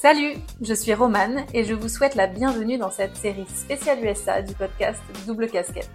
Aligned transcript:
Salut, 0.00 0.36
je 0.60 0.74
suis 0.74 0.94
Romane 0.94 1.44
et 1.52 1.64
je 1.64 1.74
vous 1.74 1.88
souhaite 1.88 2.14
la 2.14 2.28
bienvenue 2.28 2.78
dans 2.78 2.92
cette 2.92 3.16
série 3.16 3.46
spéciale 3.52 3.98
USA 4.04 4.42
du 4.42 4.54
podcast 4.54 5.00
Double 5.26 5.48
Casquette. 5.48 5.90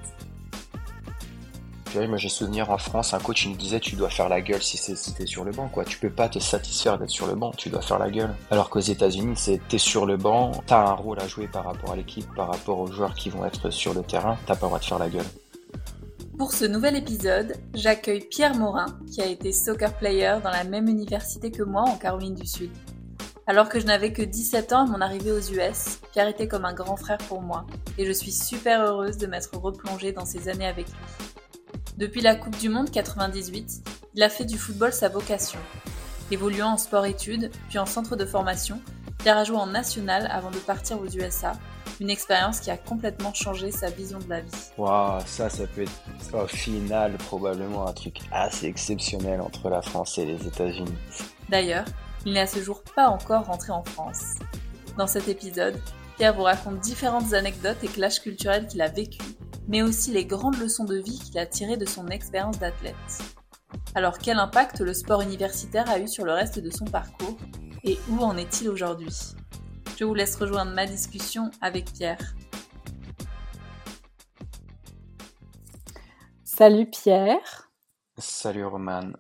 Moi 1.95 2.17
j'ai 2.17 2.27
souvenir 2.27 2.69
en 2.69 2.77
France, 2.77 3.13
un 3.13 3.19
coach 3.19 3.45
il 3.45 3.51
nous 3.51 3.55
disait 3.55 3.79
tu 3.79 3.95
dois 3.95 4.09
faire 4.09 4.27
la 4.27 4.41
gueule 4.41 4.61
si 4.61 4.75
c'est 4.75 4.97
si 4.97 5.13
t'es 5.13 5.25
sur 5.25 5.45
le 5.45 5.51
banc 5.51 5.69
quoi. 5.69 5.85
Tu 5.85 5.99
peux 5.99 6.09
pas 6.09 6.27
te 6.27 6.39
satisfaire 6.39 6.97
d'être 6.97 7.11
sur 7.11 7.27
le 7.27 7.35
banc, 7.35 7.51
tu 7.55 7.69
dois 7.69 7.81
faire 7.81 7.97
la 7.97 8.09
gueule. 8.09 8.35
Alors 8.51 8.69
qu'aux 8.69 8.81
États-Unis 8.81 9.35
c'est 9.37 9.61
t'es 9.69 9.77
sur 9.77 10.05
le 10.05 10.17
banc, 10.17 10.51
t'as 10.67 10.85
un 10.85 10.95
rôle 10.95 11.21
à 11.21 11.27
jouer 11.29 11.47
par 11.47 11.63
rapport 11.63 11.91
à 11.91 11.95
l'équipe, 11.95 12.27
par 12.35 12.51
rapport 12.51 12.79
aux 12.79 12.91
joueurs 12.91 13.13
qui 13.13 13.29
vont 13.29 13.45
être 13.45 13.69
sur 13.69 13.93
le 13.93 14.01
terrain, 14.03 14.37
t'as 14.45 14.55
pas 14.55 14.65
le 14.65 14.71
droit 14.71 14.79
de 14.79 14.85
faire 14.85 14.99
la 14.99 15.07
gueule. 15.07 15.25
Pour 16.37 16.51
ce 16.51 16.65
nouvel 16.65 16.97
épisode, 16.97 17.53
j'accueille 17.73 18.27
Pierre 18.29 18.55
Morin, 18.55 18.97
qui 19.09 19.21
a 19.21 19.27
été 19.27 19.53
soccer 19.53 19.93
player 19.93 20.39
dans 20.43 20.49
la 20.49 20.65
même 20.65 20.89
université 20.89 21.51
que 21.51 21.63
moi 21.63 21.83
en 21.83 21.95
Caroline 21.95 22.35
du 22.35 22.45
Sud. 22.45 22.71
Alors 23.45 23.67
que 23.67 23.77
je 23.77 23.85
n'avais 23.85 24.13
que 24.13 24.21
17 24.21 24.71
ans 24.71 24.85
à 24.85 24.85
mon 24.85 25.01
arrivée 25.01 25.33
aux 25.33 25.39
US, 25.39 25.99
Pierre 26.13 26.29
était 26.29 26.47
comme 26.47 26.63
un 26.63 26.73
grand 26.73 26.95
frère 26.95 27.17
pour 27.17 27.41
moi, 27.41 27.65
et 27.97 28.05
je 28.05 28.11
suis 28.13 28.31
super 28.31 28.81
heureuse 28.81 29.17
de 29.17 29.27
m'être 29.27 29.57
replongée 29.57 30.13
dans 30.13 30.25
ces 30.25 30.47
années 30.47 30.65
avec 30.65 30.87
lui. 30.87 30.95
Depuis 31.97 32.21
la 32.21 32.35
Coupe 32.35 32.57
du 32.57 32.69
Monde 32.69 32.89
98, 32.89 33.83
il 34.15 34.23
a 34.23 34.29
fait 34.29 34.45
du 34.45 34.57
football 34.57 34.93
sa 34.93 35.09
vocation. 35.09 35.59
Évoluant 36.31 36.69
en 36.69 36.77
sport-études, 36.77 37.51
puis 37.67 37.79
en 37.79 37.85
centre 37.85 38.15
de 38.15 38.25
formation, 38.25 38.79
Pierre 39.19 39.37
a 39.37 39.43
joué 39.43 39.57
en 39.57 39.67
national 39.67 40.29
avant 40.31 40.49
de 40.49 40.57
partir 40.57 41.01
aux 41.01 41.07
USA, 41.07 41.51
une 41.99 42.09
expérience 42.09 42.61
qui 42.61 42.71
a 42.71 42.77
complètement 42.77 43.33
changé 43.33 43.71
sa 43.71 43.89
vision 43.89 44.19
de 44.19 44.29
la 44.29 44.39
vie. 44.39 44.51
Waouh, 44.77 45.19
ça, 45.25 45.49
ça 45.49 45.67
peut 45.67 45.81
être 45.81 46.33
au 46.33 46.47
final 46.47 47.17
probablement 47.17 47.87
un 47.87 47.93
truc 47.93 48.19
assez 48.31 48.67
exceptionnel 48.67 49.41
entre 49.41 49.69
la 49.69 49.81
France 49.81 50.17
et 50.17 50.25
les 50.25 50.47
États-Unis. 50.47 50.95
D'ailleurs, 51.49 51.85
il 52.25 52.33
n'est 52.33 52.41
à 52.41 52.47
ce 52.47 52.61
jour 52.61 52.83
pas 52.95 53.07
encore 53.07 53.45
rentré 53.45 53.71
en 53.71 53.83
France. 53.83 54.35
Dans 54.97 55.07
cet 55.07 55.27
épisode, 55.27 55.79
Pierre 56.17 56.35
vous 56.35 56.43
raconte 56.43 56.79
différentes 56.79 57.33
anecdotes 57.33 57.83
et 57.83 57.87
clashs 57.87 58.19
culturels 58.19 58.67
qu'il 58.67 58.81
a 58.81 58.87
vécus, 58.87 59.35
mais 59.67 59.81
aussi 59.81 60.11
les 60.11 60.25
grandes 60.25 60.59
leçons 60.59 60.85
de 60.85 60.97
vie 60.97 61.19
qu'il 61.19 61.39
a 61.39 61.45
tirées 61.45 61.77
de 61.77 61.85
son 61.85 62.07
expérience 62.07 62.59
d'athlète. 62.59 62.95
Alors 63.95 64.17
quel 64.17 64.37
impact 64.37 64.79
le 64.81 64.93
sport 64.93 65.21
universitaire 65.21 65.89
a 65.89 65.99
eu 65.99 66.07
sur 66.07 66.25
le 66.25 66.33
reste 66.33 66.59
de 66.59 66.69
son 66.69 66.85
parcours 66.85 67.37
et 67.83 67.97
où 68.09 68.19
en 68.19 68.37
est-il 68.37 68.69
aujourd'hui? 68.69 69.33
Je 69.97 70.05
vous 70.05 70.13
laisse 70.13 70.35
rejoindre 70.35 70.73
ma 70.73 70.85
discussion 70.85 71.51
avec 71.61 71.91
Pierre. 71.93 72.35
Salut 76.43 76.89
Pierre. 76.89 77.71
Salut 78.17 78.65
Roman. 78.65 79.11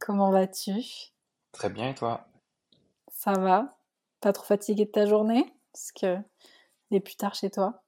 Comment 0.00 0.30
vas-tu? 0.30 1.12
Très 1.52 1.70
bien 1.70 1.90
et 1.90 1.94
toi? 1.94 2.26
Ça 3.10 3.32
va 3.32 3.76
Pas 4.20 4.32
trop 4.32 4.44
fatigué 4.44 4.84
de 4.84 4.90
ta 4.90 5.06
journée? 5.06 5.54
Parce 5.72 5.92
que 5.92 6.16
il 6.90 6.96
est 6.96 7.00
plus 7.00 7.16
tard 7.16 7.34
chez 7.34 7.50
toi. 7.50 7.82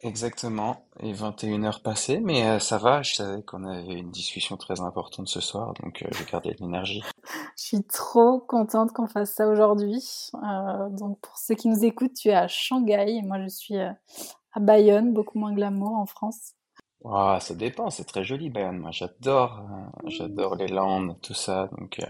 Exactement, 0.00 0.84
et 1.00 1.14
21 1.14 1.64
heures 1.64 1.80
passées, 1.80 2.20
mais 2.20 2.46
euh, 2.46 2.58
ça 2.58 2.76
va, 2.76 3.00
je 3.00 3.14
savais 3.14 3.42
qu'on 3.42 3.64
avait 3.64 3.94
une 3.94 4.10
discussion 4.10 4.58
très 4.58 4.80
importante 4.82 5.28
ce 5.28 5.40
soir, 5.40 5.72
donc 5.82 6.02
euh, 6.02 6.08
j'ai 6.12 6.24
gardé 6.30 6.52
de 6.52 6.60
l'énergie. 6.60 7.02
Je 7.56 7.62
suis 7.62 7.84
trop 7.84 8.40
contente 8.40 8.92
qu'on 8.92 9.06
fasse 9.06 9.32
ça 9.32 9.48
aujourd'hui. 9.48 10.04
Euh, 10.34 10.90
donc 10.90 11.20
pour 11.20 11.38
ceux 11.38 11.54
qui 11.54 11.68
nous 11.68 11.84
écoutent, 11.84 12.12
tu 12.14 12.28
es 12.28 12.34
à 12.34 12.48
Shanghai 12.48 13.16
et 13.16 13.22
moi 13.22 13.40
je 13.40 13.48
suis 13.48 13.78
à 13.78 13.96
Bayonne, 14.60 15.14
beaucoup 15.14 15.38
moins 15.38 15.54
glamour 15.54 15.96
en 15.96 16.04
France. 16.04 16.54
Ah, 17.04 17.38
ça 17.40 17.54
dépend, 17.54 17.90
c'est 17.90 18.04
très 18.04 18.24
joli 18.24 18.50
Bayonne, 18.50 18.78
moi 18.78 18.90
j'adore, 18.90 19.62
j'adore 20.06 20.56
les 20.56 20.68
Landes, 20.68 21.16
tout 21.20 21.34
ça, 21.34 21.68
donc 21.78 22.00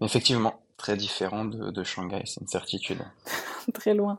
mais 0.00 0.06
effectivement, 0.06 0.54
très 0.76 0.96
différent 0.96 1.44
de, 1.44 1.70
de 1.70 1.84
Shanghai, 1.84 2.22
c'est 2.24 2.40
une 2.40 2.48
certitude. 2.48 3.04
très 3.74 3.92
loin. 3.92 4.18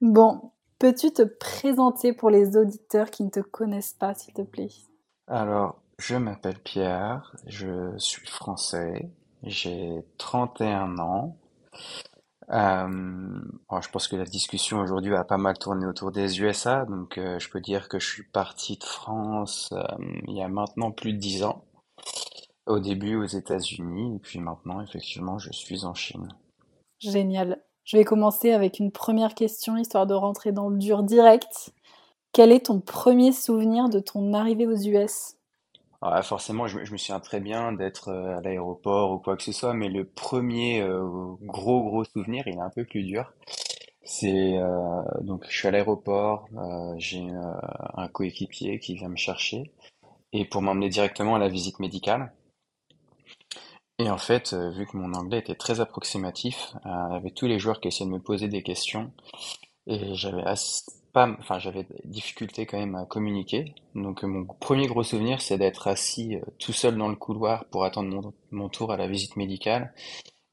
Bon, 0.00 0.52
Peux-tu 0.82 1.12
te 1.12 1.22
présenter 1.22 2.12
pour 2.12 2.28
les 2.28 2.56
auditeurs 2.56 3.12
qui 3.12 3.22
ne 3.22 3.30
te 3.30 3.38
connaissent 3.38 3.92
pas, 3.92 4.14
s'il 4.14 4.34
te 4.34 4.42
plaît? 4.42 4.72
Alors, 5.28 5.80
je 5.96 6.16
m'appelle 6.16 6.58
Pierre, 6.58 7.36
je 7.46 7.96
suis 7.98 8.26
français, 8.26 9.08
j'ai 9.44 10.04
31 10.18 10.98
ans. 10.98 11.36
Euh, 12.50 13.40
je 13.80 13.88
pense 13.90 14.08
que 14.08 14.16
la 14.16 14.24
discussion 14.24 14.80
aujourd'hui 14.80 15.14
a 15.14 15.24
pas 15.24 15.38
mal 15.38 15.56
tourné 15.58 15.86
autour 15.86 16.10
des 16.10 16.40
USA, 16.40 16.84
donc 16.84 17.18
euh, 17.18 17.38
je 17.38 17.48
peux 17.48 17.60
dire 17.60 17.88
que 17.88 17.98
je 17.98 18.06
suis 18.06 18.24
parti 18.24 18.76
de 18.76 18.84
France 18.84 19.70
euh, 19.72 19.82
il 20.26 20.36
y 20.36 20.42
a 20.42 20.48
maintenant 20.48 20.90
plus 20.90 21.12
de 21.12 21.18
10 21.18 21.44
ans. 21.44 21.64
Au 22.66 22.78
début 22.78 23.16
aux 23.16 23.26
États-Unis, 23.26 24.16
et 24.16 24.18
puis 24.20 24.38
maintenant, 24.38 24.80
effectivement, 24.80 25.38
je 25.38 25.50
suis 25.50 25.84
en 25.84 25.94
Chine. 25.94 26.28
Génial. 27.00 27.60
Je 27.84 27.96
vais 27.96 28.04
commencer 28.04 28.52
avec 28.52 28.78
une 28.78 28.92
première 28.92 29.34
question, 29.34 29.76
histoire 29.76 30.06
de 30.06 30.14
rentrer 30.14 30.52
dans 30.52 30.68
le 30.68 30.78
dur 30.78 31.02
direct. 31.02 31.72
Quel 32.32 32.52
est 32.52 32.66
ton 32.66 32.80
premier 32.80 33.32
souvenir 33.32 33.88
de 33.88 33.98
ton 33.98 34.32
arrivée 34.32 34.68
aux 34.68 34.76
US 34.76 35.34
ah, 36.02 36.22
Forcément, 36.22 36.66
je, 36.66 36.78
me 36.78 36.96
souviens 36.96 37.20
très 37.20 37.40
bien 37.40 37.72
d'être 37.72 38.08
euh, 38.08 38.38
à 38.38 38.40
l'aéroport 38.40 39.12
ou 39.12 39.18
quoi 39.18 39.36
que 39.36 39.42
ce 39.42 39.52
soit, 39.52 39.74
mais 39.74 39.88
le 39.88 40.04
premier 40.04 40.82
euh, 40.82 41.02
gros 41.42 41.82
gros 41.82 42.04
souvenir, 42.04 42.46
il 42.46 42.54
est 42.56 42.60
un 42.60 42.70
peu 42.70 42.84
plus 42.84 43.04
dur. 43.04 43.32
C'est 44.04 44.58
euh, 44.58 45.02
donc 45.20 45.44
je 45.48 45.56
suis 45.56 45.68
à 45.68 45.70
l'aéroport, 45.70 46.48
j'ai 46.96 47.24
un 47.94 48.08
coéquipier 48.08 48.80
qui 48.80 48.94
vient 48.96 49.08
me 49.08 49.16
chercher 49.16 49.72
et 50.32 50.44
pour 50.44 50.62
m'emmener 50.62 50.88
directement 50.88 51.36
à 51.36 51.38
la 51.38 51.48
visite 51.48 51.78
médicale. 51.78 52.32
Et 53.98 54.10
en 54.10 54.18
fait, 54.18 54.52
euh, 54.52 54.70
vu 54.70 54.86
que 54.86 54.96
mon 54.96 55.14
anglais 55.14 55.38
était 55.38 55.54
très 55.54 55.80
approximatif, 55.80 56.74
euh, 56.86 56.88
avec 56.88 57.34
tous 57.34 57.46
les 57.46 57.58
joueurs 57.58 57.80
qui 57.80 57.88
essayaient 57.88 58.06
de 58.06 58.14
me 58.14 58.20
poser 58.20 58.48
des 58.48 58.62
questions, 58.62 59.12
et 59.86 60.14
j'avais 60.14 60.42
pas, 61.12 61.28
enfin 61.38 61.58
j'avais 61.58 61.84
des 61.84 62.00
difficultés 62.04 62.66
quand 62.66 62.78
même 62.78 62.94
à 62.94 63.04
communiquer. 63.04 63.74
Donc 63.94 64.24
euh, 64.24 64.26
mon 64.26 64.44
premier 64.44 64.86
gros 64.86 65.02
souvenir, 65.02 65.40
c'est 65.40 65.58
d'être 65.58 65.88
assis 65.88 66.38
tout 66.58 66.72
seul 66.72 66.96
dans 66.96 67.08
le 67.08 67.16
couloir 67.16 67.64
pour 67.66 67.84
attendre 67.84 68.32
mon, 68.50 68.68
tour 68.68 68.92
à 68.92 68.96
la 68.96 69.06
visite 69.06 69.36
médicale 69.36 69.94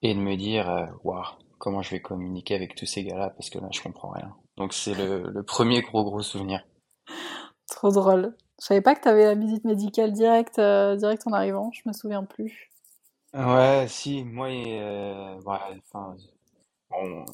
et 0.02 0.14
de 0.14 0.20
me 0.20 0.36
dire, 0.36 0.90
waouh, 1.04 1.24
comment 1.58 1.82
je 1.82 1.92
vais 1.92 2.02
communiquer 2.02 2.56
avec 2.56 2.76
tous 2.76 2.86
ces 2.86 3.04
gars-là 3.04 3.30
parce 3.32 3.50
que 3.50 3.60
là 3.60 3.68
je 3.72 3.82
comprends 3.82 4.10
rien. 4.10 4.36
Donc 4.58 4.74
c'est 4.74 4.96
le, 4.96 5.44
premier 5.44 5.82
gros 5.82 6.04
gros 6.04 6.22
souvenir. 6.22 6.64
Trop 7.68 7.92
drôle. 7.92 8.36
Je 8.60 8.66
savais 8.66 8.82
pas 8.82 8.96
que 8.96 9.02
tu 9.02 9.08
avais 9.08 9.26
la 9.26 9.36
visite 9.36 9.64
médicale 9.64 10.12
directe, 10.12 10.60
direct 10.60 11.24
en 11.26 11.34
arrivant. 11.34 11.72
Je 11.72 11.82
me 11.86 11.94
souviens 11.94 12.26
plus. 12.26 12.70
Ouais, 13.34 13.86
si, 13.88 14.24
moi, 14.24 14.48
euh, 14.48 15.40
ouais, 15.42 15.82
enfin, 15.94 16.16
on- 16.92 17.26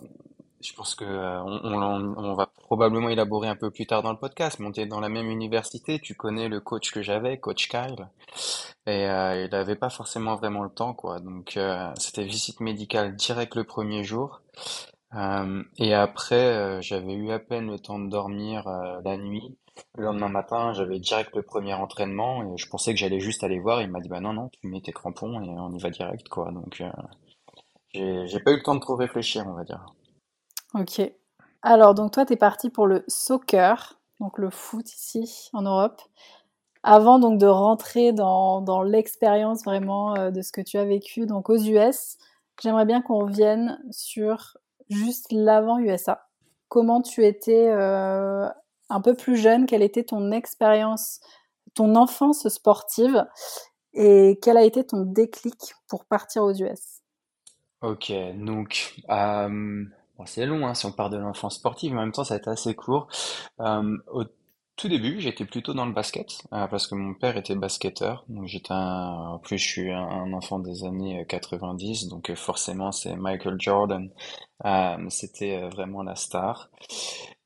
je 0.66 0.74
pense 0.74 0.96
que 0.96 1.06
euh, 1.06 1.42
on, 1.44 2.34
va 2.34 2.48
probablement 2.64 3.10
élaborer 3.10 3.48
un 3.48 3.56
peu 3.56 3.72
plus 3.72 3.86
tard 3.86 4.02
dans 4.02 4.12
le 4.12 4.18
podcast. 4.18 4.60
Mais 4.60 4.68
on 4.68 4.72
était 4.72 4.86
dans 4.86 5.00
la 5.00 5.10
même 5.10 5.30
université, 5.30 6.00
tu 6.00 6.16
connais 6.16 6.50
le 6.50 6.60
coach 6.60 6.92
que 6.92 7.02
j'avais, 7.02 7.38
coach 7.38 7.70
Kyle, 7.70 8.08
et 8.88 9.08
euh, 9.08 9.46
il 9.46 9.52
n'avait 9.52 9.76
pas 9.76 9.90
forcément 9.90 10.36
vraiment 10.36 10.64
le 10.64 10.70
temps, 10.70 10.94
quoi. 10.94 11.20
Donc, 11.20 11.58
euh, 11.58 11.92
c'était 11.98 12.24
visite 12.24 12.60
médicale 12.60 13.16
direct 13.16 13.56
le 13.56 13.64
premier 13.64 14.04
jour. 14.04 14.42
Et 15.78 15.94
après, 15.94 16.82
j'avais 16.82 17.14
eu 17.14 17.32
à 17.32 17.40
peine 17.40 17.72
le 17.72 17.80
temps 17.80 18.00
de 18.00 18.10
dormir 18.10 18.66
la 19.06 19.16
nuit. 19.16 19.58
Le 19.98 20.04
lendemain 20.04 20.28
matin, 20.28 20.74
j'avais 20.74 21.00
direct 21.00 21.34
le 21.36 21.42
premier 21.42 21.74
entraînement 21.74 22.44
et 22.44 22.58
je 22.58 22.68
pensais 22.68 22.94
que 22.94 23.00
j'allais 23.00 23.22
juste 23.22 23.42
aller 23.46 23.60
voir. 23.60 23.82
Il 23.82 23.90
m'a 23.90 24.02
dit, 24.02 24.10
bah 24.10 24.20
non, 24.20 24.34
non, 24.34 24.50
tu 24.50 24.68
mets 24.68 24.82
tes 24.82 24.92
crampons 24.92 25.42
et 25.42 25.50
on 25.50 25.72
y 25.72 25.80
va 25.80 25.90
direct, 25.90 26.28
quoi. 26.28 26.52
Donc, 26.52 26.84
j'ai 27.94 28.40
pas 28.42 28.52
eu 28.52 28.58
le 28.58 28.64
temps 28.64 28.76
de 28.76 28.82
trop 28.82 28.98
réfléchir, 28.98 29.46
on 29.48 29.54
va 29.54 29.64
dire. 29.64 29.86
Ok. 30.76 31.02
Alors, 31.62 31.96
donc 31.96 32.12
toi, 32.12 32.26
tu 32.26 32.34
es 32.34 32.36
parti 32.36 32.70
pour 32.70 32.86
le 32.86 33.06
soccer, 33.08 33.98
donc 34.20 34.38
le 34.38 34.50
foot 34.50 34.86
ici 34.94 35.50
en 35.54 35.62
Europe. 35.62 36.02
Avant 36.84 37.18
donc 37.18 37.40
de 37.40 37.48
rentrer 37.48 38.12
dans, 38.12 38.60
dans 38.60 38.84
l'expérience 38.84 39.64
vraiment 39.64 40.16
euh, 40.18 40.32
de 40.32 40.42
ce 40.42 40.52
que 40.52 40.60
tu 40.60 40.78
as 40.78 40.84
vécu 40.84 41.26
donc 41.26 41.50
aux 41.50 41.58
US, 41.58 42.18
j'aimerais 42.62 42.86
bien 42.86 43.02
qu'on 43.02 43.20
revienne 43.20 43.82
sur 43.90 44.58
juste 44.90 45.28
l'avant 45.32 45.80
USA. 45.80 46.28
Comment 46.68 47.02
tu 47.02 47.26
étais 47.26 47.70
euh, 47.70 48.50
un 48.90 49.02
peu 49.02 49.16
plus 49.16 49.38
jeune, 49.38 49.68
quelle 49.68 49.82
était 49.82 50.04
ton 50.04 50.32
expérience, 50.32 51.22
ton 51.74 51.96
enfance 51.96 52.50
sportive? 52.50 53.26
Et 53.94 54.40
quel 54.42 54.58
a 54.58 54.64
été 54.64 54.86
ton 54.86 55.04
déclic 55.04 55.74
pour 55.88 56.04
partir 56.04 56.44
aux 56.44 56.52
US 56.52 57.02
Ok, 57.82 58.12
donc 58.36 58.94
bon, 60.18 60.26
c'est 60.26 60.46
long 60.46 60.68
hein, 60.68 60.74
si 60.74 60.86
on 60.86 60.92
part 60.92 61.10
de 61.10 61.18
l'enfance 61.18 61.56
sportive, 61.56 61.94
mais 61.94 62.00
en 62.00 62.04
même 62.04 62.12
temps 62.12 62.24
ça 62.24 62.36
a 62.36 62.38
été 62.38 62.50
assez 62.50 62.76
court. 62.76 63.08
Euh, 63.60 63.98
au 64.12 64.24
tout 64.76 64.90
début, 64.90 65.22
j'étais 65.22 65.46
plutôt 65.46 65.74
dans 65.74 65.86
le 65.86 65.94
basket 65.94 66.44
euh, 66.54 66.68
parce 66.68 66.88
que 66.88 66.96
mon 66.96 67.14
père 67.14 67.38
était 67.38 67.56
basketteur. 67.56 68.26
Donc 68.28 68.46
j'étais 68.48 68.74
un, 68.74 69.34
en 69.34 69.40
plus 69.40 69.58
je 69.58 69.68
suis 69.68 69.92
un, 69.92 70.34
enfant 70.34 70.60
des 70.60 70.84
années 70.84 71.26
90, 71.28 72.08
donc 72.10 72.34
forcément 72.36 72.92
c'est 72.92 73.16
Michael 73.16 73.56
Jordan. 73.60 74.10
c'était 75.10 75.62
vraiment 75.70 76.04
la 76.04 76.16
star. 76.16 76.70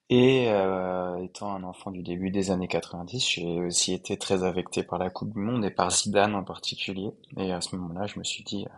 Et 0.10 0.48
euh, 0.50 1.24
étant 1.24 1.54
un 1.54 1.64
enfant 1.64 1.92
du 1.92 2.02
début 2.02 2.32
des 2.32 2.50
années 2.50 2.68
90, 2.68 3.30
j'ai 3.30 3.60
aussi 3.62 3.94
été 3.94 4.18
très 4.18 4.44
affecté 4.44 4.82
par 4.82 4.98
la 4.98 5.12
Coupe 5.12 5.34
du 5.34 5.40
Monde 5.40 5.64
et 5.64 5.70
par 5.70 5.92
Zidane 5.92 6.34
en 6.34 6.44
particulier. 6.44 7.12
Et 7.38 7.52
à 7.54 7.62
ce 7.62 7.76
moment-là, 7.76 8.08
je 8.08 8.18
me 8.18 8.24
suis 8.24 8.44
dit, 8.44 8.66
euh, 8.66 8.76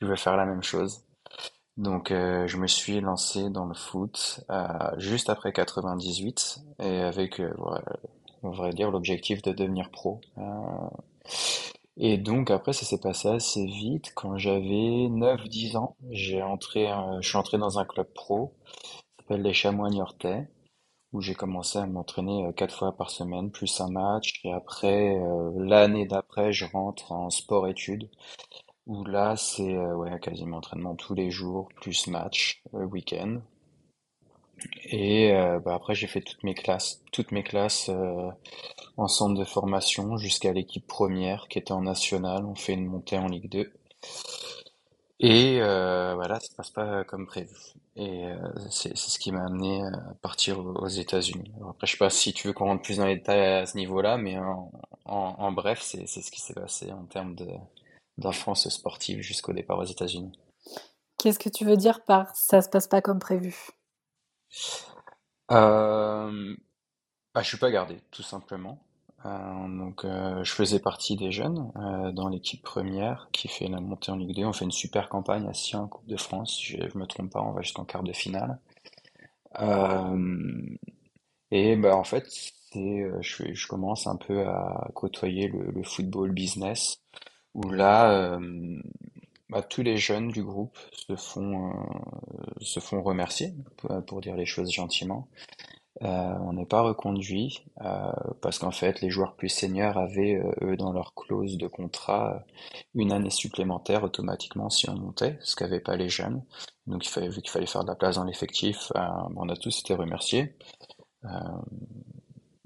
je 0.00 0.06
vais 0.08 0.16
faire 0.16 0.36
la 0.36 0.46
même 0.46 0.64
chose. 0.64 1.04
Donc 1.76 2.10
euh, 2.10 2.46
je 2.46 2.56
me 2.56 2.66
suis 2.66 3.00
lancé 3.00 3.50
dans 3.50 3.66
le 3.66 3.74
foot 3.74 4.40
euh, 4.50 4.66
juste 4.98 5.28
après 5.28 5.52
98 5.52 6.60
et 6.80 7.00
avec, 7.00 7.40
euh, 7.40 7.52
on 8.42 8.50
va 8.50 8.70
dire, 8.72 8.90
l'objectif 8.90 9.42
de 9.42 9.52
devenir 9.52 9.90
pro. 9.90 10.20
Euh, 10.38 10.42
et 11.96 12.18
donc 12.18 12.50
après 12.50 12.72
ça 12.72 12.84
s'est 12.84 13.00
passé 13.00 13.28
assez 13.28 13.64
vite. 13.66 14.12
Quand 14.14 14.36
j'avais 14.36 15.08
neuf 15.08 15.48
dix 15.48 15.76
ans, 15.76 15.96
j'ai 16.10 16.42
entré, 16.42 16.90
euh, 16.90 17.20
je 17.20 17.28
suis 17.28 17.38
entré 17.38 17.58
dans 17.58 17.78
un 17.78 17.84
club 17.84 18.06
pro, 18.14 18.52
s'appelle 19.20 19.42
les 19.42 19.54
Chamois 19.54 19.90
Niortais, 19.90 20.48
où 21.12 21.20
j'ai 21.22 21.34
commencé 21.34 21.78
à 21.78 21.86
m'entraîner 21.86 22.52
quatre 22.56 22.76
fois 22.76 22.96
par 22.96 23.10
semaine, 23.10 23.50
plus 23.50 23.80
un 23.80 23.90
match. 23.90 24.40
Et 24.44 24.52
après, 24.52 25.16
l'année 25.56 26.06
d'après, 26.06 26.52
je 26.52 26.66
rentre 26.66 27.12
en 27.12 27.30
sport-études, 27.30 28.08
où 28.86 29.04
là 29.04 29.36
c'est 29.36 29.76
euh, 29.76 29.94
ouais, 29.96 30.18
quasiment 30.20 30.58
entraînement 30.58 30.94
tous 30.96 31.14
les 31.14 31.30
jours, 31.30 31.68
plus 31.80 32.06
match, 32.06 32.62
euh, 32.74 32.84
week-end. 32.84 33.40
Et 34.86 35.32
euh, 35.32 35.58
bah, 35.60 35.74
après 35.74 35.94
j'ai 35.94 36.06
fait 36.06 36.20
toutes 36.20 36.42
mes 36.44 36.54
classes, 36.54 37.02
toutes 37.12 37.32
mes 37.32 37.42
classes 37.42 37.88
euh, 37.88 38.30
en 38.96 39.08
centre 39.08 39.38
de 39.38 39.44
formation 39.44 40.16
jusqu'à 40.18 40.52
l'équipe 40.52 40.86
première 40.86 41.48
qui 41.48 41.58
était 41.58 41.72
en 41.72 41.82
nationale. 41.82 42.44
On 42.46 42.54
fait 42.54 42.74
une 42.74 42.86
montée 42.86 43.18
en 43.18 43.26
Ligue 43.26 43.50
2. 43.50 43.72
Et 45.20 45.58
voilà, 45.60 46.38
ça 46.40 46.46
se 46.48 46.54
passe 46.54 46.70
pas 46.70 47.04
comme 47.04 47.26
prévu. 47.26 47.54
Et 47.96 48.24
c'est 48.70 48.96
ce 48.96 49.18
qui 49.18 49.30
m'a 49.32 49.44
amené 49.46 49.82
à 49.84 50.14
partir 50.20 50.58
aux 50.58 50.88
États-Unis. 50.88 51.52
Après, 51.70 51.86
je 51.86 51.92
sais 51.92 51.98
pas 51.98 52.10
si 52.10 52.32
tu 52.32 52.48
veux 52.48 52.52
qu'on 52.52 52.66
rentre 52.66 52.82
plus 52.82 52.98
dans 52.98 53.06
les 53.06 53.16
détails 53.16 53.62
à 53.62 53.66
ce 53.66 53.76
niveau-là, 53.76 54.16
mais 54.18 54.36
en, 54.38 54.70
en, 55.04 55.34
en 55.38 55.52
bref, 55.52 55.80
c'est 55.82 56.06
ce 56.06 56.30
qui 56.30 56.40
s'est 56.40 56.54
passé 56.54 56.90
en 56.92 57.04
termes 57.04 57.34
de 57.36 57.46
d'enfance 58.18 58.68
sportive 58.68 59.20
jusqu'au 59.20 59.52
départ 59.52 59.78
aux 59.78 59.84
États-Unis. 59.84 60.38
Qu'est-ce 61.18 61.38
que 61.38 61.48
tu 61.48 61.64
veux 61.64 61.76
dire 61.76 62.04
par 62.04 62.34
ça 62.36 62.60
se 62.60 62.68
passe 62.68 62.86
pas 62.86 63.00
comme 63.00 63.18
prévu? 63.18 63.70
Euh, 65.50 66.56
bah, 67.34 67.42
je 67.42 67.48
suis 67.48 67.58
pas 67.58 67.70
gardé, 67.70 68.00
tout 68.10 68.22
simplement. 68.22 68.78
Euh, 69.26 69.68
donc, 69.78 70.04
euh, 70.04 70.44
je 70.44 70.52
faisais 70.52 70.80
partie 70.80 71.16
des 71.16 71.32
jeunes 71.32 71.72
euh, 71.76 72.12
dans 72.12 72.28
l'équipe 72.28 72.62
première 72.62 73.28
qui 73.32 73.48
fait 73.48 73.68
la 73.68 73.80
montée 73.80 74.12
en 74.12 74.16
Ligue 74.16 74.36
2. 74.36 74.44
On 74.44 74.52
fait 74.52 74.64
une 74.66 74.70
super 74.70 75.08
campagne 75.08 75.48
à 75.48 75.54
Sion, 75.54 75.84
en 75.84 75.88
Coupe 75.88 76.06
de 76.06 76.16
France. 76.16 76.60
Je, 76.62 76.76
je 76.88 76.98
me 76.98 77.06
trompe 77.06 77.32
pas, 77.32 77.40
on 77.40 77.52
va 77.52 77.62
jusqu'en 77.62 77.84
quart 77.84 78.02
de 78.02 78.12
finale. 78.12 78.58
Et 81.50 81.76
bah, 81.76 81.96
en 81.96 82.04
fait, 82.04 82.26
je, 82.74 83.54
je 83.54 83.66
commence 83.66 84.06
un 84.06 84.16
peu 84.16 84.46
à 84.46 84.90
côtoyer 84.94 85.48
le, 85.48 85.70
le 85.70 85.82
football 85.82 86.32
business, 86.32 87.00
où 87.54 87.70
là, 87.70 88.10
euh, 88.12 88.80
bah, 89.48 89.62
tous 89.62 89.82
les 89.82 89.96
jeunes 89.96 90.28
du 90.28 90.42
groupe 90.42 90.78
se 90.92 91.16
font, 91.16 91.70
euh, 91.70 91.74
se 92.60 92.80
font 92.80 93.02
remercier, 93.02 93.54
pour, 93.76 94.04
pour 94.04 94.20
dire 94.20 94.36
les 94.36 94.46
choses 94.46 94.70
gentiment. 94.72 95.28
Euh, 96.02 96.34
on 96.40 96.54
n'est 96.54 96.66
pas 96.66 96.80
reconduit 96.82 97.64
euh, 97.82 98.10
parce 98.42 98.58
qu'en 98.58 98.72
fait 98.72 99.00
les 99.00 99.10
joueurs 99.10 99.36
plus 99.36 99.48
seniors 99.48 99.96
avaient 99.96 100.34
euh, 100.34 100.72
eux 100.72 100.76
dans 100.76 100.92
leur 100.92 101.14
clause 101.14 101.56
de 101.56 101.68
contrat 101.68 102.34
euh, 102.34 102.52
une 102.96 103.12
année 103.12 103.30
supplémentaire 103.30 104.02
automatiquement 104.02 104.70
si 104.70 104.90
on 104.90 104.96
montait, 104.96 105.38
ce 105.42 105.54
qu'avaient 105.54 105.78
pas 105.80 105.96
les 105.96 106.08
jeunes. 106.08 106.42
Donc 106.88 107.06
il 107.06 107.10
fallait 107.10 107.28
vu 107.28 107.42
qu'il 107.42 107.50
fallait 107.50 107.66
faire 107.66 107.84
de 107.84 107.88
la 107.88 107.94
place 107.94 108.16
dans 108.16 108.24
l'effectif, 108.24 108.90
euh, 108.96 109.00
on 109.36 109.48
a 109.48 109.56
tous 109.56 109.78
été 109.78 109.94
remerciés. 109.94 110.56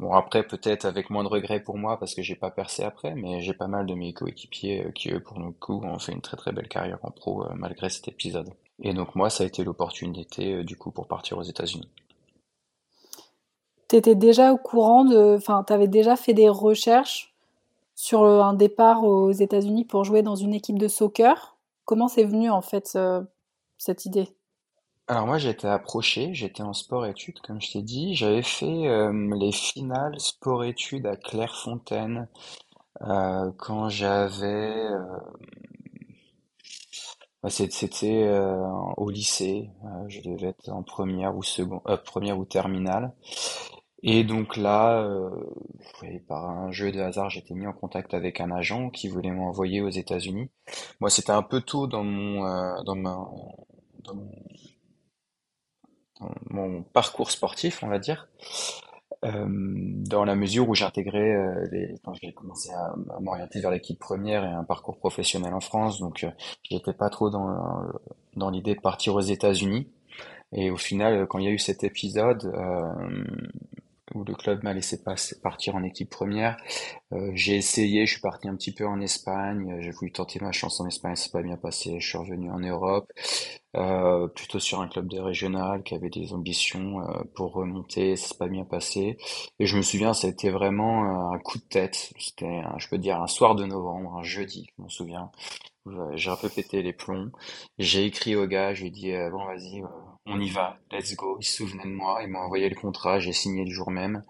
Bon 0.01 0.13
après 0.13 0.45
peut-être 0.45 0.87
avec 0.87 1.09
moins 1.09 1.23
de 1.23 1.29
regrets 1.29 1.61
pour 1.63 1.79
moi 1.79 2.01
parce 2.01 2.15
que 2.17 2.23
j'ai 2.23 2.35
pas 2.35 2.51
percé 2.51 2.83
après, 2.83 3.15
mais 3.15 3.41
j'ai 3.43 3.55
pas 3.55 3.69
mal 3.69 3.87
de 3.87 3.95
mes 3.95 4.13
coéquipiers 4.13 4.87
euh, 4.87 4.91
qui 4.91 5.13
eux 5.13 5.21
pour 5.23 5.39
le 5.39 5.53
coup 5.53 5.81
ont 5.85 6.01
fait 6.01 6.11
une 6.11 6.21
très 6.21 6.37
très 6.37 6.51
belle 6.51 6.67
carrière 6.67 6.99
en 7.03 7.13
pro 7.13 7.45
euh, 7.45 7.55
malgré 7.55 7.89
cet 7.89 8.09
épisode. 8.09 8.51
Et 8.83 8.93
donc 8.93 9.15
moi 9.15 9.31
ça 9.31 9.45
a 9.45 9.47
été 9.47 9.63
l'opportunité 9.63 10.55
euh, 10.55 10.65
du 10.65 10.77
coup 10.77 10.91
pour 10.91 11.07
partir 11.07 11.39
aux 11.39 11.43
États-Unis. 11.43 11.89
T'étais 13.89 14.15
déjà 14.15 14.53
au 14.53 14.57
courant 14.57 15.05
de, 15.05 15.35
enfin, 15.37 15.63
t'avais 15.63 15.89
déjà 15.89 16.17
fait 16.17 16.33
des 16.35 16.49
recherches 16.49 17.35
sur 17.97 18.25
un 18.25 18.55
départ 18.55 19.05
aux 19.05 19.33
États-Unis 19.33 19.85
pour 19.85 20.05
jouer 20.05 20.23
dans 20.23 20.37
une 20.37 20.55
équipe 20.55 20.79
de 20.79 20.89
soccer? 20.89 21.57
Comment 21.85 22.09
c'est 22.09 22.25
venu 22.25 22.51
en 22.51 22.63
fait 22.63 22.89
ce- 22.89 23.25
cette 23.79 24.07
idée? 24.07 24.38
Alors 25.09 25.27
moi 25.27 25.39
été 25.51 25.67
approché, 25.67 26.35
j'étais 26.35 26.63
en 26.63 26.73
sport-études 26.73 27.41
comme 27.41 27.61
je 27.61 27.73
t'ai 27.73 27.83
dit, 27.83 28.15
j'avais 28.15 28.43
fait 28.43 28.87
euh, 28.87 29.35
les 29.37 29.51
finales 29.53 30.21
sport-études 30.21 31.07
à 31.07 31.17
Clairefontaine 31.17 32.29
euh, 33.03 33.51
quand 33.59 33.89
j'avais, 33.91 34.47
euh, 34.87 35.01
bah, 37.43 37.51
c'est- 37.51 37.73
c'était 37.73 38.25
euh, 38.27 38.57
au 38.97 39.11
lycée, 39.11 39.71
je 40.09 40.21
devais 40.23 40.49
être 40.49 40.69
en 40.71 40.83
première 40.83 41.37
ou 41.37 41.43
second, 41.43 41.83
euh, 41.89 41.97
première 41.97 42.39
ou 42.39 42.45
terminale. 42.45 43.13
Et 44.03 44.25
donc 44.25 44.57
là, 44.57 45.03
par 46.29 46.49
un 46.51 46.71
jeu 46.71 46.93
de 46.93 47.01
hasard, 47.01 47.31
j'étais 47.31 47.55
mis 47.55 47.67
en 47.67 47.73
contact 47.73 48.15
avec 48.15 48.41
un 48.41 48.51
agent 48.51 48.91
qui 48.91 49.09
voulait 49.09 49.31
m'envoyer 49.31 49.81
aux 49.81 49.89
États-Unis. 49.89 50.51
Moi 51.01 51.11
c'était 51.11 51.33
un 51.33 51.43
peu 51.43 51.61
tôt 51.61 51.87
dans 51.87 52.05
mon, 52.05 52.43
dans 52.85 52.95
ma, 52.97 53.17
dans 54.05 54.15
mon 54.15 54.31
mon 56.51 56.83
parcours 56.83 57.31
sportif, 57.31 57.83
on 57.83 57.89
va 57.89 57.99
dire. 57.99 58.29
Euh, 59.25 59.47
dans 59.49 60.25
la 60.25 60.37
mesure 60.37 60.69
où 60.69 60.75
j'ai 60.75 60.85
intégré, 60.85 61.35
euh, 61.35 61.97
quand 62.05 62.15
j'ai 62.15 62.33
commencé 62.33 62.71
à, 62.71 62.95
à 63.17 63.21
m'orienter 63.21 63.61
vers 63.61 63.73
l'équipe 63.73 63.99
première 63.99 64.45
et 64.45 64.53
un 64.53 64.63
parcours 64.63 64.97
professionnel 64.97 65.55
en 65.55 65.61
France, 65.61 65.99
donc 65.99 66.23
euh, 66.23 66.31
j'étais 66.63 66.93
pas 66.93 67.11
trop 67.11 67.29
dans, 67.29 67.83
dans 68.37 68.51
l'idée 68.51 68.77
de 68.77 68.81
partir 68.81 69.17
aux 69.17 69.21
États-Unis. 69.21 69.89
Et 70.53 70.71
au 70.71 70.77
final, 70.77 71.27
quand 71.27 71.39
il 71.39 71.45
y 71.47 71.49
a 71.49 71.51
eu 71.51 71.59
cet 71.59 71.85
épisode 71.85 72.45
euh, 72.55 73.25
où 74.15 74.25
le 74.25 74.35
club 74.35 74.63
m'a 74.65 74.75
laissé 74.75 75.03
partir 75.43 75.77
en 75.77 75.83
équipe 75.83 76.11
première, 76.11 76.57
euh, 77.13 77.31
j'ai 77.35 77.57
essayé, 77.57 78.07
je 78.07 78.13
suis 78.13 78.21
parti 78.21 78.49
un 78.49 78.57
petit 78.57 78.73
peu 78.73 78.87
en 78.87 79.01
Espagne, 79.01 79.73
euh, 79.73 79.81
j'ai 79.81 79.91
voulu 79.91 80.13
tenter 80.13 80.41
ma 80.41 80.53
chance 80.53 80.81
en 80.81 80.87
Espagne, 80.87 81.17
c'est 81.17 81.33
pas 81.33 81.43
bien 81.43 81.57
passé, 81.57 82.01
je 82.01 82.09
suis 82.09 82.19
revenu 82.19 82.51
en 82.51 82.59
Europe, 82.59 83.13
euh, 83.77 84.29
plutôt 84.29 84.59
sur 84.59 84.81
un 84.81 84.89
club 84.89 85.09
de 85.09 85.19
régional 85.19 85.83
qui 85.83 85.95
avait 85.95 86.11
des 86.11 86.33
ambitions 86.33 87.01
euh, 87.03 87.23
pour 87.35 87.53
remonter, 87.53 88.17
ça 88.17 88.29
s'est 88.29 88.39
pas 88.39 88.49
bien 88.49 88.65
passé. 88.65 89.17
Et 89.59 89.67
je 89.67 89.77
me 89.77 89.83
souviens, 89.83 90.15
ça 90.15 90.27
a 90.27 90.31
été 90.31 90.51
vraiment 90.51 91.33
un 91.33 91.39
coup 91.39 91.59
de 91.59 91.65
tête. 91.65 92.13
C'était, 92.19 92.63
je 92.79 92.89
peux 92.89 92.99
dire, 92.99 93.21
un 93.21 93.27
soir 93.27 93.55
de 93.55 93.65
novembre, 93.65 94.17
un 94.17 94.23
jeudi, 94.23 94.67
je 94.77 94.83
m'en 94.83 94.89
souviens. 94.89 95.31
J'ai 96.15 96.31
un 96.31 96.37
peu 96.37 96.49
pété 96.49 96.83
les 96.83 96.93
plombs. 96.93 97.31
J'ai 97.79 98.05
écrit 98.05 98.37
au 98.37 98.47
gars, 98.47 98.75
je 98.75 98.83
lui 98.83 98.89
ai 98.89 98.91
dit, 98.91 99.13
bon, 99.31 99.45
vas-y, 99.47 99.83
on 100.29 100.41
y 100.41 100.51
va, 100.51 100.79
let's 100.93 101.15
go. 101.17 101.37
Il 101.41 101.45
se 101.45 101.57
souvenait 101.59 101.85
de 101.85 101.89
moi, 101.89 102.21
il 102.23 102.29
m'a 102.29 102.41
envoyé 102.41 102.69
le 102.69 102.75
contrat, 102.75 103.19
j'ai 103.19 103.33
signé 103.33 103.65
le 103.65 103.71
jour 103.71 103.91
même. 103.91 104.25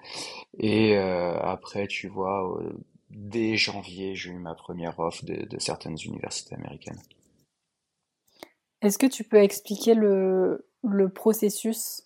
Et 0.58 0.96
euh, 0.96 1.38
après, 1.40 1.86
tu 1.86 2.08
vois, 2.08 2.58
euh, 2.60 2.72
dès 3.10 3.56
janvier, 3.56 4.14
j'ai 4.14 4.30
eu 4.30 4.38
ma 4.38 4.54
première 4.54 4.98
offre 4.98 5.24
de, 5.24 5.44
de 5.44 5.58
certaines 5.58 5.98
universités 6.04 6.54
américaines. 6.54 7.00
Est-ce 8.80 8.98
que 8.98 9.06
tu 9.06 9.24
peux 9.24 9.42
expliquer 9.42 9.94
le, 9.94 10.68
le 10.84 11.08
processus 11.08 12.04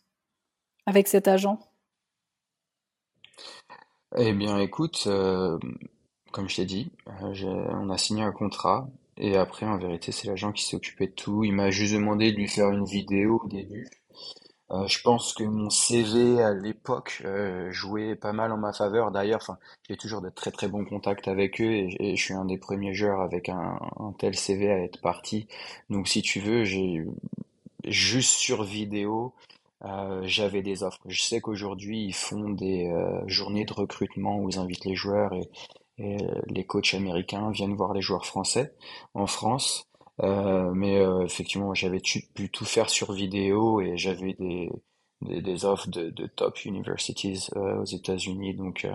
avec 0.87 1.07
cet 1.07 1.29
agent? 1.29 1.59
Eh 4.17 4.33
bien, 4.33 4.59
écoute, 4.59 5.05
euh, 5.07 5.59
comme 6.33 6.49
je 6.49 6.57
t'ai 6.57 6.65
dit, 6.65 6.93
on 7.07 7.91
a 7.91 7.99
signé 7.99 8.23
un 8.23 8.33
contrat 8.33 8.89
et 9.17 9.37
après, 9.37 9.67
en 9.67 9.77
vérité, 9.79 10.13
c'est 10.13 10.29
l'agent 10.29 10.53
qui 10.53 10.65
s'est 10.65 10.77
occupé 10.77 11.07
de 11.07 11.13
tout. 11.13 11.45
Il 11.45 11.53
m'a 11.53 11.71
juste 11.71 11.95
demandé 11.95 12.33
de 12.33 12.37
lui 12.37 12.49
faire 12.49 12.71
une 12.71 12.85
vidéo 12.85 13.43
au 13.45 13.49
début. 13.49 13.89
Euh, 14.71 14.87
je 14.89 15.03
pense 15.03 15.35
que 15.35 15.45
mon 15.45 15.69
CV 15.69 16.43
à 16.43 16.55
l'époque 16.55 17.23
euh, 17.27 17.71
jouait 17.73 18.17
pas 18.17 18.33
mal 18.33 18.53
en 18.53 18.57
ma 18.57 18.73
faveur. 18.73 19.11
D'ailleurs, 19.11 19.59
j'ai 19.89 19.97
toujours 19.97 20.23
de 20.23 20.31
très 20.31 20.51
très 20.51 20.69
bons 20.69 20.85
contacts 20.87 21.29
avec 21.29 21.61
eux 21.61 21.71
et, 21.71 22.17
je 22.17 22.23
suis 22.23 22.35
un 22.35 22.47
des 22.47 22.57
premiers 22.57 22.95
joueurs 22.95 23.21
avec 23.21 23.49
un, 23.51 23.79
tel 24.19 24.35
CV 24.35 24.71
à 24.71 24.79
être 24.79 25.01
parti. 25.01 25.47
Donc, 25.91 26.09
si 26.09 26.23
tu 26.23 26.41
veux, 26.41 26.65
j'ai 26.65 27.05
juste 27.85 28.39
sur 28.39 28.63
vidéo, 28.65 29.35
euh, 29.85 30.23
j'avais 30.25 30.63
des 30.63 30.83
offres. 30.85 31.01
Je 31.07 31.21
sais 31.23 31.41
qu'aujourd'hui, 31.43 32.05
ils 32.07 32.15
font 32.15 32.49
des 32.51 32.91
journées 33.27 33.67
de 33.67 33.75
recrutement 33.75 34.39
où 34.39 34.49
ils 34.49 34.59
invitent 34.59 34.87
les 34.87 34.95
joueurs 34.97 35.35
et, 35.35 35.51
et 35.99 36.17
euh, 36.23 36.41
les 36.47 36.65
coachs 36.65 36.95
américains 36.95 37.51
viennent 37.51 37.75
voir 37.75 37.93
les 37.95 38.03
joueurs 38.03 38.27
français 38.27 38.75
en 39.15 39.27
France. 39.27 39.85
Euh, 40.23 40.71
mais 40.75 40.99
euh, 40.99 41.25
effectivement, 41.25 41.75
j'avais 41.75 42.01
pu 42.01 42.51
tout 42.51 42.65
faire 42.65 42.91
sur 42.91 43.13
vidéo 43.13 43.81
et 43.81 43.97
j'avais 43.97 44.35
des, 44.35 44.71
des, 45.23 45.41
des 45.41 45.65
offres 45.65 45.89
de, 45.89 46.11
de 46.11 46.27
top 46.27 46.65
universities 46.65 47.49
euh, 47.57 47.81
aux 47.81 47.85
États-Unis. 47.85 48.55
Donc, 48.55 48.85
euh, 48.85 48.95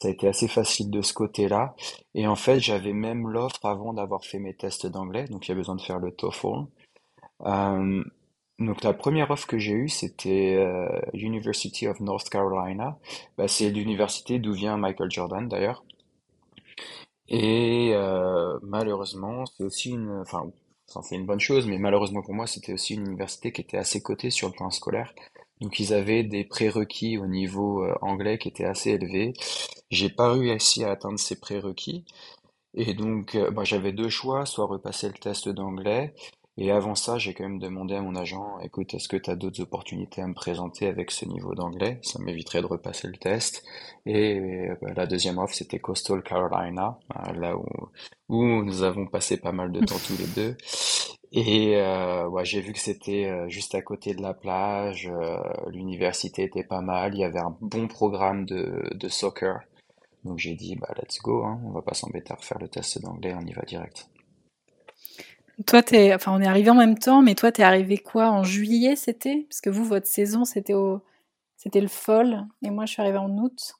ça 0.00 0.08
a 0.08 0.10
été 0.10 0.26
assez 0.28 0.48
facile 0.48 0.90
de 0.90 1.02
ce 1.02 1.12
côté-là. 1.12 1.74
Et 2.14 2.26
en 2.26 2.36
fait, 2.36 2.60
j'avais 2.60 2.92
même 2.92 3.28
l'offre 3.28 3.64
avant 3.64 3.92
d'avoir 3.92 4.24
fait 4.24 4.38
mes 4.38 4.54
tests 4.54 4.86
d'anglais. 4.86 5.24
Donc, 5.24 5.46
il 5.46 5.50
y 5.50 5.52
a 5.52 5.56
besoin 5.56 5.76
de 5.76 5.82
faire 5.82 5.98
le 5.98 6.12
TOEFL. 6.12 6.66
Euh, 7.46 8.04
donc 8.58 8.82
la 8.82 8.92
première 8.92 9.30
offre 9.30 9.46
que 9.46 9.58
j'ai 9.58 9.72
eue, 9.72 9.88
c'était 9.88 10.58
University 11.12 11.86
of 11.86 12.00
North 12.00 12.28
Carolina. 12.28 12.98
Bah, 13.36 13.46
c'est 13.46 13.70
l'université 13.70 14.40
d'où 14.40 14.52
vient 14.52 14.76
Michael 14.76 15.12
Jordan 15.12 15.48
d'ailleurs. 15.48 15.84
Et 17.28 17.90
euh, 17.94 18.58
malheureusement, 18.62 19.44
c'est 19.46 19.64
aussi 19.64 19.90
une, 19.90 20.20
enfin 20.20 20.44
c'est 21.02 21.16
une 21.16 21.26
bonne 21.26 21.40
chose, 21.40 21.66
mais 21.66 21.78
malheureusement 21.78 22.22
pour 22.22 22.34
moi, 22.34 22.46
c'était 22.46 22.72
aussi 22.72 22.94
une 22.94 23.06
université 23.06 23.52
qui 23.52 23.60
était 23.60 23.76
assez 23.76 24.00
cotée 24.02 24.30
sur 24.30 24.48
le 24.48 24.54
plan 24.54 24.70
scolaire. 24.70 25.14
Donc 25.60 25.78
ils 25.80 25.92
avaient 25.92 26.22
des 26.24 26.44
prérequis 26.44 27.18
au 27.18 27.26
niveau 27.26 27.82
euh, 27.84 27.94
anglais 28.00 28.38
qui 28.38 28.48
étaient 28.48 28.64
assez 28.64 28.90
élevés. 28.92 29.34
J'ai 29.90 30.08
pas 30.10 30.32
réussi 30.32 30.84
à 30.84 30.90
atteindre 30.92 31.18
ces 31.18 31.38
prérequis. 31.40 32.04
Et 32.74 32.94
donc, 32.94 33.34
euh, 33.34 33.50
bah, 33.50 33.64
j'avais 33.64 33.92
deux 33.92 34.08
choix, 34.08 34.46
soit 34.46 34.66
repasser 34.66 35.08
le 35.08 35.14
test 35.14 35.48
d'anglais, 35.48 36.14
et 36.60 36.72
avant 36.72 36.96
ça, 36.96 37.18
j'ai 37.18 37.34
quand 37.34 37.44
même 37.44 37.60
demandé 37.60 37.94
à 37.94 38.02
mon 38.02 38.16
agent, 38.16 38.58
écoute, 38.58 38.92
est-ce 38.92 39.06
que 39.06 39.16
tu 39.16 39.30
as 39.30 39.36
d'autres 39.36 39.62
opportunités 39.62 40.22
à 40.22 40.26
me 40.26 40.34
présenter 40.34 40.88
avec 40.88 41.12
ce 41.12 41.24
niveau 41.24 41.54
d'anglais? 41.54 42.00
Ça 42.02 42.18
m'éviterait 42.18 42.62
de 42.62 42.66
repasser 42.66 43.06
le 43.06 43.16
test. 43.16 43.62
Et 44.06 44.40
euh, 44.40 44.74
bah, 44.82 44.92
la 44.96 45.06
deuxième 45.06 45.38
offre, 45.38 45.54
c'était 45.54 45.78
Coastal 45.78 46.20
Carolina, 46.24 46.98
euh, 47.14 47.32
là 47.34 47.56
où, 47.56 47.64
où 48.28 48.44
nous 48.64 48.82
avons 48.82 49.06
passé 49.06 49.36
pas 49.36 49.52
mal 49.52 49.70
de 49.70 49.78
temps 49.84 49.98
tous 50.06 50.18
les 50.18 50.26
deux. 50.26 50.56
Et 51.30 51.76
euh, 51.76 52.26
ouais, 52.28 52.44
j'ai 52.44 52.60
vu 52.60 52.72
que 52.72 52.80
c'était 52.80 53.26
euh, 53.26 53.48
juste 53.48 53.76
à 53.76 53.82
côté 53.82 54.14
de 54.14 54.22
la 54.22 54.34
plage, 54.34 55.08
l'université 55.68 56.42
était 56.42 56.64
pas 56.64 56.80
mal, 56.80 57.14
il 57.14 57.20
y 57.20 57.24
avait 57.24 57.38
un 57.38 57.56
bon 57.60 57.86
programme 57.86 58.46
de, 58.46 58.82
de 58.94 59.08
soccer. 59.08 59.60
Donc 60.24 60.38
j'ai 60.38 60.56
dit, 60.56 60.74
bah 60.74 60.92
let's 61.00 61.20
go, 61.22 61.44
hein, 61.44 61.60
on 61.64 61.70
va 61.70 61.82
pas 61.82 61.94
s'embêter 61.94 62.32
à 62.32 62.34
refaire 62.36 62.58
le 62.58 62.68
test 62.68 63.00
d'anglais, 63.00 63.32
on 63.38 63.46
y 63.46 63.52
va 63.52 63.62
direct. 63.62 64.08
Toi, 65.66 65.82
t'es, 65.84 66.14
enfin, 66.14 66.32
on 66.34 66.40
est 66.40 66.46
arrivé 66.46 66.70
en 66.70 66.74
même 66.74 66.98
temps, 66.98 67.22
mais 67.22 67.34
toi, 67.36 67.52
t'es 67.52 67.62
arrivé 67.62 67.98
quoi 67.98 68.30
en 68.30 68.42
juillet, 68.44 68.96
c'était? 68.96 69.46
Parce 69.48 69.60
que 69.60 69.70
vous, 69.70 69.84
votre 69.84 70.06
saison, 70.06 70.44
c'était 70.44 70.74
au, 70.74 71.02
c'était 71.56 71.80
le 71.80 71.88
fall, 71.88 72.46
et 72.62 72.70
moi, 72.70 72.86
je 72.86 72.92
suis 72.94 73.02
arrivé 73.02 73.18
en 73.18 73.30
août. 73.38 73.74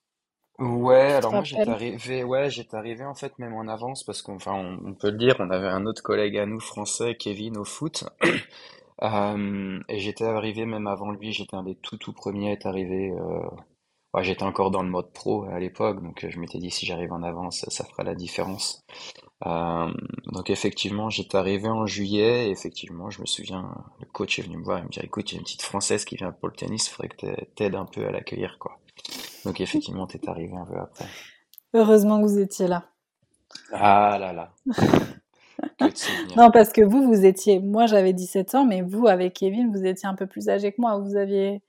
Ouais, 0.59 1.13
alors 1.13 1.33
moi 1.33 1.45
j'étais 1.45 1.71
arrivé, 1.71 2.25
ouais, 2.25 2.51
j'étais 2.51 2.77
arrivé 2.77 3.05
en 3.05 3.15
fait 3.15 3.39
même 3.39 3.55
en 3.55 3.69
avance 3.69 4.03
parce 4.03 4.23
qu'enfin 4.23 4.53
on, 4.55 4.79
on 4.89 4.95
peut 4.95 5.11
le 5.11 5.17
dire, 5.17 5.37
on 5.39 5.51
avait 5.51 5.69
un 5.69 5.87
autre 5.87 6.03
collègue 6.03 6.37
à 6.37 6.47
nous 6.47 6.59
français, 6.61 7.15
Kevin 7.17 7.57
au 7.59 7.65
foot, 7.65 8.05
Euh, 9.03 9.81
et 9.89 9.99
j'étais 10.01 10.25
arrivé 10.25 10.67
même 10.67 10.87
avant 10.89 11.13
lui, 11.13 11.33
j'étais 11.33 11.57
un 11.57 11.65
des 11.65 11.77
tout 11.77 11.99
tout 11.99 12.13
premiers 12.13 12.51
à 12.51 12.53
être 12.55 12.67
arrivé. 12.67 13.11
euh, 13.13 13.41
ouais, 14.15 14.25
j'étais 14.25 14.43
encore 14.45 14.71
dans 14.71 14.83
le 14.83 14.89
mode 14.91 15.13
pro 15.13 15.45
à 15.45 15.59
l'époque, 15.59 16.03
donc 16.03 16.25
euh, 16.25 16.31
je 16.31 16.39
m'étais 16.41 16.59
dit 16.59 16.71
si 16.71 16.87
j'arrive 16.87 17.13
en 17.13 17.23
avance, 17.23 17.61
ça, 17.61 17.71
ça 17.71 17.85
fera 17.85 18.03
la 18.05 18.15
différence. 18.15 18.85
Euh, 19.47 19.93
donc 20.33 20.51
effectivement, 20.51 21.11
j'étais 21.11 21.37
arrivé 21.39 21.69
en 21.69 21.87
juillet, 21.87 22.49
et 22.49 22.51
effectivement, 22.51 23.11
je 23.11 23.21
me 23.21 23.27
souviens, 23.27 23.71
le 24.01 24.07
coach 24.07 24.39
est 24.39 24.43
venu 24.43 24.59
me 24.59 24.65
voir 24.65 24.79
et 24.79 24.83
me 24.83 24.89
dire, 24.89 25.05
écoute, 25.05 25.31
il 25.33 25.35
y 25.37 25.39
a 25.39 25.41
une 25.41 25.45
petite 25.45 25.63
Française 25.63 26.05
qui 26.05 26.17
vient 26.17 26.33
pour 26.33 26.49
le 26.49 26.55
tennis, 26.55 26.89
il 26.89 26.91
faudrait 26.91 27.09
que 27.11 27.27
t'a- 27.27 27.45
t'aides 27.57 27.75
un 27.77 27.87
peu 27.87 28.07
à 28.07 28.13
l'accueillir, 28.13 28.59
quoi. 28.59 28.81
Donc 29.45 29.61
effectivement, 29.61 30.07
t'es 30.07 30.29
arrivé 30.29 30.55
un 30.57 30.67
peu 30.67 30.79
après. 30.79 31.07
Heureusement 31.73 32.21
que 32.21 32.27
vous 32.27 32.39
étiez 32.41 32.67
là. 32.69 32.91
Ah 33.73 34.19
là 34.19 34.33
là. 34.33 34.53
Non, 36.37 36.51
parce 36.51 36.73
que 36.73 36.83
vous, 36.83 37.03
vous 37.07 37.25
étiez, 37.25 37.59
moi, 37.61 37.87
j'avais 37.87 38.13
17 38.13 38.55
ans, 38.55 38.65
mais 38.65 38.83
vous, 38.83 39.07
avec 39.07 39.35
Kevin, 39.35 39.71
vous 39.71 39.85
étiez 39.85 40.09
un 40.09 40.15
peu 40.15 40.27
plus 40.27 40.49
âgé 40.49 40.73
que 40.73 40.81
moi. 40.81 40.99
Vous 40.99 41.17
aviez, 41.17 41.61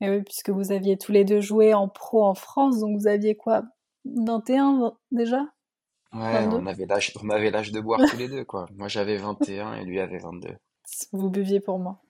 eh 0.00 0.10
oui, 0.10 0.22
puisque 0.22 0.50
vous 0.50 0.72
aviez 0.72 0.96
tous 0.96 1.12
les 1.12 1.24
deux 1.24 1.40
joué 1.40 1.74
en 1.74 1.88
pro 1.88 2.24
en 2.24 2.34
France, 2.34 2.80
donc 2.80 2.98
vous 2.98 3.06
aviez 3.06 3.34
quoi 3.36 3.62
21 4.04 4.78
vingt- 4.78 4.96
déjà? 5.12 5.44
Ouais, 6.12 6.44
22 6.44 6.56
on 6.56 6.66
avait 6.66 6.86
l'âge, 6.86 7.12
on 7.22 7.30
avait 7.30 7.50
l'âge 7.50 7.70
de 7.72 7.80
boire 7.80 8.00
tous 8.10 8.16
les 8.16 8.28
deux, 8.28 8.44
quoi. 8.44 8.66
Moi 8.76 8.88
j'avais 8.88 9.16
21 9.16 9.74
et 9.74 9.82
et 9.82 9.84
lui 9.84 10.00
avait 10.00 10.18
22. 10.18 10.56
Vous 11.12 11.30
buviez 11.30 11.60
pour 11.60 11.78
moi. 11.78 12.00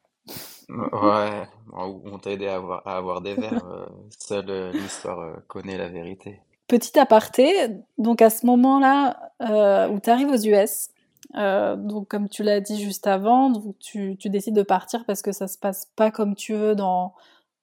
Ouais, 0.69 1.49
ou 1.73 2.01
on 2.05 2.19
t'a 2.19 2.31
aidé 2.31 2.47
à 2.47 2.57
avoir, 2.57 2.87
à 2.87 2.97
avoir 2.97 3.21
des 3.21 3.35
verres. 3.35 3.65
euh, 3.67 3.87
seule 4.19 4.51
euh, 4.51 4.73
l'histoire 4.73 5.19
euh, 5.19 5.35
connaît 5.49 5.77
la 5.77 5.89
vérité. 5.89 6.41
Petit 6.69 6.99
aparté, 6.99 7.53
donc 7.99 8.23
à 8.23 8.31
ce 8.31 8.47
moment-là 8.47 9.89
où 9.91 9.99
tu 9.99 10.09
arrives 10.09 10.29
aux 10.29 10.37
US, 10.37 10.91
donc 11.35 12.07
comme 12.09 12.29
tu 12.29 12.45
l'as 12.45 12.61
dit 12.61 12.81
juste 12.81 13.09
avant, 13.09 13.51
donc 13.51 13.77
tu, 13.81 14.17
tu 14.19 14.31
décides 14.31 14.55
de 14.55 14.63
partir 14.63 15.05
parce 15.05 15.21
que 15.21 15.33
ça 15.33 15.49
se 15.49 15.59
passe 15.59 15.91
pas 15.97 16.13
comme 16.13 16.37
tu 16.37 16.55
veux 16.55 16.77
dans, 16.77 17.13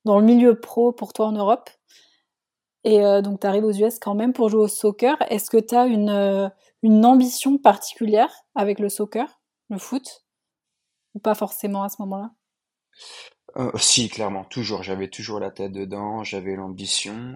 dans 0.07 0.19
le 0.19 0.25
milieu 0.25 0.59
pro 0.59 0.91
pour 0.91 1.13
toi 1.13 1.27
en 1.27 1.33
Europe. 1.33 1.69
Et 2.83 3.05
euh, 3.05 3.21
donc 3.21 3.41
tu 3.41 3.47
arrives 3.47 3.65
aux 3.65 3.73
US 3.73 3.99
quand 3.99 4.15
même 4.15 4.33
pour 4.33 4.49
jouer 4.49 4.61
au 4.61 4.67
soccer. 4.67 5.17
Est-ce 5.29 5.49
que 5.49 5.57
tu 5.57 5.75
as 5.75 5.85
une, 5.85 6.09
euh, 6.09 6.49
une 6.81 7.05
ambition 7.05 7.57
particulière 7.57 8.33
avec 8.55 8.79
le 8.79 8.89
soccer, 8.89 9.41
le 9.69 9.77
foot, 9.77 10.25
ou 11.13 11.19
pas 11.19 11.35
forcément 11.35 11.83
à 11.83 11.89
ce 11.89 11.97
moment-là? 11.99 12.31
Euh, 13.57 13.71
si, 13.77 14.07
clairement, 14.09 14.43
toujours. 14.45 14.83
J'avais 14.83 15.09
toujours 15.09 15.39
la 15.39 15.51
tête 15.51 15.71
dedans, 15.71 16.23
j'avais 16.23 16.55
l'ambition. 16.55 17.35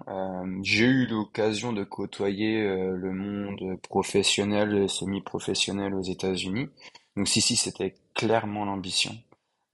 J'ai 0.62 0.86
eu 0.86 1.06
l'occasion 1.06 1.72
de 1.72 1.84
côtoyer 1.84 2.62
le 2.64 3.12
monde 3.12 3.80
professionnel 3.82 4.74
et 4.74 4.88
semi-professionnel 4.88 5.94
aux 5.94 6.02
États-Unis. 6.02 6.68
Donc 7.16 7.28
si, 7.28 7.40
si, 7.40 7.56
c'était 7.56 7.94
clairement 8.14 8.64
l'ambition. 8.64 9.12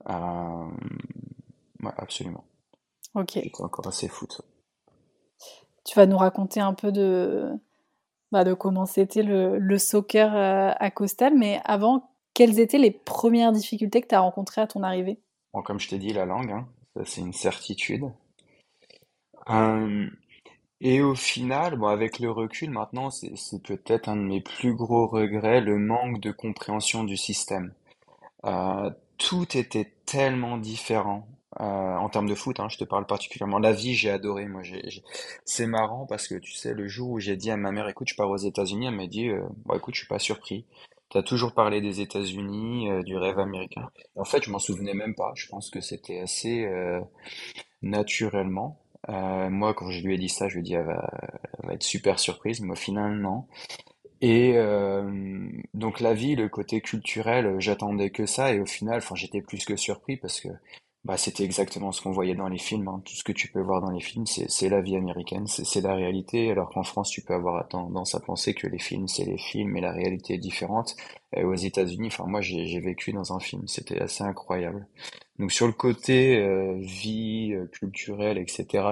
Ouais, 0.05 1.91
absolument. 1.97 2.48
Ok. 3.15 3.31
J'étais 3.35 3.61
encore 3.61 3.87
assez 3.87 4.07
foot. 4.07 4.41
Tu 5.85 5.95
vas 5.95 6.05
nous 6.05 6.17
raconter 6.17 6.59
un 6.59 6.73
peu 6.73 6.91
de, 6.91 7.51
bah, 8.31 8.43
de 8.43 8.53
comment 8.53 8.85
c'était 8.85 9.23
le, 9.23 9.57
le 9.57 9.77
soccer 9.77 10.35
euh, 10.35 10.71
à 10.77 10.91
Coastal, 10.91 11.35
mais 11.35 11.61
avant, 11.65 12.11
quelles 12.33 12.59
étaient 12.59 12.77
les 12.77 12.91
premières 12.91 13.51
difficultés 13.51 14.01
que 14.01 14.07
tu 14.07 14.15
as 14.15 14.19
rencontrées 14.19 14.61
à 14.61 14.67
ton 14.67 14.83
arrivée? 14.83 15.19
Bon, 15.53 15.61
comme 15.61 15.79
je 15.79 15.89
t'ai 15.89 15.97
dit, 15.97 16.13
la 16.13 16.25
langue, 16.25 16.51
hein, 16.51 16.67
ça 16.95 17.05
c'est 17.05 17.21
une 17.21 17.33
certitude. 17.33 18.05
Euh, 19.49 20.07
et 20.81 21.01
au 21.01 21.15
final, 21.15 21.77
bon, 21.77 21.87
avec 21.87 22.19
le 22.19 22.29
recul, 22.29 22.69
maintenant, 22.69 23.09
c'est 23.09 23.35
c'est 23.35 23.61
peut-être 23.61 24.07
un 24.07 24.15
de 24.15 24.21
mes 24.21 24.41
plus 24.41 24.75
gros 24.75 25.07
regrets, 25.07 25.59
le 25.59 25.77
manque 25.77 26.19
de 26.21 26.31
compréhension 26.31 27.03
du 27.03 27.17
système. 27.17 27.73
Euh, 28.45 28.89
tout 29.17 29.57
était 29.57 29.91
tellement 30.05 30.57
différent. 30.57 31.27
Euh, 31.59 31.63
en 31.63 32.09
termes 32.09 32.29
de 32.29 32.35
foot, 32.35 32.59
hein, 32.59 32.69
je 32.69 32.77
te 32.77 32.83
parle 32.83 33.07
particulièrement. 33.07 33.57
La 33.57 33.73
vie, 33.73 33.95
j'ai 33.95 34.11
adoré. 34.11 34.47
Moi, 34.47 34.61
c'est 35.45 35.65
marrant 35.65 36.05
parce 36.05 36.27
que 36.27 36.35
tu 36.35 36.53
sais, 36.53 36.73
le 36.73 36.87
jour 36.87 37.09
où 37.09 37.19
j'ai 37.19 37.35
dit 37.35 37.49
à 37.49 37.57
ma 37.57 37.71
mère, 37.71 37.89
écoute, 37.89 38.07
je 38.09 38.15
pars 38.15 38.29
aux 38.29 38.37
États-Unis, 38.37 38.87
elle 38.87 38.95
m'a 38.95 39.07
dit, 39.07 39.29
euh, 39.29 39.41
bon, 39.65 39.75
écoute, 39.75 39.95
je 39.95 40.01
suis 40.01 40.07
pas 40.07 40.19
surpris. 40.19 40.65
T'as 41.09 41.23
toujours 41.23 41.53
parlé 41.53 41.81
des 41.81 42.01
États-Unis, 42.01 42.91
euh, 42.91 43.01
du 43.01 43.17
rêve 43.17 43.39
américain. 43.39 43.89
En 44.15 44.25
fait, 44.25 44.43
je 44.43 44.51
m'en 44.51 44.59
souvenais 44.59 44.93
même 44.93 45.15
pas. 45.15 45.31
Je 45.35 45.47
pense 45.47 45.71
que 45.71 45.81
c'était 45.81 46.19
assez 46.19 46.67
naturellement. 47.81 48.79
Moi, 49.07 49.73
quand 49.73 49.89
je 49.89 50.05
lui 50.05 50.15
ai 50.15 50.17
dit 50.19 50.29
ça, 50.29 50.47
je 50.49 50.55
lui 50.55 50.59
ai 50.59 50.63
dit, 50.63 50.73
elle 50.75 50.85
va, 50.85 51.73
être 51.73 51.83
super 51.83 52.19
surprise, 52.19 52.61
mais 52.61 52.73
au 52.73 52.75
final, 52.75 53.17
non. 53.19 53.45
Et 54.21 54.53
donc 55.73 55.99
la 55.99 56.13
vie, 56.13 56.35
le 56.35 56.47
côté 56.49 56.81
culturel, 56.81 57.55
j'attendais 57.59 58.11
que 58.11 58.25
ça 58.27 58.53
et 58.53 58.59
au 58.59 58.65
final, 58.65 58.97
enfin 58.97 59.15
j'étais 59.15 59.41
plus 59.41 59.65
que 59.65 59.75
surpris 59.75 60.17
parce 60.17 60.39
que 60.41 60.49
bah 61.05 61.17
c'était 61.17 61.43
exactement 61.43 61.91
ce 61.91 62.01
qu'on 62.01 62.11
voyait 62.11 62.35
dans 62.35 62.49
les 62.49 62.57
films. 62.57 62.87
hein. 62.89 63.01
Tout 63.05 63.13
ce 63.15 63.23
que 63.23 63.31
tu 63.31 63.49
peux 63.51 63.61
voir 63.61 63.81
dans 63.81 63.91
les 63.91 64.01
films, 64.01 64.25
c'est 64.25 64.49
c'est 64.49 64.69
la 64.69 64.81
vie 64.81 64.97
américaine, 64.97 65.47
c'est 65.47 65.65
c'est 65.65 65.81
la 65.81 65.95
réalité. 65.95 66.51
Alors 66.51 66.69
qu'en 66.69 66.83
France, 66.83 67.09
tu 67.11 67.21
peux 67.21 67.33
avoir 67.33 67.67
tendance 67.69 68.15
à 68.15 68.19
penser 68.19 68.53
que 68.53 68.67
les 68.67 68.79
films, 68.79 69.07
c'est 69.07 69.25
les 69.25 69.37
films 69.37 69.77
et 69.77 69.81
la 69.81 69.91
réalité 69.93 70.33
est 70.35 70.37
différente. 70.37 70.95
Et 71.35 71.43
aux 71.43 71.55
États-Unis, 71.55 72.07
enfin 72.07 72.25
moi 72.27 72.41
j'ai 72.41 72.65
j'ai 72.67 72.79
vécu 72.81 73.13
dans 73.13 73.33
un 73.33 73.39
film, 73.39 73.67
c'était 73.67 73.99
assez 74.01 74.23
incroyable. 74.23 74.87
Donc 75.39 75.51
sur 75.53 75.67
le 75.67 75.73
côté 75.73 76.37
euh, 76.39 76.75
vie 76.81 77.53
euh, 77.53 77.67
culturelle, 77.67 78.37
etc 78.37 78.83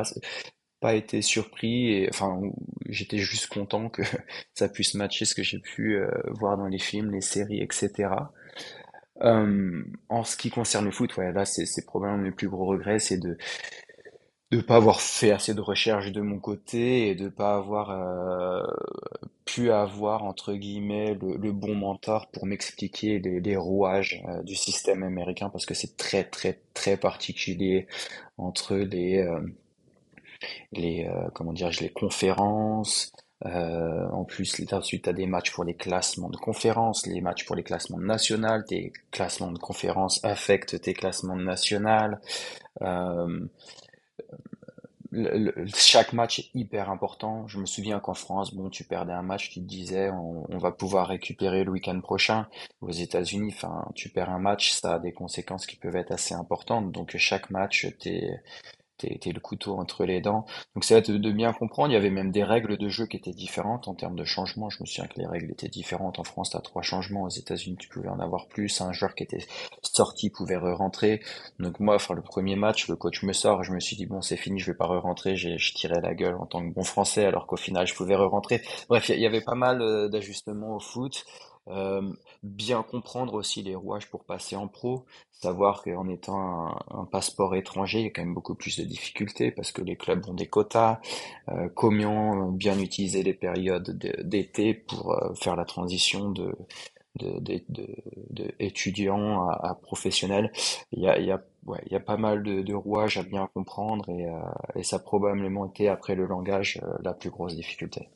pas 0.79 0.93
été 0.95 1.21
surpris 1.21 1.91
et 1.93 2.09
enfin 2.09 2.39
j'étais 2.87 3.17
juste 3.17 3.47
content 3.47 3.89
que 3.89 4.03
ça 4.53 4.69
puisse 4.69 4.93
matcher 4.93 5.25
ce 5.25 5.33
que 5.35 5.43
j'ai 5.43 5.59
pu 5.59 5.95
euh, 5.97 6.09
voir 6.31 6.57
dans 6.57 6.67
les 6.67 6.79
films, 6.79 7.11
les 7.11 7.21
séries, 7.21 7.61
etc. 7.61 8.31
Euh, 9.24 9.83
en 10.09 10.24
ce 10.24 10.38
qui 10.38 10.50
concerne 10.51 10.86
le 10.86 10.91
foot, 10.91 11.17
ouais, 11.17 11.31
là 11.31 11.43
c'est 11.45 11.65
probablement 11.86 12.21
mes 12.24 12.31
plus 12.31 12.50
gros 12.50 12.65
regrets, 12.67 13.00
c'est 13.00 13.17
de 13.17 13.38
de 14.51 14.62
pas 14.62 14.77
avoir 14.77 15.01
fait 15.01 15.31
assez 15.31 15.53
de 15.53 15.62
recherches 15.62 16.12
de 16.12 16.21
mon 16.21 16.39
côté 16.39 17.09
et 17.09 17.15
de 17.15 17.27
pas 17.27 17.55
avoir 17.57 17.91
euh, 17.91 18.63
pu 19.45 19.71
avoir 19.71 20.24
entre 20.24 20.53
guillemets 20.53 21.15
le, 21.15 21.36
le 21.38 21.51
bon 21.51 21.75
mentor 21.75 22.27
pour 22.31 22.45
m'expliquer 22.45 23.19
les, 23.19 23.41
les 23.41 23.57
rouages 23.57 24.24
euh, 24.29 24.43
du 24.43 24.55
système 24.55 25.03
américain 25.03 25.50
parce 25.50 25.65
que 25.65 25.74
c'est 25.74 25.97
très 25.97 26.24
très 26.24 26.62
très 26.74 26.95
particulier 26.97 27.88
entre 28.38 28.75
les 28.77 29.17
euh, 29.19 29.41
les 30.71 31.07
comment 31.33 31.53
dirais-je 31.53 31.81
les 31.81 31.89
conférences 31.89 33.12
euh, 33.46 34.08
en 34.10 34.24
plus 34.24 34.63
ensuite 34.72 35.03
tu 35.03 35.10
as 35.10 35.13
des 35.13 35.27
matchs 35.27 35.51
pour 35.51 35.63
les 35.63 35.75
classements 35.75 36.29
de 36.29 36.38
conférences 36.38 37.06
les 37.06 37.22
matchs 37.22 37.46
pour 37.46 37.56
les 37.56 37.63
classements 37.63 38.00
nationaux 38.00 38.63
tes 38.67 38.91
classements 39.12 39.51
de 39.51 39.60
conférences 39.60 40.24
affectent 40.24 40.82
tes 40.82 40.96
classements 40.96 41.36
nationaux 41.36 42.15
euh, 42.82 43.48
chaque 45.75 46.13
match 46.13 46.39
est 46.39 46.50
hyper 46.53 46.89
important. 46.89 47.48
Je 47.48 47.60
me 47.60 47.65
souviens 47.65 48.00
qu'en 48.00 48.13
France 48.13 48.53
bon 48.53 48.70
tu 48.70 48.84
perdais 48.84 49.13
un 49.13 49.22
match 49.22 49.50
tu 49.50 49.62
te 49.62 49.65
disais 49.65 50.10
on, 50.10 50.46
on 50.50 50.58
va 50.58 50.72
pouvoir 50.72 51.08
récupérer 51.08 51.63
le 51.63 51.72
week-end 51.72 52.00
prochain. 52.01 52.48
Aux 52.82 52.91
États-Unis 52.91 53.56
tu 53.96 54.10
perds 54.10 54.29
un 54.29 54.39
match 54.39 54.72
ça 54.72 54.96
a 54.96 55.00
des 55.00 55.13
conséquences 55.13 55.65
qui 55.65 55.77
peuvent 55.77 55.96
être 55.96 56.12
assez 56.12 56.34
importantes. 56.34 56.91
Donc 56.91 57.15
chaque 57.17 57.50
match 57.50 57.88
t'es 58.00 58.41
t'es, 58.98 59.32
le 59.32 59.39
couteau 59.39 59.77
entre 59.77 60.06
les 60.06 60.22
dents. 60.22 60.46
Donc 60.75 60.84
c'est 60.84 61.10
de, 61.10 61.18
de 61.18 61.32
bien 61.32 61.54
comprendre. 61.54 61.92
Il 61.92 61.94
y 61.94 61.98
avait 61.98 62.10
même 62.10 62.32
des 62.32 62.44
règles 62.44 62.77
de 62.77 62.89
jeu 62.89 63.06
qui 63.06 63.18
étaient 63.18 63.32
différentes 63.32 63.88
en 63.88 63.94
termes 63.94 64.16
de 64.16 64.24
changement. 64.24 64.70
Je 64.70 64.82
me 64.82 64.86
souviens 64.86 65.08
que 65.08 65.20
les 65.20 65.27
règles 65.27 65.51
étaient 65.51 65.68
différentes. 65.68 66.20
En 66.20 66.24
France, 66.24 66.51
t'as 66.51 66.60
trois 66.60 66.82
changements. 66.82 67.24
Aux 67.24 67.30
États-Unis, 67.30 67.77
tu 67.77 67.89
pouvais 67.89 68.10
en 68.10 68.20
avoir 68.20 68.48
plus. 68.48 68.82
Un 68.82 68.92
joueur 68.92 69.16
qui 69.16 69.24
était 69.24 69.46
sorti 69.82 70.30
pouvait 70.30 70.58
re-rentrer. 70.58 71.22
Donc 71.60 71.80
moi, 71.80 71.96
enfin, 71.96 72.13
le 72.13 72.22
premier 72.22 72.56
match, 72.56 72.88
le 72.88 72.96
coach 72.96 73.24
me 73.24 73.34
sort. 73.34 73.63
Je 73.63 73.72
me 73.72 73.80
suis 73.80 73.96
dit, 73.96 74.06
bon, 74.06 74.22
c'est 74.22 74.38
fini, 74.38 74.60
je 74.60 74.72
vais 74.72 74.77
pas 74.77 74.88
re-rentrer. 74.88 75.36
Je 75.36 75.74
tirais 75.74 76.01
la 76.01 76.13
gueule 76.13 76.36
en 76.36 76.46
tant 76.46 76.68
que 76.68 76.74
bon 76.74 76.84
français, 76.84 77.25
alors 77.25 77.48
qu'au 77.48 77.58
final, 77.58 77.88
je 77.88 77.96
pouvais 77.96 78.16
re-rentrer. 78.16 78.62
Bref, 78.89 79.10
il 79.10 79.20
y, 79.20 79.25
avait 79.25 79.42
pas 79.42 79.56
mal 79.56 79.82
euh, 79.82 80.08
d'ajustements 80.08 80.75
au 80.75 80.80
foot. 80.80 81.25
Euh, 81.68 82.01
bien 82.48 82.84
comprendre 82.84 83.34
aussi 83.36 83.62
les 83.63 83.75
rouages 83.75 84.10
pour 84.10 84.24
passer 84.25 84.56
en 84.56 84.68
pro, 84.68 85.06
savoir 85.32 85.84
qu'en 85.84 86.08
étant 86.08 86.77
un, 86.89 87.06
passeport 87.06 87.56
étranger, 87.56 88.00
il 88.00 88.04
y 88.06 88.08
a 88.08 88.10
quand 88.12 88.24
même 88.24 88.34
beaucoup 88.34 88.56
plus 88.56 88.77
de 88.77 88.84
difficultés 88.84 89.51
parce 89.51 89.72
que 89.72 89.82
les 89.82 89.96
clubs 89.96 90.27
ont 90.27 90.34
des 90.34 90.48
quotas, 90.48 91.00
euh, 91.50 91.70
comment 91.75 92.51
bien 92.51 92.80
utiliser 92.80 93.24
les 93.24 93.34
périodes 93.34 93.98
d'été 94.24 94.74
pour 94.74 95.12
euh, 95.13 95.34
faire 95.36 95.56
la 95.56 95.66
transition 95.66 96.32
de, 96.32 96.56
de, 97.16 97.39
de, 97.39 97.62
de, 98.30 99.10
à, 99.10 99.70
à 99.70 99.75
professionnels. 99.75 100.51
Il 100.92 101.04
y 101.04 101.08
a, 101.08 101.20
il 101.20 101.25
y 101.27 101.32
a 101.32 101.42
Ouais, 101.68 101.82
il 101.86 101.92
y 101.92 101.96
a 101.96 102.00
pas 102.00 102.16
mal 102.16 102.44
de, 102.44 102.62
de 102.62 102.74
rouages 102.74 103.18
à 103.18 103.24
bien 103.24 103.50
comprendre 103.54 104.08
et, 104.10 104.25
euh, 104.25 104.39
et 104.75 104.84
ça 104.84 104.96
a 104.96 105.00
probablement 105.00 105.66
été, 105.66 105.89
après 105.89 106.16
le 106.16 106.25
langage, 106.25 106.80
euh, 106.82 106.96
la 107.04 107.13
plus 107.13 107.30
grosse 107.30 107.56
difficulté. 107.56 108.08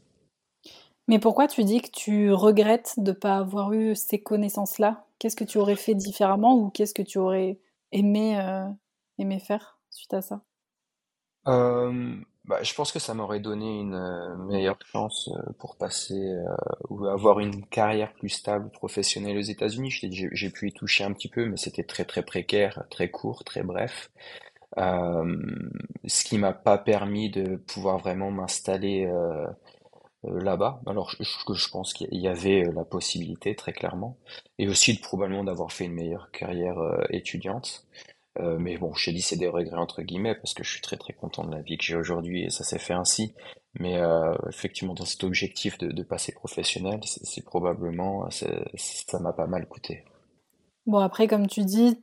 Mais 1.08 1.20
pourquoi 1.20 1.48
tu 1.48 1.64
dis 1.64 1.82
que 1.82 1.90
tu 1.92 2.32
regrettes 2.32 2.94
de 2.98 3.12
ne 3.12 3.16
pas 3.16 3.38
avoir 3.38 3.74
eu 3.74 3.96
ces 3.96 4.22
connaissances-là? 4.22 5.06
Qu'est-ce 5.20 5.36
que 5.36 5.44
tu 5.44 5.58
aurais 5.58 5.76
fait 5.76 5.96
différemment 5.96 6.56
ou 6.56 6.70
qu'est-ce 6.70 6.94
que 6.94 7.02
tu 7.02 7.18
aurais 7.18 7.60
aimé, 7.92 8.40
euh, 8.40 8.68
aimé 9.18 9.40
faire 9.40 9.80
suite 9.90 10.14
à 10.14 10.22
ça? 10.22 10.42
Euh, 11.48 12.16
bah, 12.46 12.64
je 12.64 12.74
pense 12.74 12.92
que 12.92 13.00
ça 13.00 13.14
m'aurait 13.14 13.40
donné 13.40 13.80
une 13.80 13.96
euh, 13.96 14.36
meilleure 14.38 14.78
chance 14.86 15.30
pour 15.60 15.76
passer 15.76 16.36
ou 16.90 17.06
avoir 17.06 17.40
une 17.40 17.66
carrière 17.66 18.14
plus 18.14 18.30
stable 18.30 18.70
professionnelle 18.70 19.38
aux 19.38 19.42
États-Unis. 19.42 19.92
J'ai 19.92 20.50
pu 20.50 20.70
y 20.70 20.72
toucher 20.72 21.04
un 21.04 21.14
petit 21.14 21.30
peu, 21.30 21.46
mais 21.46 21.58
c'était 21.58 21.84
très 21.84 22.06
très 22.06 22.24
précaire, 22.24 22.86
très 22.90 23.10
court, 23.10 23.44
très 23.44 23.64
bref. 23.64 24.12
Ce 24.78 26.24
qui 26.24 26.38
m'a 26.38 26.54
pas 26.54 26.78
permis 26.78 27.30
de 27.30 27.58
pouvoir 27.58 27.98
vraiment 27.98 28.32
m'installer 28.32 29.08
là-bas. 30.24 30.82
Alors 30.86 31.10
je, 31.10 31.24
je, 31.24 31.70
pense 31.70 31.94
qu'il 31.94 32.08
y 32.12 32.28
avait 32.28 32.66
euh, 32.66 32.72
la 32.74 32.86
possibilité 32.86 33.56
très 33.56 33.74
clairement, 33.74 34.18
et 34.58 34.68
aussi 34.68 34.96
de, 34.96 35.02
probablement 35.02 35.44
d'avoir 35.44 35.72
fait 35.72 35.86
une 35.86 35.94
meilleure 35.94 36.32
carrière 36.32 36.78
euh, 36.78 37.04
étudiante. 37.10 37.86
Euh, 38.40 38.58
mais 38.58 38.78
bon, 38.78 38.94
je 38.94 39.06
t'ai 39.06 39.12
dit 39.12 39.22
c'est 39.22 39.36
des 39.36 39.50
regrets 39.50 39.78
entre 39.78 40.04
guillemets 40.04 40.36
parce 40.36 40.54
que 40.54 40.64
je 40.64 40.72
suis 40.72 40.82
très 40.82 40.96
très 40.96 41.12
content 41.12 41.44
de 41.44 41.54
la 41.54 41.62
vie 41.62 41.78
que 41.78 41.84
j'ai 41.84 41.98
aujourd'hui 41.98 42.46
et 42.46 42.50
ça 42.50 42.64
s'est 42.64 42.80
fait 42.80 42.94
ainsi. 42.94 43.34
Mais 43.80 43.98
euh, 43.98 44.34
effectivement, 44.50 44.94
dans 44.94 45.06
cet 45.06 45.24
objectif 45.24 45.78
de, 45.78 45.92
de 45.92 46.04
passer 46.04 46.32
professionnel, 46.32 47.02
c'est 47.04 47.44
probablement 47.44 48.30
ça 48.30 49.20
m'a 49.20 49.34
pas 49.34 49.48
mal 49.48 49.68
coûté. 49.68 50.06
Bon 50.86 51.00
après, 51.00 51.28
comme 51.28 51.48
tu 51.48 51.64
dis, 51.64 52.02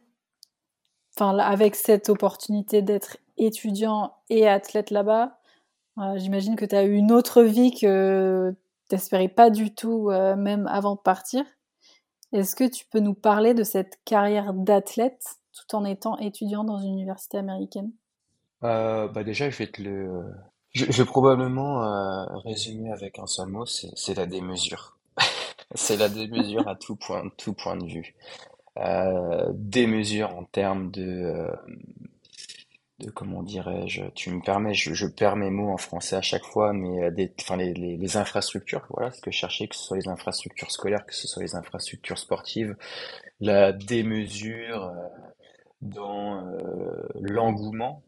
enfin 1.16 1.38
avec 1.38 1.74
cette 1.74 2.10
opportunité 2.10 2.82
d'être 2.82 3.16
étudiant 3.38 4.14
et 4.28 4.46
athlète 4.46 4.90
là-bas, 4.90 5.24
euh, 5.24 5.37
j'imagine 6.16 6.56
que 6.56 6.64
tu 6.64 6.74
as 6.74 6.84
eu 6.84 6.94
une 6.94 7.12
autre 7.12 7.42
vie 7.42 7.72
que 7.72 8.54
t'espérais 8.88 9.28
pas 9.28 9.50
du 9.50 9.74
tout, 9.74 10.10
euh, 10.10 10.36
même 10.36 10.66
avant 10.66 10.94
de 10.94 11.00
partir. 11.00 11.44
Est-ce 12.32 12.56
que 12.56 12.64
tu 12.68 12.84
peux 12.90 13.00
nous 13.00 13.14
parler 13.14 13.54
de 13.54 13.64
cette 13.64 13.98
carrière 14.04 14.52
d'athlète 14.52 15.22
tout 15.52 15.76
en 15.76 15.84
étant 15.84 16.18
étudiant 16.18 16.64
dans 16.64 16.78
une 16.78 16.92
université 16.92 17.38
américaine? 17.38 17.90
Euh, 18.64 19.08
bah 19.08 19.24
déjà, 19.24 19.48
je 19.50 19.56
vais 19.56 21.04
probablement 21.04 21.84
euh, 21.84 22.26
résumer 22.44 22.92
avec 22.92 23.18
un 23.18 23.26
seul 23.26 23.48
mot, 23.48 23.66
c'est 23.66 24.14
la 24.14 24.26
démesure. 24.26 24.98
C'est 25.74 25.98
la 25.98 26.08
démesure 26.08 26.66
à 26.66 26.76
tout 26.76 26.96
point, 26.96 27.28
tout 27.36 27.52
point 27.52 27.76
de 27.76 27.84
vue. 27.84 28.14
Euh, 28.78 29.50
démesure 29.54 30.34
en 30.34 30.44
termes 30.44 30.90
de, 30.90 31.02
euh, 31.02 31.50
de 32.98 33.10
comment 33.10 33.42
dirais-je, 33.42 34.02
tu 34.14 34.30
me 34.30 34.40
permets, 34.42 34.74
je, 34.74 35.06
perds 35.06 35.36
mes 35.36 35.50
mots 35.50 35.70
en 35.70 35.76
français 35.76 36.16
à 36.16 36.22
chaque 36.22 36.44
fois, 36.44 36.72
mais 36.72 37.04
euh, 37.04 37.10
des, 37.10 37.32
enfin 37.40 37.56
les, 37.56 37.72
les, 37.72 38.16
infrastructures, 38.16 38.84
voilà 38.90 39.12
ce 39.12 39.20
que 39.20 39.30
je 39.30 39.36
cherchais, 39.36 39.68
que 39.68 39.76
ce 39.76 39.84
soit 39.84 39.96
les 39.96 40.08
infrastructures 40.08 40.70
scolaires, 40.70 41.06
que 41.06 41.14
ce 41.14 41.28
soit 41.28 41.42
les 41.42 41.54
infrastructures 41.54 42.18
sportives, 42.18 42.76
la 43.40 43.72
démesure 43.72 44.86
euh, 44.86 45.08
dans 45.80 46.44
euh, 46.44 47.08
l'engouement 47.20 48.02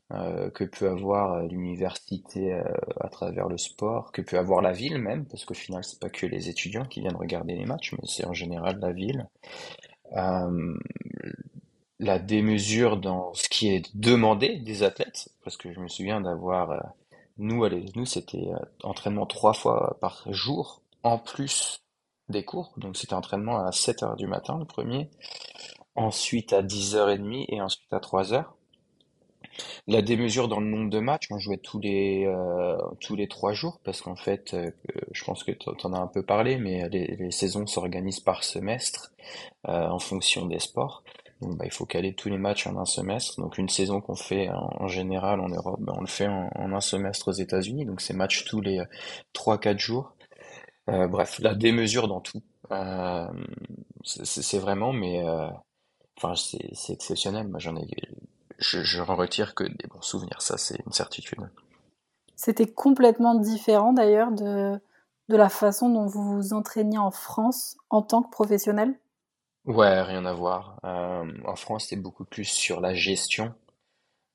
que 0.54 0.64
peut 0.64 0.88
avoir 0.88 1.44
l'université 1.44 2.60
à 2.98 3.08
travers 3.08 3.48
le 3.48 3.56
sport, 3.58 4.10
que 4.10 4.20
peut 4.22 4.38
avoir 4.38 4.60
la 4.60 4.72
ville 4.72 4.98
même, 4.98 5.24
parce 5.24 5.44
qu'au 5.44 5.54
final 5.54 5.84
c'est 5.84 6.00
pas 6.00 6.10
que 6.10 6.26
les 6.26 6.48
étudiants 6.48 6.84
qui 6.84 7.00
viennent 7.00 7.14
regarder 7.14 7.54
les 7.54 7.66
matchs, 7.66 7.92
mais 7.92 8.08
c'est 8.08 8.26
en 8.26 8.32
général 8.32 8.80
la 8.80 8.90
ville. 8.90 9.28
La 12.02 12.18
démesure 12.18 12.96
dans 12.96 13.34
ce 13.34 13.46
qui 13.50 13.68
est 13.68 13.94
demandé 13.94 14.56
des 14.56 14.82
athlètes, 14.82 15.28
parce 15.44 15.58
que 15.58 15.70
je 15.70 15.80
me 15.80 15.88
souviens 15.88 16.22
d'avoir, 16.22 16.70
euh, 16.70 16.78
nous, 17.36 18.06
c'était 18.06 18.48
euh, 18.48 18.56
entraînement 18.82 19.26
trois 19.26 19.52
fois 19.52 19.98
par 20.00 20.24
jour, 20.32 20.80
en 21.02 21.18
plus 21.18 21.82
des 22.30 22.42
cours, 22.42 22.72
donc 22.78 22.96
c'était 22.96 23.12
entraînement 23.12 23.62
à 23.62 23.70
7 23.70 24.02
heures 24.02 24.16
du 24.16 24.26
matin 24.26 24.56
le 24.58 24.64
premier, 24.64 25.10
ensuite 25.94 26.54
à 26.54 26.62
10h30 26.62 27.44
et 27.50 27.60
ensuite 27.60 27.92
à 27.92 27.98
3h. 27.98 28.46
La 29.86 30.00
démesure 30.00 30.48
dans 30.48 30.60
le 30.60 30.68
nombre 30.68 30.88
de 30.88 31.00
matchs, 31.00 31.26
on 31.30 31.38
jouait 31.38 31.58
tous 31.58 31.80
les 31.80 32.24
euh, 32.24 33.26
trois 33.28 33.52
jours 33.52 33.78
parce 33.84 34.00
qu'en 34.00 34.16
fait, 34.16 34.56
je 35.12 35.24
pense 35.24 35.44
que 35.44 35.52
tu 35.52 35.68
en 35.68 35.92
as 35.92 35.98
un 35.98 36.06
peu 36.06 36.22
parlé, 36.22 36.56
mais 36.56 36.88
les, 36.88 37.30
saisons 37.30 37.66
s'organisent 37.66 38.20
par 38.20 38.42
semestre 38.42 39.12
en 39.64 39.98
fonction 39.98 40.46
des 40.46 40.60
sports. 40.60 41.02
Bah, 41.40 41.64
il 41.64 41.72
faut 41.72 41.86
caler 41.86 42.14
tous 42.14 42.28
les 42.28 42.38
matchs 42.38 42.66
en 42.66 42.76
un 42.76 42.84
semestre. 42.84 43.40
Donc 43.40 43.58
une 43.58 43.68
saison 43.68 44.00
qu'on 44.00 44.14
fait 44.14 44.50
en, 44.50 44.88
général 44.88 45.40
en 45.40 45.48
Europe, 45.48 45.80
bah, 45.80 45.94
on 45.96 46.00
le 46.00 46.06
fait 46.06 46.28
en, 46.28 46.50
un 46.54 46.80
semestre 46.80 47.28
aux 47.28 47.32
États-Unis. 47.32 47.86
Donc 47.86 48.00
c'est 48.00 48.14
match 48.14 48.44
tous 48.44 48.60
les 48.60 48.82
trois 49.32 49.58
quatre 49.58 49.78
jours. 49.78 50.14
Euh, 50.88 51.06
bref, 51.06 51.38
la 51.40 51.54
démesure 51.54 52.08
dans 52.08 52.20
tout. 52.20 52.42
Euh, 52.72 53.28
c'est 54.04 54.58
vraiment, 54.58 54.92
mais 54.92 55.26
euh, 55.26 55.48
c'est 56.36 56.92
exceptionnel. 56.92 57.50
Je, 58.58 58.82
je 58.82 59.00
en 59.00 59.16
retire 59.16 59.54
que 59.54 59.64
des 59.64 59.86
bons 59.88 60.02
souvenirs, 60.02 60.42
ça 60.42 60.58
c'est 60.58 60.78
une 60.84 60.92
certitude. 60.92 61.40
C'était 62.36 62.70
complètement 62.70 63.34
différent 63.34 63.92
d'ailleurs 63.92 64.30
de, 64.32 64.78
de 65.28 65.36
la 65.36 65.48
façon 65.48 65.88
dont 65.88 66.06
vous 66.06 66.22
vous 66.22 66.52
entraîniez 66.52 66.98
en 66.98 67.10
France 67.10 67.76
en 67.88 68.02
tant 68.02 68.22
que 68.22 68.30
professionnel? 68.30 68.98
Ouais, 69.66 70.00
rien 70.02 70.24
à 70.24 70.32
voir. 70.32 70.78
Euh, 70.84 71.32
en 71.46 71.56
France, 71.56 71.86
c'est 71.88 71.96
beaucoup 71.96 72.24
plus 72.24 72.44
sur 72.44 72.80
la 72.80 72.94
gestion, 72.94 73.54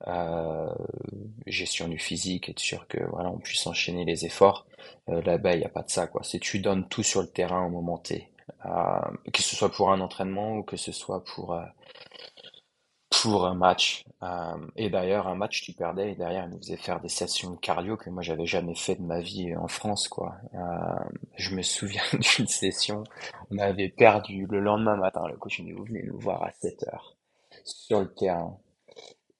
euh, 0.08 0.70
gestion 1.48 1.88
du 1.90 2.00
physique, 2.00 2.50
être 2.50 2.60
sûr 2.60 2.88
que 2.88 3.00
voilà, 3.12 3.30
on 3.32 3.40
puisse 3.40 3.68
enchaîner 3.68 4.06
les 4.06 4.26
efforts. 4.26 4.68
Euh, 5.10 5.22
là-bas, 5.24 5.56
il 5.56 5.66
a 5.66 5.70
pas 5.70 5.84
de 5.84 5.90
ça, 5.92 6.08
quoi. 6.08 6.22
C'est 6.24 6.40
tu 6.40 6.60
donnes 6.60 6.88
tout 6.90 7.04
sur 7.04 7.22
le 7.22 7.30
terrain 7.30 7.66
au 7.66 7.70
moment 7.70 7.98
T. 8.00 8.30
Euh, 8.66 9.00
que 9.34 9.42
ce 9.42 9.56
soit 9.56 9.72
pour 9.72 9.92
un 9.92 10.02
entraînement 10.02 10.58
ou 10.58 10.64
que 10.64 10.78
ce 10.78 10.92
soit 10.92 11.24
pour 11.24 11.54
euh, 11.54 11.64
pour 13.22 13.46
un 13.46 13.56
match. 13.56 14.06
Euh, 14.24 14.28
et 14.76 14.90
d'ailleurs, 14.90 15.28
un 15.28 15.36
match, 15.36 15.62
tu 15.62 15.74
perdais 15.74 16.12
et 16.12 16.16
derrière, 16.16 16.46
ils 16.46 16.52
nous 16.52 16.58
faisaient 16.58 16.78
faire 16.78 17.00
des 17.00 17.10
sessions 17.10 17.52
de 17.52 17.58
cardio 17.58 17.98
que 17.98 18.10
moi, 18.10 18.22
j'avais 18.22 18.46
jamais 18.46 18.76
fait 18.76 18.96
de 18.96 19.04
ma 19.04 19.20
vie 19.20 19.56
en 19.56 19.68
France, 19.68 20.08
quoi. 20.08 20.36
Euh, 20.54 20.60
je 21.38 21.56
me 21.56 21.62
souviens 21.62 22.04
d'une 22.14 22.48
session, 22.48 23.04
on 23.52 23.58
avait 23.58 23.90
perdu 23.90 24.48
le 24.50 24.60
lendemain 24.60 24.96
matin. 24.96 25.28
Le 25.28 25.38
coach 25.38 25.60
nous 25.62 25.84
venait 25.86 26.04
nous 26.04 26.20
voir 26.20 26.44
à 26.44 26.52
7 26.52 26.84
heures 26.88 27.16
sur 27.64 28.00
le 28.02 28.14
terrain. 28.14 28.58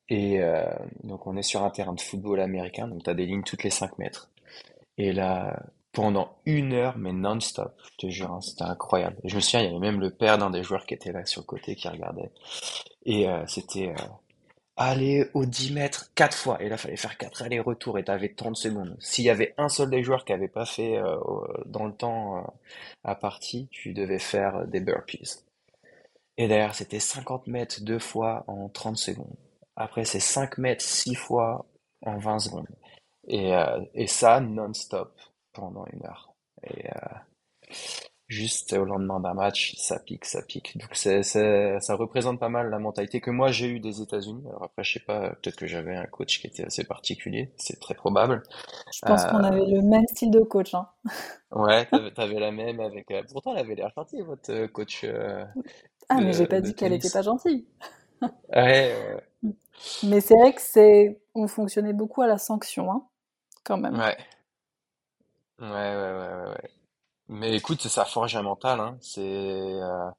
Et 0.10 0.42
euh, 0.42 0.64
donc, 1.04 1.26
on 1.28 1.36
est 1.36 1.44
sur 1.44 1.64
un 1.64 1.70
terrain 1.70 1.94
de 1.94 2.02
football 2.02 2.40
américain, 2.40 2.88
donc 2.88 3.04
tu 3.04 3.10
as 3.10 3.14
des 3.16 3.26
lignes 3.26 3.44
toutes 3.44 3.64
les 3.64 3.72
5 3.72 3.98
mètres. 3.98 4.30
Et 4.98 5.12
là, 5.12 5.64
pendant 5.96 6.38
une 6.46 6.74
heure, 6.74 6.98
mais 6.98 7.14
non-stop, 7.14 7.74
je 7.84 8.08
te 8.08 8.12
jure, 8.12 8.30
hein, 8.32 8.42
c'était 8.42 8.66
incroyable. 8.66 9.16
Je 9.24 9.36
me 9.36 9.40
souviens, 9.40 9.62
il 9.62 9.66
y 9.68 9.70
avait 9.70 9.80
même 9.80 10.02
le 10.02 10.12
père 10.12 10.38
d'un 10.38 10.50
des 10.50 10.62
joueurs 10.62 10.86
qui 10.86 10.94
était 10.94 11.14
là 11.14 11.26
sur 11.26 11.42
le 11.42 11.46
côté 11.46 11.76
qui 11.76 11.88
regardait. 11.88 12.32
Et 13.06 13.30
euh, 13.30 13.48
c'était 13.48 13.90
euh, 13.90 14.04
aller 14.76 15.30
aux 15.34 15.46
10 15.46 15.72
mètres 15.74 16.12
quatre 16.14 16.36
fois. 16.38 16.62
Et 16.62 16.68
là, 16.68 16.76
il 16.76 16.80
fallait 16.80 16.98
faire 16.98 17.18
quatre 17.18 17.44
allers-retours 17.44 17.98
et 17.98 18.04
t'avais 18.04 18.34
30 18.34 18.58
secondes. 18.58 18.98
S'il 19.00 19.24
y 19.24 19.30
avait 19.30 19.54
un 19.58 19.70
seul 19.70 19.90
des 19.90 20.04
joueurs 20.04 20.26
qui 20.26 20.34
avait 20.34 20.50
pas 20.50 20.66
fait 20.66 20.98
euh, 20.98 21.18
dans 21.66 21.86
le 21.86 21.94
temps 21.94 22.40
euh, 22.40 22.42
à 23.06 23.16
partie, 23.16 23.70
tu 23.72 23.94
devais 23.94 24.20
faire 24.20 24.68
des 24.68 24.82
burpees. 24.82 25.46
Et 26.38 26.50
derrière, 26.50 26.76
c'était 26.76 27.00
50 27.00 27.48
mètres 27.48 27.82
deux 27.82 28.00
fois 28.00 28.44
en 28.48 28.68
30 28.68 28.98
secondes. 28.98 29.38
Après, 29.78 30.04
c'est 30.04 30.20
5 30.20 30.58
mètres 30.58 30.84
six 30.84 31.16
fois 31.16 31.66
en 32.06 32.18
20 32.18 32.40
secondes. 32.40 32.68
Et, 33.28 33.54
et 33.96 34.08
ça, 34.08 34.40
non-stop 34.40 35.12
pendant 35.56 35.86
une 35.94 36.06
heure. 36.06 36.34
Et, 36.64 36.88
euh, 36.90 36.92
juste 38.28 38.74
au 38.74 38.86
lendemain 38.86 39.20
d'un 39.20 39.34
match, 39.34 39.76
ça 39.78 40.00
pique, 40.00 40.26
ça 40.26 40.42
pique. 40.42 40.78
Donc 40.78 40.90
c'est, 40.94 41.22
ça 41.24 41.96
représente 41.96 42.40
pas 42.40 42.50
mal 42.50 42.70
la 42.70 42.80
mentalité 42.80 43.22
que 43.22 43.30
moi 43.32 43.52
j'ai 43.52 43.68
eue 43.68 43.80
des 43.80 44.02
États-Unis. 44.02 44.44
Alors 44.48 44.64
après, 44.64 44.84
je 44.84 44.94
sais 44.94 45.00
pas, 45.06 45.30
peut-être 45.42 45.56
que 45.58 45.68
j'avais 45.68 45.96
un 45.96 46.06
coach 46.06 46.40
qui 46.40 46.48
était 46.48 46.66
assez 46.66 46.84
particulier, 46.86 47.52
c'est 47.58 47.80
très 47.80 47.94
probable. 47.94 48.42
Je 48.92 49.02
pense 49.04 49.26
qu'on 49.26 49.44
avait 49.44 49.66
le 49.66 49.82
même 49.84 50.08
style 50.08 50.32
de 50.32 50.40
coach, 50.40 50.74
hein. 50.74 50.88
Ouais, 51.52 51.86
t'avais, 51.88 52.12
t'avais 52.12 52.40
la 52.40 52.52
même 52.52 52.80
avec. 52.80 53.10
euh, 53.12 53.24
Pourtant, 53.32 53.54
elle 53.54 53.60
avait 53.60 53.76
l'air 53.76 53.92
gentille, 53.96 54.22
votre 54.22 54.52
euh, 54.52 54.68
coach 54.68 55.04
euh, 55.04 55.46
Ah, 56.10 56.22
mais 56.22 56.34
j'ai 56.34 56.48
pas 56.48 56.62
dit 56.62 56.74
qu'elle 56.76 56.94
était 56.94 57.10
pas 57.12 57.22
gentille. 57.22 57.68
Ouais, 58.50 59.22
Mais 60.04 60.22
c'est 60.22 60.36
vrai 60.36 60.54
que 60.54 60.62
c'est, 60.62 61.22
on 61.34 61.48
fonctionnait 61.48 61.94
beaucoup 61.94 62.22
à 62.22 62.28
la 62.28 62.38
sanction, 62.38 62.92
hein, 62.92 63.08
quand 63.64 63.78
même. 63.78 64.02
ouais, 64.02 64.18
ouais, 65.60 65.68
ouais, 65.68 65.96
ouais, 65.96 66.34
ouais, 66.36 66.50
ouais. 66.50 66.70
Mais 67.30 67.56
écoute, 67.56 67.82
ça 67.88 68.06
forge 68.06 68.36
un 68.36 68.44
mental, 68.44 68.80
hein. 68.82 68.98
C'est, 69.02 69.22
euh, 69.24 70.10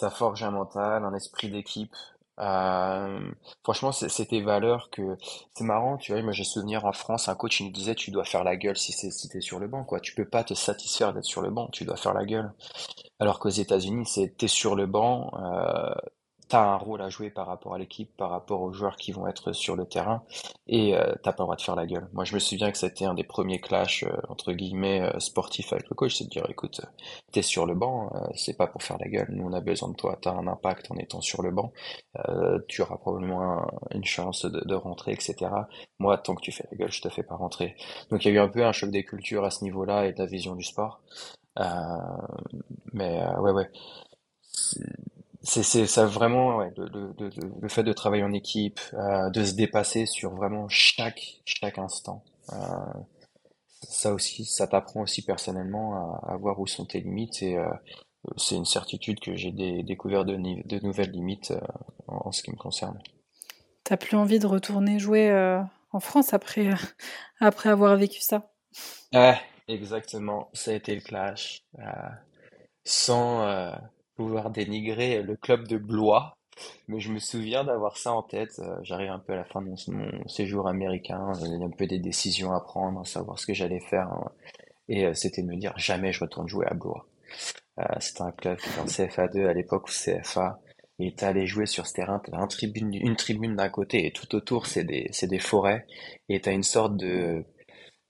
ça 0.00 0.10
forge 0.10 0.42
un 0.44 0.50
mental, 0.52 1.04
un 1.04 1.14
esprit 1.14 1.50
d'équipe. 1.50 1.94
Euh, 2.40 3.32
franchement, 3.64 3.92
c'est 3.92 4.08
c'est 4.10 4.26
tes 4.26 4.42
valeurs 4.42 4.90
que 4.90 5.02
c'est 5.54 5.64
marrant, 5.64 5.98
tu 5.98 6.12
vois. 6.12 6.22
Moi, 6.22 6.32
j'ai 6.32 6.44
souvenir 6.44 6.84
en 6.86 6.92
France, 6.92 7.28
un 7.28 7.36
coach 7.36 7.60
il 7.60 7.66
nous 7.66 7.72
disait, 7.72 7.94
tu 7.96 8.10
dois 8.12 8.24
faire 8.24 8.44
la 8.44 8.56
gueule 8.56 8.76
si 8.78 8.92
c'est 8.92 9.10
si 9.12 9.28
t'es 9.28 9.40
sur 9.42 9.60
le 9.60 9.68
banc, 9.68 9.84
quoi. 9.84 10.00
Tu 10.00 10.14
peux 10.14 10.26
pas 10.28 10.44
te 10.44 10.54
satisfaire 10.54 11.14
d'être 11.14 11.24
sur 11.26 11.42
le 11.42 11.50
banc, 11.50 11.68
tu 11.72 11.84
dois 11.84 11.96
faire 11.96 12.14
la 12.14 12.24
gueule. 12.26 12.52
Alors 13.20 13.40
qu'aux 13.40 13.50
États-Unis, 13.50 14.06
c'est 14.06 14.36
t'es 14.38 14.48
sur 14.48 14.76
le 14.76 14.86
banc, 14.86 15.32
euh, 15.42 15.94
t'as 16.48 16.62
un 16.62 16.76
rôle 16.76 17.02
à 17.02 17.08
jouer 17.08 17.30
par 17.30 17.46
rapport 17.46 17.74
à 17.74 17.78
l'équipe, 17.78 18.10
par 18.16 18.30
rapport 18.30 18.60
aux 18.62 18.72
joueurs 18.72 18.96
qui 18.96 19.12
vont 19.12 19.26
être 19.26 19.52
sur 19.52 19.76
le 19.76 19.86
terrain, 19.86 20.22
et 20.66 20.94
euh, 20.96 21.14
t'as 21.22 21.32
pas 21.32 21.42
le 21.42 21.46
droit 21.46 21.56
de 21.56 21.62
faire 21.62 21.76
la 21.76 21.86
gueule. 21.86 22.08
Moi, 22.12 22.24
je 22.24 22.34
me 22.34 22.38
souviens 22.38 22.70
que 22.70 22.78
c'était 22.78 23.04
un 23.06 23.14
des 23.14 23.24
premiers 23.24 23.60
clashs 23.60 24.04
euh, 24.04 24.16
entre 24.28 24.52
guillemets 24.52 25.00
euh, 25.02 25.18
sportifs 25.20 25.72
avec 25.72 25.88
le 25.88 25.94
coach, 25.94 26.14
c'est 26.16 26.24
de 26.24 26.30
dire, 26.30 26.46
écoute, 26.48 26.80
euh, 26.84 26.88
t'es 27.32 27.42
sur 27.42 27.66
le 27.66 27.74
banc, 27.74 28.10
euh, 28.14 28.18
c'est 28.36 28.56
pas 28.56 28.66
pour 28.66 28.82
faire 28.82 28.98
la 28.98 29.08
gueule. 29.08 29.28
Nous, 29.30 29.44
on 29.46 29.52
a 29.52 29.60
besoin 29.60 29.88
de 29.90 29.96
toi. 29.96 30.16
T'as 30.20 30.32
un 30.32 30.46
impact 30.46 30.90
en 30.90 30.96
étant 30.96 31.20
sur 31.20 31.42
le 31.42 31.50
banc. 31.50 31.72
Tu 32.68 32.82
auras 32.82 32.96
probablement 32.96 33.42
un- 33.42 33.70
une 33.92 34.04
chance 34.04 34.44
de, 34.44 34.60
de 34.64 34.74
rentrer, 34.74 35.12
etc. 35.12 35.68
Moi, 35.98 36.18
tant 36.18 36.34
que 36.34 36.42
tu 36.42 36.52
fais 36.52 36.64
la 36.70 36.76
gueule, 36.76 36.92
je 36.92 37.00
te 37.02 37.08
fais 37.08 37.22
pas 37.22 37.36
rentrer. 37.36 37.76
Donc, 38.10 38.24
il 38.24 38.28
y 38.28 38.30
a 38.32 38.34
eu 38.34 38.38
un 38.44 38.48
peu 38.48 38.64
un 38.64 38.72
choc 38.72 38.90
des 38.90 39.04
cultures 39.04 39.44
à 39.44 39.50
ce 39.50 39.64
niveau-là 39.64 40.06
et 40.06 40.12
de 40.12 40.18
la 40.18 40.26
vision 40.26 40.54
du 40.54 40.64
sport. 40.64 41.00
Mais 42.92 43.20
ouais, 43.40 43.50
ouais. 43.52 43.68
C'est 45.44 45.86
ça 45.86 46.06
vraiment 46.06 46.56
ouais, 46.56 46.72
le, 46.76 46.86
le, 46.88 47.14
le, 47.18 47.30
le 47.60 47.68
fait 47.68 47.84
de 47.84 47.92
travailler 47.92 48.24
en 48.24 48.32
équipe, 48.32 48.80
euh, 48.94 49.30
de 49.30 49.44
se 49.44 49.52
dépasser 49.54 50.06
sur 50.06 50.34
vraiment 50.34 50.68
chaque 50.68 51.40
chaque 51.44 51.78
instant. 51.78 52.24
Euh, 52.52 52.56
ça 53.88 54.12
aussi, 54.12 54.44
ça 54.44 54.66
t'apprend 54.66 55.02
aussi 55.02 55.22
personnellement 55.22 55.94
à, 56.24 56.32
à 56.32 56.36
voir 56.36 56.60
où 56.60 56.66
sont 56.66 56.84
tes 56.86 57.00
limites 57.00 57.42
et 57.42 57.56
euh, 57.56 57.68
c'est 58.36 58.56
une 58.56 58.64
certitude 58.66 59.20
que 59.20 59.36
j'ai 59.36 59.52
dé- 59.52 59.82
découvert 59.84 60.24
de, 60.24 60.36
nouvelles 60.82 61.12
limites 61.12 61.54
en, 62.08 62.28
en 62.28 62.32
ce 62.32 62.42
qui 62.42 62.50
me 62.52 62.56
concerne. 62.56 62.98
T'as 63.84 63.96
plus 63.96 64.16
envie 64.16 64.38
de 64.38 64.46
retourner 64.46 64.98
jouer 64.98 65.30
en 65.92 66.00
France 66.00 66.34
après, 66.34 66.70
après 67.40 67.68
avoir 67.70 67.96
vécu 67.96 68.20
ça? 68.20 68.50
Ouais, 69.14 69.40
exactement. 69.68 70.50
Ça 70.52 70.72
a 70.72 70.74
été 70.74 70.94
le 70.94 71.00
clash. 71.00 71.64
Sans 72.84 73.42
pouvoir 74.16 74.50
dénigrer 74.50 75.22
le 75.22 75.36
club 75.36 75.66
de 75.68 75.76
Blois. 75.78 76.36
Mais 76.88 77.00
je 77.00 77.10
me 77.12 77.18
souviens 77.18 77.64
d'avoir 77.64 77.96
ça 77.96 78.12
en 78.12 78.22
tête. 78.22 78.60
Euh, 78.60 78.76
j'arrive 78.82 79.10
un 79.10 79.18
peu 79.18 79.32
à 79.32 79.36
la 79.36 79.44
fin 79.44 79.60
de 79.60 79.68
mon, 79.68 80.28
séjour 80.28 80.68
américain. 80.68 81.32
J'avais 81.34 81.62
un 81.62 81.70
peu 81.70 81.86
des 81.86 81.98
décisions 81.98 82.52
à 82.52 82.60
prendre, 82.60 83.06
savoir 83.06 83.38
ce 83.38 83.46
que 83.46 83.54
j'allais 83.54 83.80
faire. 83.80 84.08
hein. 84.08 84.30
Et 84.88 85.06
euh, 85.06 85.14
c'était 85.14 85.42
de 85.42 85.48
me 85.48 85.56
dire 85.56 85.72
jamais 85.76 86.12
je 86.12 86.20
retourne 86.20 86.48
jouer 86.48 86.66
à 86.66 86.74
Blois. 86.74 87.06
Euh, 87.80 87.84
un 88.20 88.32
club 88.32 88.58
qui 88.58 88.68
était 88.68 88.80
en 88.80 88.84
CFA2 88.86 89.48
à 89.48 89.52
l'époque 89.52 89.88
ou 89.88 89.92
CFA. 89.92 90.60
Et 91.00 91.12
t'es 91.12 91.26
allé 91.26 91.46
jouer 91.46 91.66
sur 91.66 91.88
ce 91.88 91.94
terrain, 91.94 92.20
t'as 92.20 92.38
une 92.70 93.16
tribune 93.16 93.56
d'un 93.56 93.68
côté 93.68 94.06
et 94.06 94.12
tout 94.12 94.32
autour 94.36 94.66
c'est 94.66 94.84
des, 94.84 95.10
des 95.22 95.38
forêts. 95.40 95.86
Et 96.28 96.40
t'as 96.40 96.52
une 96.52 96.62
sorte 96.62 96.96
de, 96.96 97.44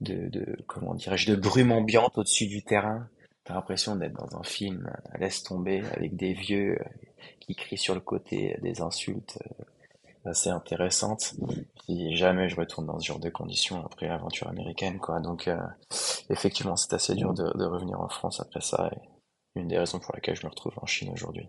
de, 0.01 0.29
de 0.29 0.57
comment 0.67 0.95
dirais-je, 0.95 1.31
de 1.31 1.37
brume 1.37 1.73
ambiante 1.73 2.19
au-dessus 2.19 2.47
du 2.47 2.63
terrain. 2.63 3.09
T'as 3.45 3.55
l'impression 3.55 3.97
d'être 3.97 4.15
dans 4.15 4.39
un 4.39 4.43
film, 4.43 4.87
euh, 4.89 5.19
laisse 5.19 5.43
tomber, 5.43 5.83
avec 5.95 6.17
des 6.17 6.33
vieux 6.33 6.79
euh, 6.81 6.85
qui 7.41 7.55
crient 7.55 7.79
sur 7.79 7.95
le 7.95 8.01
côté 8.01 8.59
des 8.63 8.81
insultes 8.81 9.39
euh, 9.61 9.65
assez 10.25 10.51
intéressantes. 10.51 11.35
Puis 11.85 12.17
jamais 12.17 12.49
je 12.49 12.57
retourne 12.57 12.87
dans 12.87 12.99
ce 12.99 13.07
genre 13.07 13.19
de 13.19 13.29
conditions 13.29 13.85
après 13.85 14.09
l'aventure 14.09 14.49
américaine, 14.49 14.99
quoi. 14.99 15.21
Donc 15.21 15.49
euh, 15.49 15.59
effectivement, 16.31 16.77
c'est 16.77 16.93
assez 16.95 17.15
dur 17.15 17.35
de, 17.35 17.65
revenir 17.65 18.01
en 18.01 18.09
France 18.09 18.41
après 18.41 18.61
ça. 18.61 18.91
Et 18.95 19.61
une 19.61 19.69
des 19.69 19.79
raisons 19.79 19.99
pour 19.99 20.15
laquelle 20.15 20.37
je 20.37 20.45
me 20.45 20.51
retrouve 20.51 20.73
en 20.81 20.87
Chine 20.87 21.11
aujourd'hui. 21.13 21.49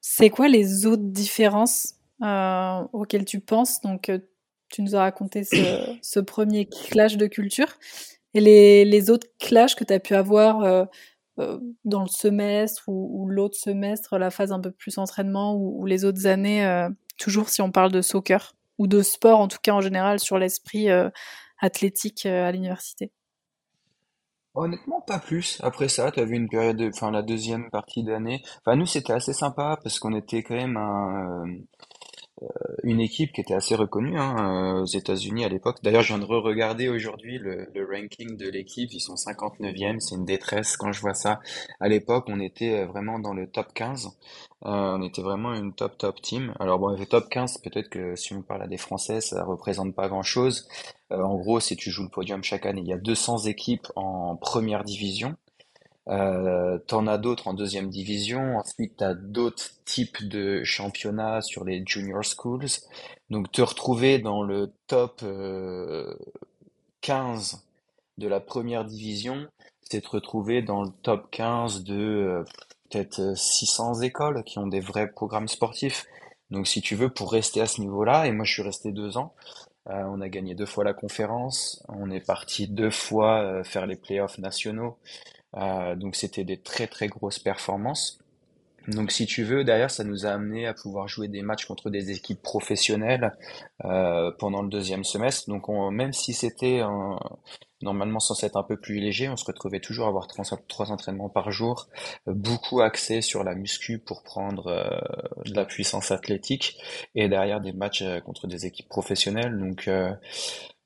C'est 0.00 0.30
quoi 0.30 0.48
les 0.48 0.86
autres 0.86 1.04
différences 1.04 1.94
euh, 2.22 2.82
auxquelles 2.92 3.24
tu 3.24 3.40
penses? 3.40 3.80
Donc, 3.80 4.08
euh, 4.08 4.18
tu 4.68 4.82
nous 4.82 4.94
as 4.94 5.00
raconté 5.00 5.44
ce, 5.44 6.20
premier 6.20 6.66
clash 6.66 7.16
de 7.16 7.26
culture 7.26 7.78
et 8.34 8.40
les, 8.40 8.84
les 8.84 9.10
autres 9.10 9.26
clashs 9.38 9.74
que 9.74 9.84
tu 9.84 9.92
as 9.92 10.00
pu 10.00 10.14
avoir 10.14 10.62
euh, 10.62 10.84
euh, 10.84 10.86
dans 11.36 12.02
le 12.02 12.08
semestre 12.08 12.84
ou, 12.88 13.26
l'autre 13.28 13.56
semestre, 13.56 14.18
la 14.18 14.30
phase 14.30 14.52
un 14.52 14.60
peu 14.60 14.70
plus 14.70 14.98
entraînement 14.98 15.54
ou, 15.54 15.86
les 15.86 16.04
autres 16.04 16.26
années, 16.26 16.64
euh, 16.66 16.88
toujours 17.18 17.48
si 17.48 17.62
on 17.62 17.70
parle 17.70 17.92
de 17.92 18.02
soccer 18.02 18.54
ou 18.78 18.86
de 18.86 19.02
sport 19.02 19.40
en 19.40 19.48
tout 19.48 19.58
cas 19.62 19.72
en 19.72 19.80
général 19.80 20.20
sur 20.20 20.38
l'esprit 20.38 20.90
euh, 20.90 21.10
athlétique 21.58 22.26
euh, 22.26 22.46
à 22.46 22.52
l'université. 22.52 23.12
Honnêtement, 24.54 25.00
pas 25.00 25.20
plus. 25.20 25.60
Après 25.62 25.88
ça, 25.88 26.10
t'as 26.10 26.24
vu 26.24 26.34
une 26.34 26.48
période, 26.48 26.76
de- 26.76 26.88
enfin 26.88 27.12
la 27.12 27.22
deuxième 27.22 27.70
partie 27.70 28.02
d'année. 28.02 28.42
Enfin 28.58 28.76
nous, 28.76 28.86
c'était 28.86 29.12
assez 29.12 29.32
sympa 29.32 29.78
parce 29.82 30.00
qu'on 30.00 30.14
était 30.14 30.42
quand 30.42 30.56
même 30.56 30.76
un, 30.76 31.44
une 32.84 33.00
équipe 33.00 33.32
qui 33.32 33.40
était 33.40 33.54
assez 33.54 33.74
reconnue 33.74 34.18
hein, 34.18 34.36
euh, 34.38 34.82
aux 34.82 34.86
États-Unis 34.86 35.44
à 35.44 35.48
l'époque. 35.48 35.78
D'ailleurs, 35.82 36.02
je 36.02 36.08
viens 36.08 36.18
de 36.18 36.24
re-regarder 36.24 36.88
aujourd'hui 36.88 37.38
le, 37.38 37.68
ranking 37.90 38.36
de 38.36 38.48
l'équipe. 38.48 38.90
Ils 38.92 39.00
sont 39.00 39.14
59e, 39.14 40.00
c'est 40.00 40.14
une 40.14 40.24
détresse 40.24 40.76
quand 40.76 40.92
je 40.92 41.00
vois 41.00 41.14
ça. 41.14 41.40
À 41.80 41.88
l'époque, 41.88 42.24
on 42.28 42.40
était 42.40 42.80
euh, 42.80 42.86
vraiment 42.86 43.18
dans 43.18 43.34
le 43.34 43.46
top 43.46 43.72
15. 43.74 44.06
Euh, 44.66 44.68
on 44.96 45.02
était 45.02 45.22
vraiment 45.22 45.54
une 45.54 45.72
top 45.72 45.98
top 45.98 46.20
team. 46.20 46.54
Alors 46.60 46.78
bon, 46.78 46.96
le 46.96 47.06
top 47.06 47.28
15, 47.28 47.58
peut-être 47.58 47.88
que 47.88 48.16
si 48.16 48.34
on 48.34 48.42
parle 48.42 48.62
à 48.62 48.66
des 48.66 48.76
Français, 48.76 49.20
ça 49.20 49.44
représente 49.44 49.94
pas 49.94 50.08
grand-chose. 50.08 50.68
Euh, 51.12 51.22
en 51.22 51.36
gros, 51.36 51.60
si 51.60 51.76
tu 51.76 51.90
joues 51.90 52.04
le 52.04 52.10
podium 52.10 52.42
chaque 52.42 52.66
année, 52.66 52.82
il 52.82 52.88
y 52.88 52.92
a 52.92 52.98
200 52.98 53.46
équipes 53.46 53.86
en 53.96 54.36
première 54.36 54.84
division. 54.84 55.36
Euh, 56.10 56.78
t'en 56.86 57.06
as 57.06 57.18
d'autres 57.18 57.48
en 57.48 57.54
deuxième 57.54 57.88
division. 57.88 58.58
Ensuite, 58.58 58.96
t'as 58.98 59.14
d'autres 59.14 59.70
types 59.84 60.26
de 60.28 60.64
championnats 60.64 61.40
sur 61.40 61.64
les 61.64 61.82
junior 61.86 62.24
schools. 62.24 62.66
Donc, 63.30 63.52
te 63.52 63.62
retrouver 63.62 64.18
dans 64.18 64.42
le 64.42 64.72
top 64.88 65.20
euh, 65.22 66.14
15 67.00 67.64
de 68.18 68.28
la 68.28 68.40
première 68.40 68.84
division, 68.84 69.46
c'est 69.82 70.02
te 70.02 70.08
retrouver 70.08 70.62
dans 70.62 70.82
le 70.82 70.90
top 71.02 71.30
15 71.30 71.84
de 71.84 71.94
euh, 71.94 72.44
peut-être 72.90 73.20
euh, 73.20 73.34
600 73.34 74.00
écoles 74.02 74.42
qui 74.44 74.58
ont 74.58 74.66
des 74.66 74.80
vrais 74.80 75.10
programmes 75.10 75.48
sportifs. 75.48 76.06
Donc, 76.50 76.66
si 76.66 76.80
tu 76.80 76.96
veux, 76.96 77.08
pour 77.10 77.32
rester 77.32 77.60
à 77.60 77.66
ce 77.66 77.80
niveau-là, 77.80 78.26
et 78.26 78.32
moi 78.32 78.44
je 78.44 78.52
suis 78.52 78.62
resté 78.62 78.90
deux 78.92 79.16
ans, 79.16 79.34
euh, 79.88 80.02
on 80.04 80.20
a 80.20 80.28
gagné 80.28 80.54
deux 80.54 80.66
fois 80.66 80.84
la 80.84 80.92
conférence, 80.94 81.82
on 81.88 82.10
est 82.10 82.24
parti 82.24 82.68
deux 82.68 82.90
fois 82.90 83.40
euh, 83.42 83.64
faire 83.64 83.86
les 83.86 83.96
playoffs 83.96 84.38
nationaux. 84.38 84.98
Euh, 85.56 85.96
donc 85.96 86.16
c'était 86.16 86.44
des 86.44 86.58
très 86.58 86.86
très 86.86 87.08
grosses 87.08 87.38
performances. 87.38 88.18
Donc 88.88 89.12
si 89.12 89.26
tu 89.26 89.44
veux, 89.44 89.64
derrière, 89.64 89.90
ça 89.90 90.04
nous 90.04 90.26
a 90.26 90.30
amené 90.30 90.66
à 90.66 90.74
pouvoir 90.74 91.08
jouer 91.08 91.28
des 91.28 91.42
matchs 91.42 91.66
contre 91.66 91.90
des 91.90 92.10
équipes 92.12 92.42
professionnelles 92.42 93.32
euh, 93.84 94.32
pendant 94.38 94.62
le 94.62 94.68
deuxième 94.68 95.04
semestre. 95.04 95.48
Donc 95.50 95.68
on- 95.68 95.90
même 95.90 96.12
si 96.12 96.32
c'était 96.34 96.80
un- 96.80 97.18
normalement 97.82 98.20
censé 98.20 98.46
être 98.46 98.56
un 98.56 98.62
peu 98.62 98.78
plus 98.78 99.00
léger, 99.00 99.28
on 99.28 99.36
se 99.36 99.44
retrouvait 99.44 99.80
toujours 99.80 100.06
à 100.06 100.08
avoir 100.08 100.26
trois, 100.26 100.92
entraînements 100.92 101.28
par 101.28 101.50
jour, 101.50 101.88
euh, 102.28 102.34
beaucoup 102.34 102.80
axés 102.80 103.22
sur 103.22 103.44
la 103.44 103.54
muscu 103.54 103.98
pour 103.98 104.22
prendre 104.22 104.66
euh, 104.68 105.42
de 105.46 105.54
la 105.54 105.64
puissance 105.64 106.10
athlétique, 106.10 106.78
et 107.14 107.28
derrière 107.28 107.60
des 107.60 107.72
matchs 107.72 108.02
euh, 108.02 108.20
contre 108.20 108.46
des 108.46 108.66
équipes 108.66 108.88
professionnelles. 108.88 109.58
Donc 109.58 109.88
euh, 109.88 110.12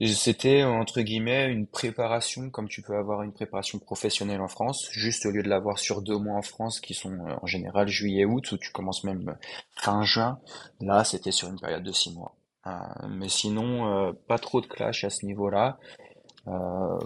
c'était 0.01 0.63
entre 0.65 1.01
guillemets 1.01 1.47
une 1.47 1.67
préparation 1.67 2.51
comme 2.51 2.69
tu 2.69 2.83
peux 2.83 2.97
avoir 2.97 3.23
une 3.23 3.33
préparation 3.33 3.79
professionnelle 3.79 4.41
en 4.41 4.49
France, 4.49 4.89
juste 4.93 5.27
au 5.27 5.31
lieu 5.31 5.43
de 5.43 5.49
l'avoir 5.49 5.79
sur 5.79 6.03
deux 6.03 6.19
mois 6.19 6.37
en 6.37 6.43
France 6.43 6.81
qui 6.81 6.95
sont 6.95 7.19
en 7.43 7.47
général 7.47 7.89
juillet-août 7.89 8.53
où 8.53 8.59
tu 8.59 8.71
commences 8.71 9.05
même 9.05 9.37
fin 9.77 10.03
juin, 10.03 10.41
là 10.81 11.05
c'était 11.05 11.33
sur 11.33 11.49
une 11.49 11.61
période 11.61 11.83
de 11.83 11.93
six 11.93 12.13
mois. 12.13 12.37
Mais 13.09 13.29
sinon, 13.29 14.15
pas 14.27 14.39
trop 14.39 14.63
de 14.63 14.67
clash 14.67 15.05
à 15.05 15.11
ce 15.11 15.27
niveau-là. 15.27 15.79
Euh, 16.49 16.99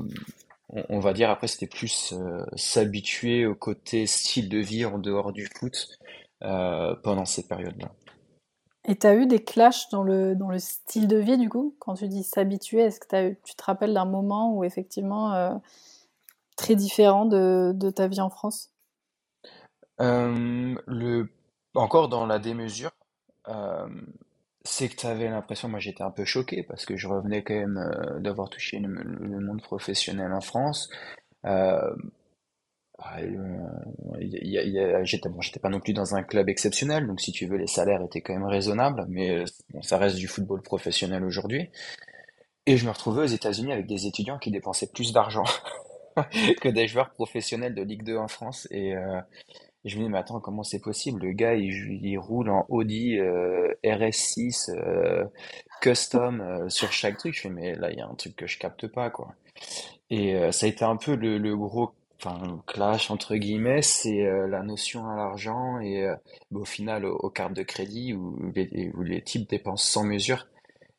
on, 0.70 0.84
on 0.90 1.00
va 1.00 1.12
dire 1.12 1.30
après 1.30 1.48
c'était 1.48 1.66
plus 1.66 2.12
euh, 2.14 2.44
s'habituer 2.56 3.46
au 3.46 3.54
côté 3.54 4.06
style 4.06 4.48
de 4.48 4.58
vie 4.58 4.84
en 4.84 4.98
dehors 4.98 5.32
du 5.32 5.48
foot 5.58 5.88
euh, 6.42 6.94
pendant 7.02 7.24
cette 7.26 7.48
période-là. 7.48 7.90
Et 8.84 8.96
tu 8.98 9.06
as 9.06 9.14
eu 9.14 9.26
des 9.26 9.44
clashs 9.44 9.90
dans 9.90 10.02
le, 10.02 10.34
dans 10.34 10.50
le 10.50 10.58
style 10.58 11.08
de 11.08 11.16
vie, 11.18 11.38
du 11.38 11.48
coup? 11.48 11.76
Quand 11.78 11.94
tu 11.94 12.08
dis 12.08 12.24
s'habituer, 12.24 12.80
est-ce 12.82 13.00
que 13.00 13.30
eu- 13.30 13.40
tu 13.44 13.54
te 13.54 13.62
rappelles 13.64 13.94
d'un 13.94 14.06
moment 14.06 14.56
où 14.56 14.64
effectivement 14.64 15.34
euh, 15.34 15.54
très 16.56 16.74
différent 16.76 17.26
de, 17.26 17.72
de 17.74 17.90
ta 17.90 18.08
vie 18.08 18.20
en 18.20 18.30
France? 18.30 18.70
Euh, 20.00 20.74
le, 20.86 21.28
encore 21.74 22.08
dans 22.08 22.26
la 22.26 22.38
démesure, 22.38 22.90
euh, 23.48 23.88
c'est 24.68 24.88
que 24.88 24.96
tu 24.96 25.06
avais 25.06 25.28
l'impression, 25.28 25.68
moi 25.68 25.80
j'étais 25.80 26.02
un 26.02 26.10
peu 26.10 26.24
choqué 26.24 26.62
parce 26.62 26.84
que 26.84 26.96
je 26.96 27.08
revenais 27.08 27.42
quand 27.42 27.54
même 27.54 27.78
euh, 27.78 28.20
d'avoir 28.20 28.50
touché 28.50 28.78
le, 28.78 29.40
monde 29.40 29.62
professionnel 29.62 30.32
en 30.32 30.40
France. 30.40 30.90
Euh, 31.46 31.94
ah, 32.98 33.20
j'étais 35.04 35.28
bon, 35.28 35.40
pas 35.62 35.68
non 35.68 35.80
plus 35.80 35.94
dans 35.94 36.14
un 36.14 36.22
club 36.22 36.48
exceptionnel, 36.48 37.06
donc 37.06 37.20
si 37.20 37.32
tu 37.32 37.46
veux, 37.46 37.56
les 37.56 37.66
salaires 37.66 38.02
étaient 38.02 38.20
quand 38.20 38.34
même 38.34 38.46
raisonnables, 38.46 39.06
mais 39.08 39.30
euh, 39.30 39.44
ça 39.82 39.96
reste 39.96 40.16
du 40.16 40.28
football 40.28 40.60
professionnel 40.62 41.24
aujourd'hui. 41.24 41.70
Et 42.66 42.76
je 42.76 42.84
me 42.84 42.90
retrouvais 42.90 43.22
aux 43.22 43.26
États-Unis 43.26 43.72
avec 43.72 43.86
des 43.86 44.06
étudiants 44.06 44.38
qui 44.38 44.50
dépensaient 44.50 44.90
plus 44.92 45.12
d'argent 45.12 45.44
que 46.60 46.68
des 46.68 46.86
joueurs 46.86 47.10
professionnels 47.10 47.74
de 47.74 47.82
Ligue 47.82 48.02
2 48.02 48.18
en 48.18 48.28
France. 48.28 48.68
Je 49.88 49.98
me 49.98 50.04
dis, 50.04 50.08
mais 50.08 50.18
attends, 50.18 50.40
comment 50.40 50.62
c'est 50.62 50.80
possible? 50.80 51.22
Le 51.22 51.32
gars, 51.32 51.54
il, 51.54 52.18
roule 52.18 52.50
en 52.50 52.66
Audi 52.68 53.18
euh, 53.18 53.72
RS6 53.84 54.70
euh, 54.70 55.24
custom 55.80 56.40
euh, 56.40 56.68
sur 56.68 56.92
chaque 56.92 57.18
truc. 57.18 57.34
Je 57.34 57.42
fais, 57.42 57.50
mais 57.50 57.74
là, 57.74 57.90
il 57.90 57.98
y 57.98 58.00
a 58.00 58.06
un 58.06 58.14
truc 58.14 58.36
que 58.36 58.46
je 58.46 58.58
capte 58.58 58.86
pas, 58.86 59.10
quoi. 59.10 59.34
Et 60.10 60.34
ça 60.52 60.66
a 60.66 60.68
été 60.68 60.84
un 60.84 60.96
peu 60.96 61.14
le, 61.14 61.56
gros 61.56 61.92
clash, 62.66 63.10
entre 63.10 63.36
guillemets, 63.36 63.82
c'est 63.82 64.24
la 64.48 64.62
notion 64.62 65.06
à 65.06 65.16
l'argent 65.16 65.80
et 65.80 66.06
bah, 66.50 66.60
au 66.60 66.64
final 66.64 67.04
aux, 67.04 67.28
cartes 67.28 67.52
de 67.52 67.62
crédit 67.62 68.14
où 68.14 68.52
les, 68.54 69.22
types 69.22 69.48
dépensent 69.50 69.84
sans 69.84 70.04
mesure. 70.04 70.46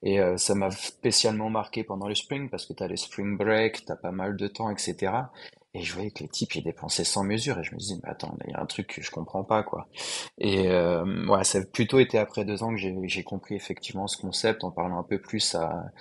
Et 0.03 0.19
ça 0.37 0.53
m'a 0.53 0.69
spécialement 0.69 1.49
marqué 1.49 1.83
pendant 1.83 2.07
le 2.07 2.13
spring 2.13 2.49
parce 2.49 2.67
que 2.67 2.73
tu 2.73 2.83
as 2.83 2.87
les 2.87 2.97
spring 2.97 3.35
break, 3.35 3.85
tu 3.85 3.91
as 3.91 3.95
pas 3.95 4.11
mal 4.11 4.35
de 4.35 4.47
temps, 4.47 4.69
etc. 4.69 5.11
Et 5.75 5.81
je 5.81 5.93
voyais 5.93 6.09
que 6.09 6.23
les 6.23 6.29
types, 6.29 6.55
ils 6.55 6.63
dépensaient 6.63 7.03
sans 7.03 7.23
mesure. 7.23 7.59
Et 7.59 7.63
je 7.63 7.73
me 7.73 7.77
disais, 7.79 7.95
mais 8.03 8.09
attends, 8.09 8.35
il 8.45 8.51
y 8.51 8.53
a 8.55 8.61
un 8.61 8.65
truc 8.65 8.87
que 8.87 9.01
je 9.03 9.11
comprends 9.11 9.43
pas, 9.43 9.61
quoi. 9.61 9.87
Et 10.39 10.67
euh, 10.67 11.27
ouais, 11.27 11.43
ça 11.43 11.59
a 11.59 11.61
plutôt 11.63 11.99
été 11.99 12.17
après 12.17 12.43
deux 12.43 12.63
ans 12.63 12.73
que 12.73 12.77
j'ai 12.77 13.23
compris 13.23 13.55
effectivement 13.55 14.07
ce 14.07 14.17
concept 14.17 14.63
en 14.63 14.71
parlant 14.71 14.99
un 14.99 15.03
peu 15.03 15.21
plus 15.21 15.53
à 15.53 15.91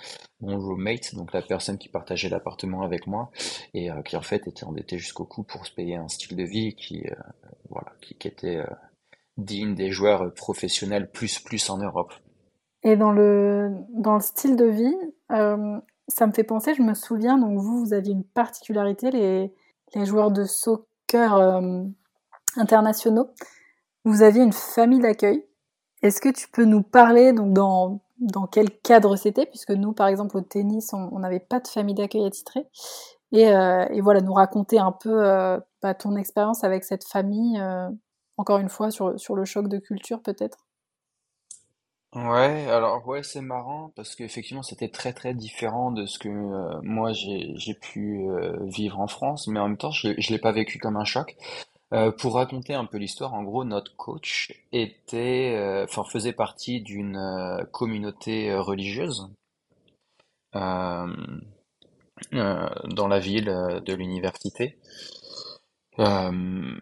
mon 0.41 0.57
roommate, 0.57 1.15
donc 1.15 1.33
la 1.33 1.41
personne 1.41 1.77
qui 1.77 1.89
partageait 1.89 2.29
l'appartement 2.29 2.81
avec 2.81 3.07
moi 3.07 3.29
et 3.73 3.91
euh, 3.91 4.01
qui 4.01 4.15
en 4.15 4.21
fait 4.21 4.47
était 4.47 4.63
endetté 4.63 4.97
jusqu'au 4.97 5.25
cou 5.25 5.43
pour 5.43 5.65
se 5.65 5.73
payer 5.73 5.97
un 5.97 6.07
style 6.07 6.37
de 6.37 6.43
vie 6.43 6.75
qui, 6.75 7.05
euh, 7.05 7.15
voilà, 7.69 7.91
qui, 8.01 8.15
qui 8.15 8.27
était 8.27 8.57
euh, 8.57 8.65
digne 9.37 9.75
des 9.75 9.91
joueurs 9.91 10.33
professionnels 10.33 11.11
plus 11.11 11.39
plus 11.39 11.69
en 11.69 11.77
Europe. 11.77 12.13
Et 12.83 12.95
dans 12.95 13.11
le, 13.11 13.71
dans 13.89 14.15
le 14.15 14.21
style 14.21 14.55
de 14.55 14.65
vie, 14.65 14.95
euh, 15.31 15.79
ça 16.07 16.25
me 16.27 16.31
fait 16.31 16.43
penser, 16.43 16.73
je 16.73 16.81
me 16.81 16.93
souviens, 16.93 17.37
donc 17.37 17.59
vous, 17.59 17.85
vous 17.85 17.93
aviez 17.93 18.13
une 18.13 18.23
particularité, 18.23 19.11
les, 19.11 19.53
les 19.95 20.05
joueurs 20.05 20.31
de 20.31 20.45
soccer 20.45 21.35
euh, 21.35 21.83
internationaux, 22.55 23.29
vous 24.05 24.21
aviez 24.21 24.43
une 24.43 24.53
famille 24.53 24.99
d'accueil. 24.99 25.45
Est-ce 26.01 26.21
que 26.21 26.29
tu 26.29 26.47
peux 26.49 26.65
nous 26.65 26.81
parler 26.81 27.33
donc 27.33 27.53
dans, 27.53 28.01
dans 28.19 28.47
quel 28.47 28.69
cadre 28.81 29.15
c'était, 29.15 29.45
puisque 29.45 29.71
nous, 29.71 29.93
par 29.93 30.07
exemple, 30.07 30.37
au 30.37 30.41
tennis, 30.41 30.93
on 30.93 31.19
n'avait 31.19 31.39
pas 31.39 31.59
de 31.59 31.67
famille 31.67 31.95
d'accueil 31.95 32.25
attitrée, 32.25 32.65
et, 33.31 33.49
euh, 33.49 33.85
et 33.89 34.01
voilà, 34.01 34.21
nous 34.21 34.33
raconter 34.33 34.79
un 34.79 34.91
peu 34.91 35.25
euh, 35.25 35.59
bah, 35.81 35.93
ton 35.93 36.15
expérience 36.15 36.63
avec 36.63 36.83
cette 36.83 37.05
famille, 37.05 37.61
encore 38.37 38.59
une 38.59 38.69
fois, 38.69 38.91
sur, 38.91 39.19
sur 39.19 39.35
le 39.35 39.45
choc 39.45 39.67
de 39.67 39.77
culture 39.77 40.21
peut-être? 40.21 40.68
Ouais, 42.15 42.65
alors 42.67 43.07
ouais, 43.07 43.21
c'est 43.21 43.41
marrant 43.41 43.91
parce 43.95 44.15
qu'effectivement 44.15 44.63
c'était 44.63 44.89
très 44.89 45.13
très 45.13 45.35
différent 45.35 45.91
de 45.91 46.07
ce 46.07 46.17
que 46.17 46.27
euh, 46.27 46.79
moi 46.81 47.13
j'ai 47.13 47.51
j'ai 47.55 47.75
pu 47.75 48.27
euh, 48.27 48.57
vivre 48.65 48.99
en 48.99 49.07
France, 49.07 49.47
mais 49.47 49.59
en 49.59 49.67
même 49.67 49.77
temps 49.77 49.91
je 49.91 50.09
je 50.17 50.31
l'ai 50.31 50.39
pas 50.39 50.51
vécu 50.51 50.79
comme 50.79 50.97
un 50.97 51.03
choc. 51.05 51.35
Euh, 51.93 52.11
pour 52.11 52.35
raconter 52.35 52.73
un 52.75 52.85
peu 52.85 52.97
l'histoire, 52.97 53.33
en 53.35 53.43
gros 53.43 53.63
notre 53.65 53.95
coach 53.97 54.53
était, 54.71 55.55
euh, 55.57 55.85
enfin 55.85 56.03
faisait 56.05 56.33
partie 56.33 56.81
d'une 56.81 57.17
euh, 57.17 57.63
communauté 57.71 58.51
euh, 58.51 58.61
religieuse 58.61 59.29
euh, 60.55 61.07
euh, 62.33 62.69
dans 62.85 63.07
la 63.07 63.19
ville 63.19 63.49
euh, 63.49 63.79
de 63.81 63.93
l'université. 63.93 64.77
Euh, 65.99 66.75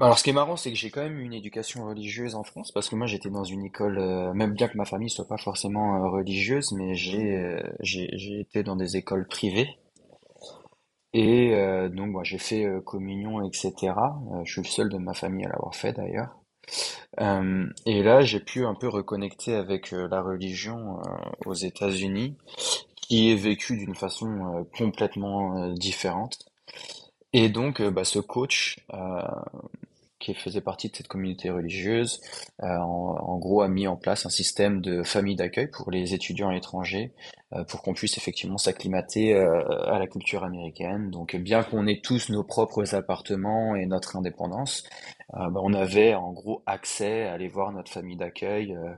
alors, 0.00 0.18
ce 0.18 0.22
qui 0.24 0.30
est 0.30 0.32
marrant, 0.32 0.56
c'est 0.56 0.70
que 0.70 0.76
j'ai 0.76 0.90
quand 0.90 1.02
même 1.02 1.18
une 1.18 1.32
éducation 1.32 1.86
religieuse 1.86 2.34
en 2.36 2.44
France, 2.44 2.70
parce 2.72 2.88
que 2.88 2.94
moi, 2.94 3.06
j'étais 3.06 3.30
dans 3.30 3.44
une 3.44 3.64
école, 3.64 3.98
euh, 3.98 4.32
même 4.32 4.52
bien 4.54 4.68
que 4.68 4.76
ma 4.76 4.84
famille 4.84 5.10
soit 5.10 5.26
pas 5.26 5.38
forcément 5.38 5.96
euh, 5.96 6.08
religieuse, 6.08 6.72
mais 6.72 6.94
j'ai 6.94 7.36
euh, 7.36 7.60
j'ai 7.80 8.08
j'ai 8.16 8.40
été 8.40 8.62
dans 8.62 8.76
des 8.76 8.96
écoles 8.96 9.26
privées. 9.26 9.68
Et 11.14 11.54
euh, 11.54 11.88
donc, 11.88 12.10
moi, 12.10 12.22
j'ai 12.24 12.38
fait 12.38 12.66
communion, 12.84 13.42
etc. 13.46 13.94
Je 14.44 14.52
suis 14.52 14.62
le 14.62 14.66
seul 14.66 14.88
de 14.88 14.98
ma 14.98 15.14
famille 15.14 15.46
à 15.46 15.48
l'avoir 15.48 15.74
fait 15.74 15.92
d'ailleurs. 15.92 16.36
Et 17.86 18.02
là, 18.02 18.20
j'ai 18.22 18.40
pu 18.40 18.64
un 18.66 18.74
peu 18.74 18.88
reconnecter 18.88 19.54
avec 19.54 19.90
la 19.90 20.20
religion 20.22 20.98
aux 21.46 21.54
États-Unis, 21.54 22.36
qui 22.96 23.32
est 23.32 23.36
vécue 23.36 23.76
d'une 23.78 23.94
façon 23.94 24.66
complètement 24.76 25.68
différente. 25.72 26.38
Et 27.32 27.48
donc, 27.48 27.82
bah, 27.82 28.04
ce 28.04 28.18
coach, 28.18 28.78
euh, 28.94 29.22
qui 30.18 30.34
faisait 30.34 30.60
partie 30.60 30.88
de 30.88 30.96
cette 30.96 31.08
communauté 31.08 31.50
religieuse, 31.50 32.20
euh, 32.62 32.66
en, 32.66 33.16
en 33.20 33.38
gros 33.38 33.62
a 33.62 33.68
mis 33.68 33.86
en 33.86 33.96
place 33.96 34.26
un 34.26 34.30
système 34.30 34.80
de 34.80 35.02
famille 35.02 35.36
d'accueil 35.36 35.68
pour 35.68 35.90
les 35.90 36.14
étudiants 36.14 36.50
étrangers, 36.50 37.12
euh, 37.52 37.64
pour 37.64 37.82
qu'on 37.82 37.94
puisse 37.94 38.16
effectivement 38.18 38.58
s'acclimater 38.58 39.34
euh, 39.34 39.62
à 39.90 39.98
la 39.98 40.06
culture 40.06 40.44
américaine. 40.44 41.10
Donc 41.10 41.36
bien 41.36 41.62
qu'on 41.62 41.86
ait 41.86 42.00
tous 42.02 42.30
nos 42.30 42.44
propres 42.44 42.94
appartements 42.94 43.76
et 43.76 43.86
notre 43.86 44.16
indépendance, 44.16 44.84
euh, 45.34 45.48
bah, 45.50 45.60
on 45.62 45.72
avait 45.74 46.14
en 46.14 46.32
gros 46.32 46.62
accès 46.66 47.24
à 47.24 47.34
aller 47.34 47.48
voir 47.48 47.72
notre 47.72 47.90
famille 47.90 48.16
d'accueil 48.16 48.74
euh, 48.74 48.92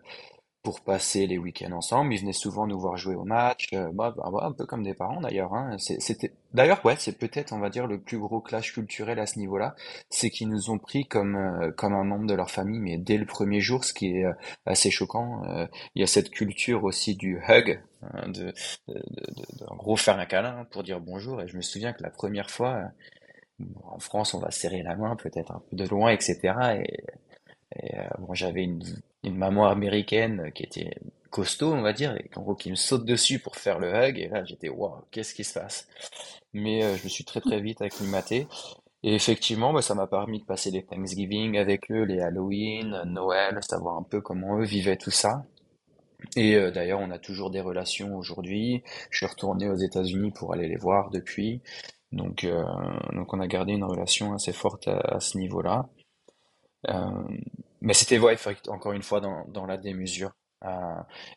pour 0.62 0.82
passer 0.82 1.26
les 1.26 1.38
week-ends 1.38 1.72
ensemble. 1.72 2.12
Ils 2.14 2.20
venaient 2.20 2.32
souvent 2.32 2.66
nous 2.66 2.78
voir 2.78 2.96
jouer 2.96 3.14
au 3.14 3.24
match, 3.24 3.68
euh, 3.72 3.90
bah, 3.92 4.12
bah, 4.16 4.28
bah, 4.32 4.40
un 4.44 4.52
peu 4.52 4.66
comme 4.66 4.82
des 4.82 4.94
parents 4.94 5.20
d'ailleurs. 5.20 5.54
Hein. 5.54 5.76
C'était 5.78 6.32
d'ailleurs 6.52 6.84
ouais, 6.84 6.96
c'est 6.98 7.18
peut-être 7.18 7.52
on 7.52 7.58
va 7.60 7.70
dire 7.70 7.86
le 7.86 8.00
plus 8.00 8.18
gros 8.18 8.40
clash 8.40 8.72
culturel 8.74 9.18
à 9.18 9.26
ce 9.26 9.38
niveau-là, 9.38 9.74
c'est 10.10 10.30
qu'ils 10.30 10.48
nous 10.48 10.70
ont 10.70 10.78
pris 10.78 11.06
comme 11.06 11.36
euh, 11.36 11.70
comme 11.72 11.94
un 11.94 12.04
membre 12.04 12.26
de 12.26 12.34
leur 12.34 12.50
famille, 12.50 12.80
mais 12.80 12.98
dès 12.98 13.16
le 13.16 13.26
premier 13.26 13.60
jour, 13.60 13.84
ce 13.84 13.94
qui 13.94 14.16
est 14.18 14.24
euh, 14.24 14.32
assez 14.66 14.90
choquant. 14.90 15.42
Euh, 15.44 15.66
il 15.94 16.00
y 16.00 16.02
a 16.04 16.06
cette 16.06 16.30
culture 16.30 16.84
aussi 16.84 17.16
du 17.16 17.38
hug, 17.48 17.82
hein, 18.02 18.28
de, 18.28 18.52
de, 18.88 18.94
de, 18.94 18.94
de- 19.58 19.76
gros 19.76 19.96
faire 19.96 20.18
un 20.18 20.26
câlin 20.26 20.66
pour 20.70 20.82
dire 20.82 21.00
bonjour. 21.00 21.40
Et 21.42 21.48
je 21.48 21.56
me 21.56 21.62
souviens 21.62 21.92
que 21.92 22.02
la 22.02 22.10
première 22.10 22.50
fois, 22.50 22.76
euh, 23.60 23.64
en 23.84 23.98
France, 23.98 24.34
on 24.34 24.40
va 24.40 24.50
serrer 24.50 24.82
la 24.82 24.96
main 24.96 25.16
peut-être 25.16 25.52
un 25.52 25.62
peu 25.70 25.76
de 25.76 25.84
loin, 25.86 26.10
etc. 26.12 26.82
Et 27.76 27.98
euh, 27.98 28.02
bon, 28.18 28.34
j'avais 28.34 28.64
une, 28.64 28.82
une 29.24 29.36
maman 29.36 29.66
américaine 29.68 30.50
qui 30.54 30.62
était 30.62 30.94
costaud, 31.30 31.72
on 31.72 31.82
va 31.82 31.92
dire, 31.92 32.14
et 32.16 32.30
en 32.36 32.42
gros 32.42 32.54
qui 32.54 32.70
me 32.70 32.76
saute 32.76 33.04
dessus 33.04 33.38
pour 33.38 33.56
faire 33.56 33.78
le 33.78 33.92
hug. 33.92 34.18
Et 34.18 34.28
là, 34.28 34.44
j'étais, 34.44 34.68
waouh, 34.68 35.02
qu'est-ce 35.10 35.34
qui 35.34 35.44
se 35.44 35.58
passe? 35.58 35.88
Mais 36.52 36.82
euh, 36.84 36.96
je 36.96 37.04
me 37.04 37.08
suis 37.08 37.24
très 37.24 37.40
très 37.40 37.60
vite 37.62 37.82
acclimaté. 37.82 38.46
Et 39.02 39.14
effectivement, 39.14 39.72
bah, 39.72 39.82
ça 39.82 39.94
m'a 39.94 40.06
permis 40.06 40.40
de 40.40 40.44
passer 40.44 40.70
les 40.70 40.84
Thanksgiving 40.84 41.56
avec 41.56 41.90
eux, 41.90 42.02
les 42.04 42.20
Halloween, 42.20 43.02
Noël, 43.06 43.58
savoir 43.62 43.96
un 43.96 44.02
peu 44.02 44.20
comment 44.20 44.58
eux 44.58 44.64
vivaient 44.64 44.98
tout 44.98 45.10
ça. 45.10 45.44
Et 46.36 46.54
euh, 46.56 46.70
d'ailleurs, 46.70 47.00
on 47.00 47.10
a 47.10 47.18
toujours 47.18 47.50
des 47.50 47.60
relations 47.60 48.16
aujourd'hui. 48.16 48.82
Je 49.10 49.18
suis 49.18 49.26
retourné 49.26 49.68
aux 49.68 49.76
États-Unis 49.76 50.32
pour 50.32 50.52
aller 50.52 50.68
les 50.68 50.76
voir 50.76 51.10
depuis. 51.10 51.62
Donc, 52.12 52.44
euh, 52.44 52.64
donc 53.12 53.32
on 53.32 53.40
a 53.40 53.46
gardé 53.46 53.72
une 53.72 53.84
relation 53.84 54.34
assez 54.34 54.52
forte 54.52 54.88
à, 54.88 54.98
à 54.98 55.20
ce 55.20 55.38
niveau-là. 55.38 55.88
Euh, 56.88 57.28
mais 57.80 57.94
c'était, 57.94 58.18
ouais, 58.18 58.36
encore 58.68 58.92
une 58.92 59.02
fois, 59.02 59.20
dans, 59.20 59.44
dans 59.48 59.66
la 59.66 59.76
démesure. 59.76 60.32
Euh, 60.64 60.68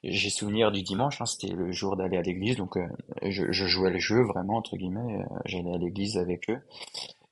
j'ai 0.03 0.29
souvenir 0.29 0.71
du 0.71 0.83
dimanche, 0.83 1.21
hein, 1.21 1.25
c'était 1.25 1.53
le 1.53 1.71
jour 1.71 1.95
d'aller 1.95 2.17
à 2.17 2.21
l'église, 2.21 2.57
donc 2.57 2.75
euh, 2.77 2.85
je, 3.21 3.51
je 3.51 3.65
jouais 3.67 3.89
le 3.91 3.99
jeu 3.99 4.21
vraiment, 4.21 4.57
entre 4.57 4.75
guillemets, 4.75 5.21
euh, 5.21 5.35
j'allais 5.45 5.73
à 5.73 5.77
l'église 5.77 6.17
avec 6.17 6.49
eux. 6.49 6.59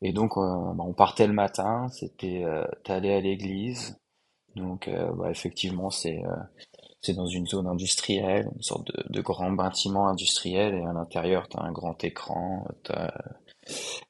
Et 0.01 0.13
donc, 0.13 0.37
euh, 0.37 0.41
bah, 0.73 0.83
on 0.87 0.93
partait 0.93 1.27
le 1.27 1.33
matin, 1.33 1.89
c'était, 1.89 2.43
euh, 2.45 2.65
t'allais 2.83 3.13
à 3.15 3.21
l'église, 3.21 3.97
donc 4.55 4.89
bah, 5.17 5.29
effectivement, 5.31 5.89
c'est 5.91 6.21
c'est 7.01 7.13
dans 7.13 7.25
une 7.27 7.47
zone 7.47 7.67
industrielle, 7.67 8.49
une 8.55 8.61
sorte 8.63 8.87
de, 8.87 9.03
de 9.09 9.21
grand 9.21 9.51
bâtiment 9.51 10.07
industriel, 10.07 10.75
et 10.75 10.83
à 10.83 10.93
l'intérieur, 10.93 11.47
t'as 11.49 11.61
un 11.61 11.71
grand 11.71 12.03
écran, 12.03 12.65
t'as 12.83 13.11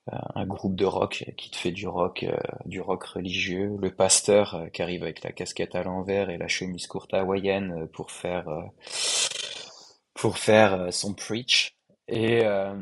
un 0.08 0.46
groupe 0.46 0.76
de 0.76 0.86
rock 0.86 1.26
qui 1.38 1.52
te 1.52 1.58
fait 1.58 1.72
du 1.72 1.88
rock, 1.88 2.24
euh, 2.24 2.36
du 2.66 2.82
rock 2.82 3.04
religieux, 3.04 3.78
le 3.80 3.92
pasteur 3.94 4.56
euh, 4.56 4.68
qui 4.68 4.82
arrive 4.82 5.04
avec 5.04 5.24
la 5.24 5.32
casquette 5.32 5.76
à 5.76 5.84
l'envers 5.84 6.30
et 6.30 6.38
la 6.38 6.48
chemise 6.48 6.88
courte 6.88 7.14
hawaïenne 7.14 7.84
euh, 7.84 7.86
pour 7.88 8.12
faire 8.12 8.48
euh, 8.50 8.64
pour 10.14 10.38
faire 10.38 10.74
euh, 10.74 10.92
son 10.92 11.14
preach. 11.14 11.74
Et 12.08 12.42
euh, 12.46 12.76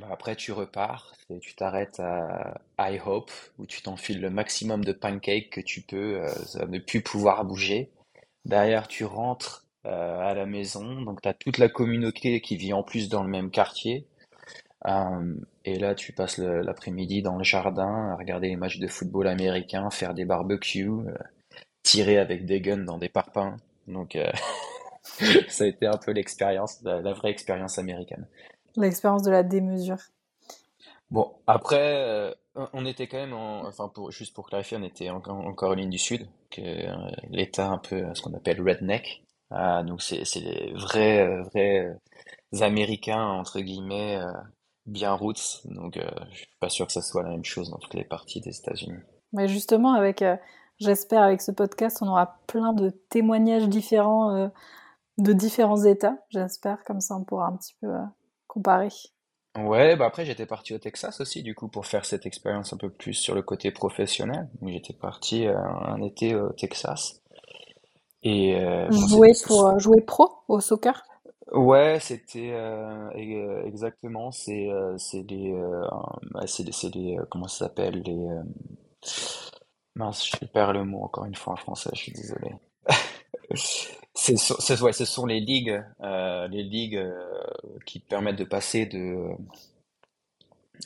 bah, 0.00 0.08
après 0.10 0.36
tu 0.36 0.52
repars 0.52 1.12
et 1.30 1.38
tu 1.40 1.54
t'arrêtes 1.54 2.00
à 2.00 2.54
IHOP 2.78 3.30
où 3.58 3.66
tu 3.66 3.82
t'enfiles 3.82 4.20
le 4.20 4.30
maximum 4.30 4.84
de 4.84 4.92
pancakes 4.92 5.50
que 5.50 5.60
tu 5.60 5.82
peux, 5.82 6.22
euh, 6.22 6.66
ne 6.68 6.78
plus 6.78 7.02
pouvoir 7.02 7.44
bouger. 7.44 7.90
Derrière 8.44 8.86
tu 8.88 9.04
rentres 9.04 9.66
euh, 9.86 10.18
à 10.20 10.34
la 10.34 10.46
maison, 10.46 11.02
donc 11.02 11.22
tu 11.22 11.28
as 11.28 11.34
toute 11.34 11.58
la 11.58 11.68
communauté 11.68 12.40
qui 12.40 12.56
vit 12.56 12.72
en 12.72 12.82
plus 12.82 13.08
dans 13.08 13.22
le 13.22 13.28
même 13.28 13.50
quartier. 13.50 14.06
Euh, 14.86 15.34
Et 15.66 15.80
là, 15.80 15.96
tu 15.96 16.12
passes 16.12 16.38
l'après-midi 16.38 17.22
dans 17.22 17.36
le 17.36 17.42
jardin 17.42 18.10
à 18.12 18.14
regarder 18.14 18.48
les 18.48 18.56
matchs 18.56 18.78
de 18.78 18.86
football 18.86 19.26
américain, 19.26 19.90
faire 19.90 20.14
des 20.14 20.24
barbecues, 20.24 20.88
euh, 20.88 21.12
tirer 21.82 22.18
avec 22.18 22.46
des 22.46 22.60
guns 22.60 22.84
dans 22.84 22.98
des 22.98 23.08
parpaings. 23.08 23.56
Donc, 23.88 24.14
euh, 24.14 24.30
ça 25.48 25.64
a 25.64 25.66
été 25.66 25.86
un 25.86 25.96
peu 25.98 26.12
l'expérience, 26.12 26.80
la, 26.84 27.12
vraie 27.12 27.30
expérience 27.30 27.80
américaine. 27.80 28.28
L'expérience 28.76 29.24
de 29.24 29.32
la 29.32 29.42
démesure. 29.42 29.98
Bon, 31.10 31.34
après, 31.48 31.96
euh, 31.96 32.32
on 32.72 32.86
était 32.86 33.08
quand 33.08 33.18
même, 33.18 33.34
enfin, 33.34 33.88
pour, 33.88 34.12
juste 34.12 34.36
pour 34.36 34.48
clarifier, 34.48 34.76
on 34.76 34.84
était 34.84 35.10
en, 35.10 35.16
en 35.16 35.52
Caroline 35.52 35.90
du 35.90 35.98
Sud, 35.98 36.28
l'État 37.28 37.66
un 37.66 37.78
peu, 37.78 38.14
ce 38.14 38.22
qu'on 38.22 38.34
appelle 38.34 38.60
redneck. 38.60 39.24
Ah, 39.50 39.82
donc 39.82 40.00
c'est 40.00 40.22
les 40.36 40.72
vrais, 40.74 41.40
vrais 41.42 41.96
Américains, 42.60 43.24
entre 43.24 43.60
guillemets, 43.60 44.18
bien 44.86 45.12
roots. 45.12 45.62
Donc, 45.64 45.96
euh, 45.96 46.08
je 46.30 46.38
suis 46.38 46.48
pas 46.60 46.68
sûr 46.68 46.86
que 46.86 46.92
ça 46.92 47.02
soit 47.02 47.22
la 47.22 47.30
même 47.30 47.44
chose 47.44 47.70
dans 47.70 47.78
toutes 47.78 47.94
les 47.94 48.04
parties 48.04 48.40
des 48.40 48.56
États-Unis. 48.56 48.98
Mais 49.32 49.48
justement, 49.48 49.94
avec, 49.94 50.22
euh, 50.22 50.36
j'espère, 50.78 51.22
avec 51.22 51.42
ce 51.42 51.52
podcast, 51.52 51.98
on 52.00 52.08
aura 52.08 52.38
plein 52.46 52.72
de 52.72 52.90
témoignages 53.10 53.68
différents 53.68 54.34
euh, 54.34 54.48
de 55.18 55.32
différents 55.32 55.82
États. 55.84 56.16
J'espère, 56.30 56.82
comme 56.84 57.00
ça, 57.00 57.16
on 57.16 57.24
pourra 57.24 57.48
un 57.48 57.56
petit 57.56 57.74
peu 57.80 57.88
comparer. 58.46 58.88
Ouais, 59.58 59.96
bah 59.96 60.04
après 60.04 60.26
j'étais 60.26 60.44
parti 60.44 60.74
au 60.74 60.78
Texas 60.78 61.18
aussi 61.18 61.42
du 61.42 61.54
coup 61.54 61.68
pour 61.68 61.86
faire 61.86 62.04
cette 62.04 62.26
expérience 62.26 62.74
un 62.74 62.76
peu 62.76 62.90
plus 62.90 63.14
sur 63.14 63.34
le 63.34 63.40
côté 63.40 63.70
professionnel. 63.70 64.50
Donc 64.60 64.68
j'étais 64.68 64.92
parti 64.92 65.46
un 65.46 66.02
été 66.02 66.34
au 66.34 66.52
Texas 66.52 67.22
et 68.22 68.60
jouer 68.90 69.32
pour 69.46 69.78
jouer 69.78 70.02
pro 70.02 70.28
au 70.48 70.60
soccer. 70.60 71.02
Ouais, 71.52 71.98
c'était 72.00 72.50
euh, 72.52 73.08
euh, 73.14 73.64
exactement. 73.64 74.32
C'est 74.32 74.68
euh, 74.70 74.98
c'est 74.98 75.22
des 75.22 75.52
bah, 76.32 76.46
c'est 76.46 76.64
des, 76.64 76.72
c'est 76.72 76.90
des 76.90 77.16
comment 77.30 77.46
ça 77.48 77.66
s'appelle 77.66 78.02
les 78.02 78.16
mince, 79.94 80.26
je 80.28 80.46
perds 80.46 80.72
le 80.72 80.84
mot 80.84 81.02
encore 81.02 81.24
une 81.24 81.34
fois 81.34 81.54
en 81.54 81.56
français. 81.56 81.90
Je 81.94 81.98
suis 81.98 82.12
désolé. 82.12 82.50
C'est 84.18 84.80
ouais, 84.80 84.92
ce 84.92 85.04
sont 85.04 85.26
les 85.26 85.40
ligues 85.40 85.82
les 86.02 86.62
ligues 86.62 87.02
qui 87.84 88.00
permettent 88.00 88.36
de 88.38 88.44
passer 88.44 88.86
de 88.86 89.36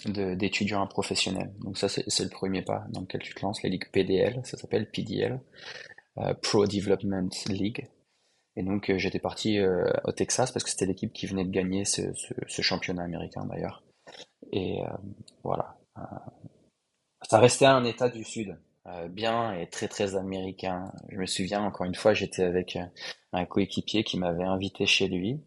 d'étudiants 0.06 0.82
à 0.82 0.86
professionnels. 0.86 1.52
Donc 1.60 1.78
ça 1.78 1.88
c'est 1.88 2.22
le 2.22 2.28
premier 2.28 2.62
pas 2.62 2.84
dans 2.90 3.00
lequel 3.00 3.22
tu 3.22 3.34
te 3.34 3.40
lances. 3.42 3.62
Les 3.62 3.70
ligues 3.70 3.90
PDL, 3.90 4.40
ça 4.44 4.56
s'appelle 4.58 4.90
PDL, 4.90 5.40
Pro 6.42 6.66
Development 6.66 7.30
League. 7.48 7.88
Et 8.60 8.62
donc 8.62 8.90
euh, 8.90 8.98
j'étais 8.98 9.18
parti 9.18 9.58
euh, 9.58 9.90
au 10.04 10.12
Texas 10.12 10.52
parce 10.52 10.64
que 10.64 10.70
c'était 10.70 10.84
l'équipe 10.84 11.14
qui 11.14 11.26
venait 11.26 11.46
de 11.46 11.50
gagner 11.50 11.86
ce, 11.86 12.12
championnat 12.46 13.04
américain 13.04 13.46
d'ailleurs. 13.46 13.82
Et 14.52 14.82
euh, 14.82 14.90
voilà. 15.42 15.78
ça 17.22 17.38
restait 17.38 17.64
un 17.64 17.84
État 17.84 18.10
du 18.10 18.22
Sud, 18.22 18.58
bien 19.08 19.54
et 19.54 19.66
très 19.70 19.88
très 19.88 20.14
américain. 20.14 20.92
Je 21.08 21.16
me 21.16 21.24
souviens 21.24 21.62
encore 21.62 21.86
une 21.86 21.94
fois, 21.94 22.12
j'étais 22.12 22.42
avec 22.42 22.78
un 23.32 23.46
coéquipier 23.46 24.04
qui 24.04 24.18
m'avait 24.18 24.44
invité 24.44 24.84
chez 24.84 25.08
lui. 25.08 25.40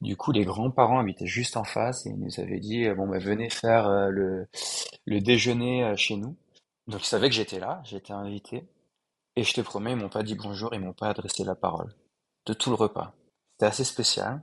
Du 0.00 0.16
coup, 0.16 0.32
les 0.32 0.46
grands-parents 0.46 1.00
habitaient 1.00 1.26
juste 1.26 1.58
en 1.58 1.64
face 1.64 2.06
et 2.06 2.10
ils 2.10 2.18
nous 2.18 2.40
avaient 2.40 2.60
dit 2.60 2.88
bon 2.96 3.06
ben 3.08 3.20
venez 3.20 3.50
faire 3.50 3.90
le, 4.08 4.48
le 5.04 5.20
déjeuner 5.20 5.94
chez 5.98 6.16
nous. 6.16 6.34
Donc 6.86 7.02
ils 7.02 7.08
savaient 7.08 7.28
que 7.28 7.34
j'étais 7.34 7.60
là, 7.60 7.82
j'étais 7.84 8.14
invité. 8.14 8.64
Et 9.38 9.44
je 9.44 9.52
te 9.52 9.60
promets, 9.60 9.92
ils 9.92 9.98
m'ont 9.98 10.08
pas 10.08 10.22
dit 10.22 10.34
bonjour, 10.34 10.72
ils 10.72 10.80
m'ont 10.80 10.94
pas 10.94 11.10
adressé 11.10 11.44
la 11.44 11.54
parole 11.54 11.92
de 12.46 12.54
tout 12.54 12.70
le 12.70 12.76
repas. 12.76 13.12
C'était 13.52 13.66
assez 13.66 13.84
spécial. 13.84 14.40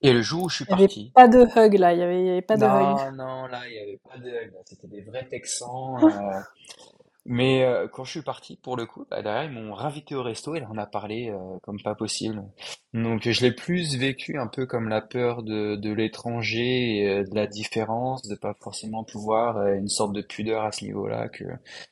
Et 0.00 0.12
le 0.12 0.22
jour 0.22 0.44
où 0.44 0.48
je 0.48 0.56
suis 0.56 0.64
parti. 0.64 0.84
Il 0.84 1.02
n'y 1.02 1.12
avait 1.16 1.28
pas 1.28 1.28
de 1.28 1.66
hug 1.66 1.74
là, 1.78 1.92
il 1.92 1.98
n'y 1.98 2.30
avait, 2.30 2.42
pas 2.42 2.56
de 2.56 2.64
non, 2.64 2.96
hug. 2.96 3.16
Non, 3.16 3.46
là, 3.46 3.60
il 3.66 3.72
n'y 3.72 3.78
avait 3.78 4.00
pas 4.08 4.16
de 4.18 4.28
hug. 4.28 4.52
C'était 4.64 4.86
des 4.86 5.02
vrais 5.02 5.26
Texans. 5.26 5.98
Euh. 6.08 6.40
Mais 7.30 7.62
euh, 7.62 7.88
quand 7.88 8.04
je 8.04 8.12
suis 8.12 8.22
parti, 8.22 8.56
pour 8.56 8.74
le 8.74 8.86
coup, 8.86 9.04
bah, 9.10 9.20
derrière, 9.20 9.44
ils 9.44 9.50
m'ont 9.50 9.76
invité 9.76 10.14
au 10.14 10.22
resto 10.22 10.54
et 10.54 10.60
là, 10.60 10.68
on 10.72 10.78
a 10.78 10.86
parlé 10.86 11.28
euh, 11.28 11.58
comme 11.62 11.78
pas 11.82 11.94
possible. 11.94 12.42
Donc, 12.94 13.28
je 13.28 13.42
l'ai 13.42 13.52
plus 13.52 13.96
vécu 13.96 14.38
un 14.38 14.46
peu 14.46 14.64
comme 14.64 14.88
la 14.88 15.02
peur 15.02 15.42
de, 15.42 15.76
de 15.76 15.92
l'étranger 15.92 17.24
de 17.30 17.34
la 17.34 17.46
différence, 17.46 18.22
de 18.22 18.34
pas 18.34 18.54
forcément 18.62 19.04
pouvoir, 19.04 19.66
une 19.66 19.88
sorte 19.88 20.14
de 20.14 20.22
pudeur 20.22 20.64
à 20.64 20.72
ce 20.72 20.86
niveau-là 20.86 21.28
que 21.28 21.44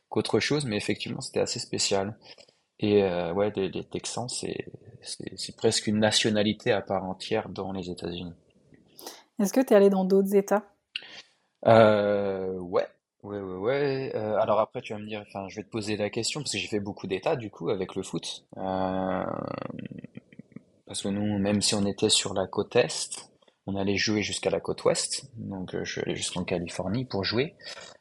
qu'autre 0.09 0.41
chose. 0.41 0.65
Mais 0.65 0.79
effectivement, 0.79 1.21
c'était 1.21 1.41
assez 1.41 1.59
spécial. 1.59 2.17
Et 2.81 3.03
ouais, 3.03 3.53
les, 3.57 3.69
les 3.71 3.85
Texans, 3.85 4.29
c'est 4.29 4.67
c'est 5.37 5.57
presque 5.57 5.87
une 5.87 5.99
nationalité 5.99 6.73
à 6.73 6.83
part 6.83 7.05
entière 7.05 7.49
dans 7.49 7.73
les 7.73 7.91
États-Unis. 7.91 8.35
Est-ce 9.39 9.53
que 9.53 9.61
tu 9.61 9.73
es 9.73 9.77
allé 9.77 9.91
dans 9.91 10.05
d'autres 10.05 10.35
États? 10.35 10.65
Euh, 11.67 12.59
Ouais, 12.59 12.87
ouais, 13.23 13.39
ouais, 13.41 13.57
ouais. 13.57 14.13
Euh, 14.15 14.39
alors 14.39 14.61
après, 14.61 14.81
tu 14.81 14.93
vas 14.93 14.99
me 14.99 15.07
dire, 15.07 15.25
enfin, 15.27 15.49
je 15.49 15.57
vais 15.57 15.63
te 15.63 15.71
poser 15.71 15.97
la 15.97 16.11
question 16.11 16.41
parce 16.41 16.53
que 16.53 16.59
j'ai 16.59 16.69
fait 16.69 16.81
beaucoup 16.81 17.07
d'États 17.07 17.37
du 17.37 17.51
coup 17.51 17.71
avec 17.71 17.95
le 17.95 18.03
foot. 18.03 18.45
Euh, 18.57 19.25
parce 20.87 21.03
que 21.03 21.09
nous, 21.09 21.39
même 21.39 21.61
si 21.61 21.75
on 21.75 21.85
était 21.87 22.11
sur 22.11 22.35
la 22.35 22.47
côte 22.47 22.77
est, 22.77 23.31
on 23.67 23.77
allait 23.77 23.97
jouer 23.97 24.23
jusqu'à 24.23 24.51
la 24.51 24.61
côte 24.61 24.85
ouest. 24.85 25.31
Donc, 25.37 25.77
je 25.83 25.91
suis 25.91 26.01
allé 26.01 26.15
jusqu'en 26.15 26.45
Californie 26.45 27.05
pour 27.05 27.25
jouer. 27.25 27.55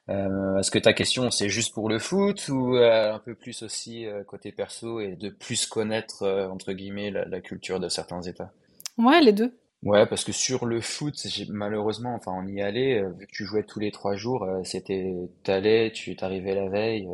Euh, 0.10 0.60
Est-ce 0.60 0.70
que 0.70 0.78
ta 0.78 0.94
question 0.94 1.32
c'est 1.32 1.50
juste 1.50 1.74
pour 1.74 1.90
le 1.90 1.98
foot 1.98 2.48
ou 2.50 2.76
euh, 2.76 3.14
un 3.14 3.20
peu 3.20 3.34
plus 3.34 3.64
aussi 3.64 4.06
euh, 4.06 4.24
côté 4.24 4.52
perso 4.52 5.00
et 5.00 5.16
de 5.16 5.30
plus 5.30 5.66
connaître 5.66 6.22
euh, 6.22 6.48
entre 6.48 6.74
guillemets 6.74 7.10
la, 7.10 7.26
la, 7.26 7.42
culture 7.42 7.80
de 7.80 7.90
certains 7.90 8.22
États? 8.22 8.52
Ouais, 9.00 9.20
les 9.22 9.34
deux. 9.34 9.58
Ouais, 9.82 10.06
parce 10.06 10.24
que 10.24 10.32
sur 10.32 10.66
le 10.66 10.80
foot, 10.80 11.16
malheureusement, 11.50 12.16
enfin 12.16 12.34
on 12.36 12.48
y 12.48 12.62
allait, 12.62 13.04
vu 13.04 13.28
que 13.28 13.32
tu 13.32 13.46
jouais 13.46 13.64
tous 13.64 13.80
les 13.80 13.92
trois 13.92 14.16
jours, 14.16 14.48
c'était 14.64 15.14
t'allais, 15.44 15.92
tu 15.92 16.16
t'arrivais 16.16 16.56
la 16.56 16.70
veille, 16.70 17.08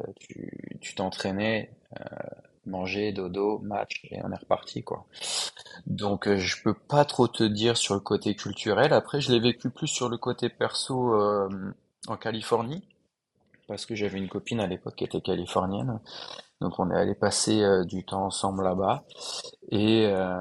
tu 0.80 0.96
t'entraînais, 0.96 1.70
manger, 2.66 3.12
dodo, 3.12 3.60
match 3.60 4.02
et 4.12 4.20
on 4.24 4.32
est 4.32 4.40
reparti 4.40 4.84
quoi. 4.84 5.06
Donc 5.88 6.34
je 6.34 6.62
peux 6.64 6.74
pas 6.74 7.06
trop 7.06 7.28
te 7.28 7.44
dire 7.44 7.78
sur 7.78 7.94
le 7.94 8.00
côté 8.00 8.36
culturel. 8.36 8.94
Après, 8.94 9.22
je 9.22 9.32
l'ai 9.32 9.40
vécu 9.40 9.70
plus 9.70 9.88
sur 9.88 10.10
le 10.10 10.18
côté 10.18 10.50
perso 10.50 11.16
en 12.08 12.18
Californie, 12.18 12.84
parce 13.68 13.86
que 13.86 13.96
j'avais 13.96 14.18
une 14.18 14.30
copine 14.30 14.60
à 14.60 14.68
l'époque 14.68 14.96
qui 14.96 15.04
était 15.04 15.22
californienne. 15.22 16.00
Donc 16.62 16.78
on 16.78 16.92
est 16.92 16.96
allé 16.96 17.16
passer 17.16 17.64
euh, 17.64 17.84
du 17.84 18.04
temps 18.06 18.26
ensemble 18.26 18.64
là-bas. 18.64 19.04
Et 19.72 20.06
euh, 20.06 20.36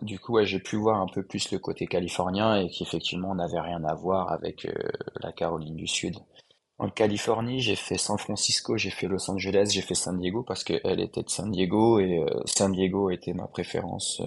du 0.00 0.20
coup, 0.20 0.34
ouais, 0.34 0.46
j'ai 0.46 0.60
pu 0.60 0.76
voir 0.76 1.00
un 1.00 1.08
peu 1.08 1.24
plus 1.24 1.50
le 1.50 1.58
côté 1.58 1.86
californien 1.86 2.56
et 2.56 2.68
qu'effectivement, 2.68 3.30
on 3.30 3.34
n'avait 3.34 3.60
rien 3.60 3.82
à 3.84 3.94
voir 3.94 4.30
avec 4.30 4.66
euh, 4.66 4.72
la 5.20 5.32
Caroline 5.32 5.74
du 5.74 5.88
Sud. 5.88 6.16
En 6.78 6.88
Californie, 6.88 7.60
j'ai 7.60 7.76
fait 7.76 7.98
San 7.98 8.18
Francisco, 8.18 8.76
j'ai 8.76 8.90
fait 8.90 9.06
Los 9.06 9.30
Angeles, 9.30 9.70
j'ai 9.72 9.82
fait 9.82 9.94
San 9.94 10.18
Diego 10.18 10.42
parce 10.42 10.64
qu'elle 10.64 11.00
était 11.00 11.22
de 11.22 11.30
San 11.30 11.50
Diego 11.50 12.00
et 12.00 12.24
San 12.46 12.72
Diego 12.72 13.10
était 13.10 13.34
ma 13.34 13.46
préférence. 13.46 14.20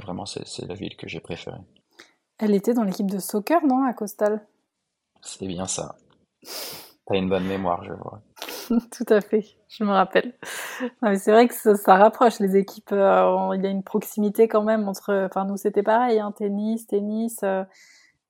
vraiment, 0.00 0.26
c'est 0.26 0.66
la 0.66 0.74
ville 0.74 0.96
que 0.96 1.08
j'ai 1.08 1.20
préférée. 1.20 1.60
Elle 2.38 2.54
était 2.54 2.74
dans 2.74 2.82
l'équipe 2.82 3.10
de 3.10 3.18
soccer, 3.18 3.64
non, 3.64 3.84
à 3.84 3.94
Coastal? 3.94 4.46
C'est 5.22 5.46
bien 5.46 5.66
ça. 5.66 5.96
T'as 7.06 7.16
une 7.16 7.28
bonne 7.28 7.46
mémoire, 7.46 7.84
je 7.84 7.92
vois. 7.92 8.20
Tout 8.90 9.06
à 9.08 9.20
fait, 9.20 9.44
je 9.68 9.84
me 9.84 9.90
rappelle. 9.90 10.34
C'est 11.16 11.32
vrai 11.32 11.48
que 11.48 11.54
ça, 11.54 11.96
rapproche 11.96 12.38
les 12.40 12.56
équipes. 12.56 12.92
Euh, 12.92 13.50
il 13.54 13.62
y 13.62 13.66
a 13.66 13.70
une 13.70 13.82
proximité 13.82 14.48
quand 14.48 14.62
même 14.62 14.88
entre. 14.88 15.26
Enfin, 15.26 15.44
nous 15.44 15.56
c'était 15.56 15.82
pareil, 15.82 16.20
hein, 16.20 16.32
tennis, 16.32 16.86
tennis. 16.86 17.38
Euh, 17.42 17.64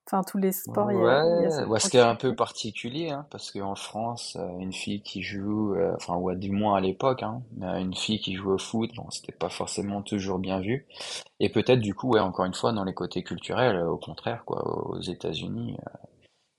enfin, 0.06 0.22
tous 0.22 0.38
les 0.38 0.52
sports. 0.52 0.86
Ouais, 0.86 0.94
il 0.94 1.00
y 1.00 1.52
a, 1.52 1.66
il 1.66 1.80
ce 1.80 1.88
qui 1.88 1.96
est 1.96 2.00
un 2.00 2.14
peu 2.14 2.34
particulier, 2.34 3.10
hein, 3.10 3.26
parce 3.30 3.50
qu'en 3.50 3.74
France, 3.74 4.36
euh, 4.40 4.58
une 4.58 4.72
fille 4.72 5.02
qui 5.02 5.22
joue, 5.22 5.74
enfin, 5.94 6.16
ou 6.16 6.34
du 6.34 6.50
moins 6.50 6.76
à 6.76 6.80
l'époque, 6.80 7.22
hein, 7.22 7.42
une 7.60 7.94
fille 7.94 8.20
qui 8.20 8.34
joue 8.34 8.52
au 8.52 8.58
foot, 8.58 8.90
bon, 8.96 9.10
c'était 9.10 9.32
pas 9.32 9.50
forcément 9.50 10.02
toujours 10.02 10.38
bien 10.38 10.60
vu. 10.60 10.86
Et 11.40 11.48
peut-être 11.48 11.80
du 11.80 11.94
coup, 11.94 12.10
ouais, 12.10 12.20
encore 12.20 12.44
une 12.44 12.54
fois, 12.54 12.72
dans 12.72 12.84
les 12.84 12.94
côtés 12.94 13.22
culturels, 13.22 13.80
au 13.82 13.96
contraire, 13.96 14.44
quoi, 14.44 14.88
aux 14.88 15.00
États-Unis 15.00 15.76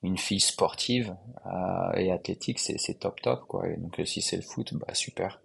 une 0.04 0.18
fille 0.18 0.42
sportive 0.42 1.16
euh, 1.46 1.94
et 1.96 2.12
athlétique, 2.12 2.60
c'est 2.60 3.00
top 3.00 3.22
top 3.22 3.46
quoi. 3.48 3.68
Et 3.68 3.78
donc 3.78 4.00
si 4.06 4.22
c'est 4.22 4.36
le 4.36 4.42
foot, 4.42 4.74
bah 4.74 4.94
super. 4.94 5.40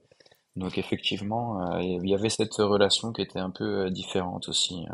Donc 0.57 0.77
effectivement, 0.77 1.73
euh, 1.73 1.83
il 1.83 2.09
y 2.09 2.15
avait 2.15 2.29
cette 2.29 2.55
relation 2.55 3.13
qui 3.13 3.23
était 3.23 3.39
un 3.39 3.51
peu 3.51 3.87
euh, 3.87 3.91
différente 3.91 4.49
aussi 4.49 4.85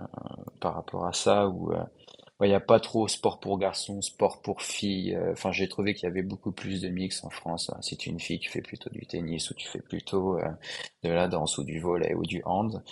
par 0.61 0.75
rapport 0.75 1.07
à 1.07 1.13
ça, 1.13 1.49
où 1.49 1.73
il 2.43 2.49
n'y 2.49 2.55
a 2.55 2.61
pas 2.61 2.81
trop 2.81 3.07
sport 3.09 3.41
pour 3.41 3.59
garçons, 3.59 4.03
sport 4.03 4.43
pour 4.43 4.63
filles. 4.63 5.17
Enfin, 5.33 5.53
j'ai 5.53 5.69
trouvé 5.69 5.95
qu'il 5.95 6.09
y 6.09 6.11
avait 6.11 6.23
beaucoup 6.23 6.53
plus 6.53 6.83
de 6.83 6.89
mix 6.89 7.23
en 7.25 7.31
France. 7.31 7.71
Hein. 7.71 7.81
Si 7.81 7.97
tu 7.97 8.09
es 8.09 8.13
une 8.13 8.21
fille, 8.21 8.41
tu 8.41 8.51
fais 8.51 8.61
plutôt 8.61 8.91
du 8.91 9.07
tennis 9.07 9.51
ou 9.51 9.55
tu 9.55 9.69
fais 9.69 9.81
plutôt 9.81 10.39
de 11.03 11.09
la 11.11 11.29
danse 11.29 11.59
ou 11.59 11.65
du 11.65 11.81
volley 11.81 12.15
ou 12.15 12.25
du 12.25 12.43
hand. 12.45 12.83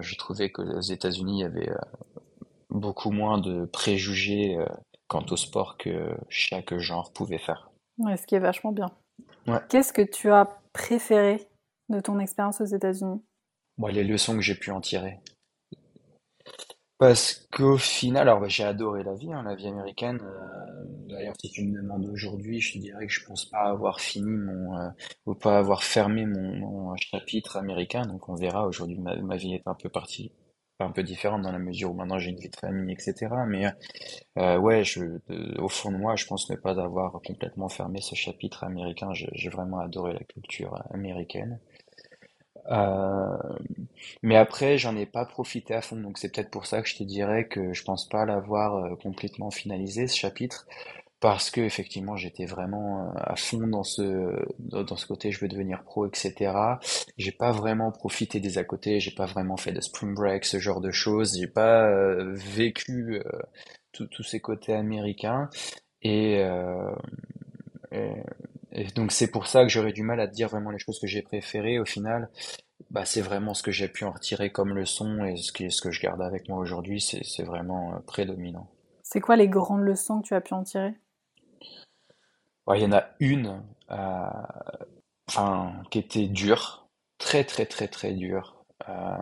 j'ai 0.00 0.16
trouvé 0.16 0.52
que 0.52 0.62
aux 0.62 0.80
États-Unis, 0.80 1.38
il 1.38 1.40
y 1.40 1.44
avait 1.44 1.72
beaucoup 2.70 3.10
moins 3.10 3.38
de 3.38 3.64
préjugés 3.64 4.56
quant 5.08 5.24
au 5.30 5.36
sport 5.36 5.76
que 5.76 6.16
chaque 6.28 6.76
genre 6.78 7.12
pouvait 7.12 7.38
faire. 7.38 7.70
Ouais, 7.98 8.16
ce 8.16 8.26
qui 8.26 8.36
est 8.36 8.40
vachement 8.40 8.72
bien. 8.72 8.90
Qu'est-ce 9.68 9.92
que 9.92 10.02
tu 10.02 10.30
as 10.30 10.48
préféré 10.72 11.48
de 11.88 12.00
ton 12.00 12.18
expérience 12.20 12.60
aux 12.60 12.66
États-Unis? 12.66 13.22
Les 13.90 14.04
leçons 14.04 14.34
que 14.34 14.42
j'ai 14.42 14.54
pu 14.54 14.70
en 14.70 14.80
tirer. 14.80 15.18
Parce 16.98 17.46
qu'au 17.52 17.76
final, 17.78 18.22
alors 18.28 18.40
bah, 18.40 18.48
j'ai 18.48 18.64
adoré 18.64 19.04
la 19.04 19.14
vie, 19.14 19.32
hein, 19.32 19.44
la 19.44 19.54
vie 19.54 19.68
américaine. 19.68 20.18
Euh, 20.20 20.84
d'ailleurs, 21.08 21.34
si 21.40 21.48
tu 21.50 21.64
me 21.64 21.80
demandes 21.80 22.06
aujourd'hui, 22.06 22.60
je 22.60 22.72
te 22.74 22.78
dirais 22.78 23.06
que 23.06 23.12
je 23.12 23.24
pense 23.24 23.44
pas 23.44 23.60
avoir 23.68 24.00
fini 24.00 24.28
mon, 24.30 24.76
euh, 24.76 24.88
ou 25.26 25.34
pas 25.34 25.58
avoir 25.58 25.84
fermé 25.84 26.26
mon, 26.26 26.56
mon 26.56 26.96
chapitre 26.96 27.56
américain. 27.56 28.02
Donc 28.02 28.28
on 28.28 28.34
verra. 28.34 28.66
Aujourd'hui, 28.66 28.98
ma, 28.98 29.14
ma 29.16 29.36
vie 29.36 29.54
est 29.54 29.62
un 29.66 29.74
peu 29.74 29.88
partie, 29.88 30.32
un 30.80 30.90
peu 30.90 31.04
différente 31.04 31.42
dans 31.42 31.52
la 31.52 31.60
mesure 31.60 31.92
où 31.92 31.94
maintenant 31.94 32.18
j'ai 32.18 32.30
une 32.30 32.40
vie 32.40 32.48
de 32.50 32.56
famille, 32.56 32.92
etc. 32.94 33.46
Mais 33.46 33.66
euh, 34.38 34.58
ouais, 34.58 34.84
je, 34.84 35.00
euh, 35.30 35.54
au 35.58 35.68
fond 35.68 35.92
de 35.92 35.96
moi, 35.96 36.16
je 36.16 36.26
pense 36.26 36.50
ne 36.50 36.56
pas 36.56 36.80
avoir 36.80 37.12
complètement 37.22 37.68
fermé 37.68 38.00
ce 38.00 38.14
chapitre 38.14 38.64
américain. 38.64 39.10
J'ai 39.14 39.50
vraiment 39.50 39.78
adoré 39.80 40.12
la 40.14 40.24
culture 40.24 40.82
américaine. 40.92 41.60
Euh, 42.70 43.36
mais 44.22 44.36
après, 44.36 44.78
j'en 44.78 44.96
ai 44.96 45.06
pas 45.06 45.24
profité 45.24 45.74
à 45.74 45.82
fond, 45.82 45.96
donc 45.96 46.18
c'est 46.18 46.32
peut-être 46.34 46.50
pour 46.50 46.66
ça 46.66 46.82
que 46.82 46.88
je 46.88 46.96
te 46.96 47.02
dirais 47.02 47.46
que 47.48 47.72
je 47.72 47.82
pense 47.84 48.08
pas 48.08 48.24
l'avoir 48.26 48.76
euh, 48.76 48.96
complètement 48.96 49.50
finalisé 49.50 50.06
ce 50.06 50.16
chapitre, 50.16 50.66
parce 51.20 51.50
que 51.50 51.60
effectivement 51.60 52.16
j'étais 52.16 52.46
vraiment 52.46 53.02
euh, 53.08 53.12
à 53.16 53.36
fond 53.36 53.66
dans 53.66 53.82
ce 53.84 54.46
dans 54.58 54.96
ce 54.96 55.06
côté 55.06 55.32
je 55.32 55.40
veux 55.40 55.48
devenir 55.48 55.82
pro, 55.82 56.06
etc. 56.06 56.52
J'ai 57.16 57.32
pas 57.32 57.52
vraiment 57.52 57.90
profité 57.90 58.40
des 58.40 58.58
à 58.58 58.64
côté, 58.64 59.00
j'ai 59.00 59.12
pas 59.12 59.26
vraiment 59.26 59.56
fait 59.56 59.72
de 59.72 59.80
spring 59.80 60.14
break, 60.14 60.44
ce 60.44 60.58
genre 60.58 60.80
de 60.80 60.90
choses, 60.90 61.36
j'ai 61.38 61.48
pas 61.48 61.88
vécu 62.34 63.20
tous 63.92 64.22
ces 64.22 64.40
côtés 64.40 64.74
américains 64.74 65.50
et, 66.02 66.40
et 67.92 68.12
et 68.72 68.84
donc 68.86 69.12
c'est 69.12 69.30
pour 69.30 69.46
ça 69.46 69.62
que 69.62 69.68
j'aurais 69.68 69.92
du 69.92 70.02
mal 70.02 70.20
à 70.20 70.28
te 70.28 70.34
dire 70.34 70.48
vraiment 70.48 70.70
les 70.70 70.78
choses 70.78 70.98
que 70.98 71.06
j'ai 71.06 71.22
préférées. 71.22 71.78
Au 71.78 71.84
final, 71.84 72.28
bah, 72.90 73.04
c'est 73.04 73.20
vraiment 73.20 73.54
ce 73.54 73.62
que 73.62 73.72
j'ai 73.72 73.88
pu 73.88 74.04
en 74.04 74.12
retirer 74.12 74.50
comme 74.50 74.74
leçon 74.74 75.24
et 75.24 75.36
ce 75.36 75.52
que, 75.52 75.68
ce 75.70 75.80
que 75.80 75.90
je 75.90 76.00
garde 76.00 76.22
avec 76.22 76.48
moi 76.48 76.58
aujourd'hui, 76.58 77.00
c'est, 77.00 77.24
c'est 77.24 77.42
vraiment 77.42 77.94
euh, 77.94 77.98
prédominant. 78.00 78.68
C'est 79.02 79.20
quoi 79.20 79.36
les 79.36 79.48
grandes 79.48 79.82
leçons 79.82 80.20
que 80.20 80.28
tu 80.28 80.34
as 80.34 80.40
pu 80.40 80.54
en 80.54 80.64
tirer? 80.64 80.94
Ouais, 82.66 82.78
il 82.78 82.82
y 82.82 82.86
en 82.86 82.92
a 82.92 83.06
une 83.20 83.62
euh, 83.90 84.30
enfin, 85.28 85.72
qui 85.90 85.98
était 85.98 86.26
dure, 86.26 86.88
très 87.18 87.44
très 87.44 87.66
très 87.66 87.88
très 87.88 88.12
dure, 88.12 88.64
euh, 88.88 89.16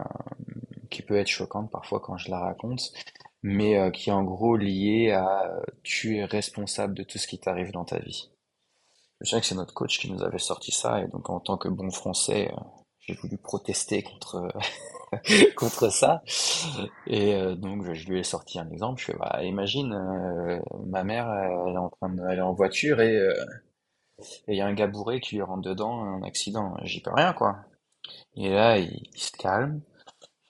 qui 0.91 1.03
peut 1.03 1.17
être 1.17 1.29
choquante 1.29 1.71
parfois 1.71 2.01
quand 2.01 2.17
je 2.17 2.31
la 2.31 2.41
raconte, 2.41 2.93
mais 3.43 3.79
euh, 3.79 3.91
qui 3.91 4.11
est 4.11 4.13
en 4.13 4.25
gros 4.25 4.57
liée 4.57 5.13
à 5.13 5.63
tu 5.83 6.17
es 6.17 6.25
responsable 6.25 6.95
de 6.95 7.05
tout 7.05 7.19
ce 7.19 7.27
qui 7.29 7.39
t'arrive 7.39 7.73
dans 7.73 7.85
ta 7.85 7.99
vie. 8.01 8.31
Je 9.21 9.31
sais 9.31 9.41
que 9.41 9.47
c'est 9.47 9.55
notre 9.55 9.75
coach 9.75 9.99
qui 9.99 10.11
nous 10.11 10.23
avait 10.23 10.39
sorti 10.39 10.73
ça, 10.73 11.01
et 11.01 11.09
donc 11.09 11.31
en 11.31 11.41
tant 11.41 11.57
que 11.57 11.69
bon 11.69 11.91
français, 11.91 12.51
euh, 12.53 12.61
j'ai 13.01 13.15
voulu 13.15 13.39
protester 13.39 14.03
contre 14.03 14.49
contre 15.57 15.91
ça. 15.91 16.23
Et 17.07 17.35
euh, 17.35 17.55
donc 17.55 17.93
je 17.93 18.09
lui 18.09 18.19
ai 18.19 18.23
sorti 18.23 18.59
un 18.59 18.69
exemple. 18.71 19.01
Je 19.01 19.07
fais, 19.07 19.17
bah, 19.19 19.43
imagine, 19.43 19.93
euh, 19.93 20.61
ma 20.87 21.05
mère, 21.05 21.31
elle 21.31 21.75
est 21.75 21.79
en 21.79 21.89
train 21.91 22.11
de, 22.11 22.23
elle 22.31 22.39
est 22.39 22.43
en 22.43 22.53
voiture 22.53 23.01
et 23.01 23.19
il 24.49 24.57
y 24.57 24.61
a 24.61 24.67
un 24.67 24.75
gars 24.75 24.87
bourré 24.87 25.21
qui 25.21 25.41
rentre 25.43 25.63
dedans, 25.63 26.03
un 26.03 26.23
accident. 26.23 26.77
J'y 26.83 27.01
peux 27.03 27.13
rien, 27.13 27.33
quoi. 27.33 27.65
Et 28.37 28.51
là, 28.51 28.79
il, 28.79 29.11
se 29.17 29.33
calme, 29.33 29.81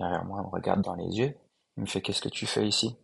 vers 0.00 0.24
moi, 0.24 0.40
il 0.42 0.46
me 0.46 0.52
regarde 0.52 0.82
dans 0.82 0.94
les 0.94 1.18
yeux, 1.18 1.34
il 1.76 1.82
me 1.82 1.86
fait, 1.86 2.00
qu'est-ce 2.02 2.22
que 2.22 2.28
tu 2.28 2.46
fais 2.46 2.66
ici? 2.66 2.96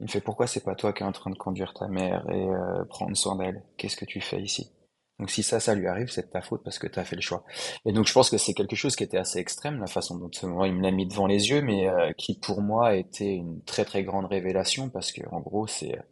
Il 0.00 0.04
me 0.04 0.08
fait 0.08 0.22
pourquoi 0.22 0.46
c'est 0.46 0.64
pas 0.64 0.74
toi 0.74 0.94
qui 0.94 1.02
es 1.02 1.06
en 1.06 1.12
train 1.12 1.30
de 1.30 1.36
conduire 1.36 1.74
ta 1.74 1.86
mère 1.86 2.24
et 2.30 2.48
euh, 2.48 2.84
prendre 2.88 3.14
soin 3.14 3.36
d'elle? 3.36 3.62
Qu'est-ce 3.76 3.96
que 3.96 4.06
tu 4.06 4.22
fais 4.22 4.40
ici? 4.40 4.72
Donc 5.18 5.30
si 5.30 5.42
ça, 5.42 5.60
ça 5.60 5.74
lui 5.74 5.86
arrive, 5.86 6.10
c'est 6.10 6.26
de 6.26 6.30
ta 6.30 6.40
faute 6.40 6.62
parce 6.64 6.78
que 6.78 6.86
tu 6.86 6.98
as 6.98 7.04
fait 7.04 7.16
le 7.16 7.20
choix. 7.20 7.44
Et 7.84 7.92
donc 7.92 8.06
je 8.06 8.12
pense 8.14 8.30
que 8.30 8.38
c'est 8.38 8.54
quelque 8.54 8.76
chose 8.76 8.96
qui 8.96 9.04
était 9.04 9.18
assez 9.18 9.38
extrême, 9.38 9.78
la 9.78 9.86
façon 9.86 10.16
dont 10.16 10.30
moi, 10.44 10.68
il 10.68 10.74
me 10.74 10.82
l'a 10.82 10.90
mis 10.90 11.06
devant 11.06 11.26
les 11.26 11.50
yeux, 11.50 11.60
mais 11.60 11.86
euh, 11.90 12.12
qui 12.16 12.38
pour 12.38 12.62
moi 12.62 12.88
a 12.88 12.94
été 12.94 13.26
une 13.26 13.62
très 13.64 13.84
très 13.84 14.02
grande 14.02 14.24
révélation 14.24 14.88
parce 14.88 15.12
que 15.12 15.20
en 15.30 15.40
gros 15.40 15.66
c'est 15.66 15.98
euh, 15.98 16.02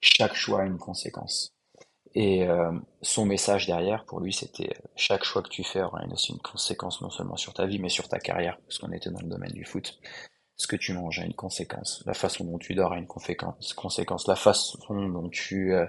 chaque 0.00 0.34
choix 0.34 0.62
a 0.62 0.66
une 0.66 0.78
conséquence. 0.78 1.50
Et 2.16 2.46
son 3.02 3.26
message 3.26 3.66
derrière, 3.66 4.04
pour 4.04 4.20
lui, 4.20 4.32
c'était 4.32 4.72
chaque 4.94 5.24
choix 5.24 5.42
que 5.42 5.48
tu 5.48 5.64
fais 5.64 5.82
aura 5.82 6.00
aussi 6.12 6.30
une 6.30 6.38
conséquence 6.38 7.00
non 7.02 7.10
seulement 7.10 7.34
sur 7.34 7.54
ta 7.54 7.66
vie, 7.66 7.80
mais 7.80 7.88
sur 7.88 8.06
ta 8.06 8.20
carrière, 8.20 8.56
parce 8.60 8.78
qu'on 8.78 8.92
était 8.92 9.10
dans 9.10 9.18
le 9.18 9.26
domaine 9.26 9.50
du 9.50 9.64
foot 9.64 9.98
ce 10.56 10.68
que 10.68 10.76
tu 10.76 10.92
manges 10.92 11.18
a 11.18 11.24
une 11.24 11.34
conséquence, 11.34 12.02
la 12.06 12.14
façon 12.14 12.44
dont 12.44 12.58
tu 12.58 12.74
dors 12.74 12.92
a 12.92 12.98
une 12.98 13.08
conséquence, 13.08 14.28
la 14.28 14.36
façon 14.36 15.08
dont 15.08 15.28
tu 15.28 15.74
euh, 15.74 15.86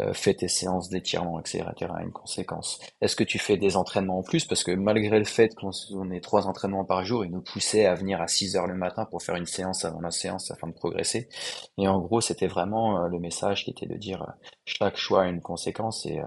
euh, 0.00 0.12
fais 0.12 0.34
tes 0.34 0.48
séances 0.48 0.90
d'étirement, 0.90 1.40
etc. 1.40 1.64
a 1.64 2.02
une 2.02 2.12
conséquence. 2.12 2.78
Est-ce 3.00 3.16
que 3.16 3.24
tu 3.24 3.38
fais 3.38 3.56
des 3.56 3.76
entraînements 3.76 4.18
en 4.18 4.22
plus? 4.22 4.44
Parce 4.44 4.64
que 4.64 4.72
malgré 4.72 5.18
le 5.18 5.24
fait 5.24 5.54
qu'on 5.54 6.10
ait 6.10 6.20
trois 6.20 6.46
entraînements 6.46 6.84
par 6.84 7.04
jour, 7.04 7.24
ils 7.24 7.30
nous 7.30 7.40
poussaient 7.40 7.86
à 7.86 7.94
venir 7.94 8.20
à 8.20 8.28
6 8.28 8.56
heures 8.56 8.66
le 8.66 8.74
matin 8.74 9.06
pour 9.06 9.22
faire 9.22 9.36
une 9.36 9.46
séance 9.46 9.86
avant 9.86 10.00
la 10.00 10.10
séance 10.10 10.50
afin 10.50 10.66
de 10.66 10.74
progresser. 10.74 11.30
Et 11.78 11.88
en 11.88 11.98
gros, 11.98 12.20
c'était 12.20 12.48
vraiment 12.48 13.04
euh, 13.04 13.08
le 13.08 13.18
message 13.18 13.64
qui 13.64 13.70
était 13.70 13.86
de 13.86 13.96
dire 13.96 14.26
chaque 14.66 14.98
choix 14.98 15.22
a 15.22 15.28
une 15.28 15.40
conséquence. 15.40 16.04
Et 16.04 16.20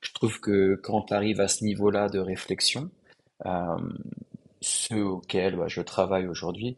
je 0.00 0.12
trouve 0.12 0.38
que 0.38 0.76
quand 0.84 1.02
tu 1.02 1.14
arrives 1.14 1.40
à 1.40 1.48
ce 1.48 1.64
niveau-là 1.64 2.08
de 2.08 2.20
réflexion, 2.20 2.90
ceux 4.60 5.04
auxquels 5.04 5.56
bah, 5.56 5.68
je 5.68 5.80
travaille 5.80 6.26
aujourd'hui, 6.26 6.76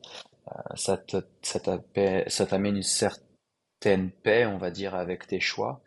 ça 0.75 0.97
te, 0.97 1.19
ça 1.43 2.47
t'amène 2.47 2.77
une 2.77 2.83
certaine 2.83 4.11
paix, 4.23 4.47
on 4.47 4.59
va 4.59 4.71
dire, 4.71 4.95
avec 4.95 5.27
tes 5.27 5.41
choix 5.41 5.81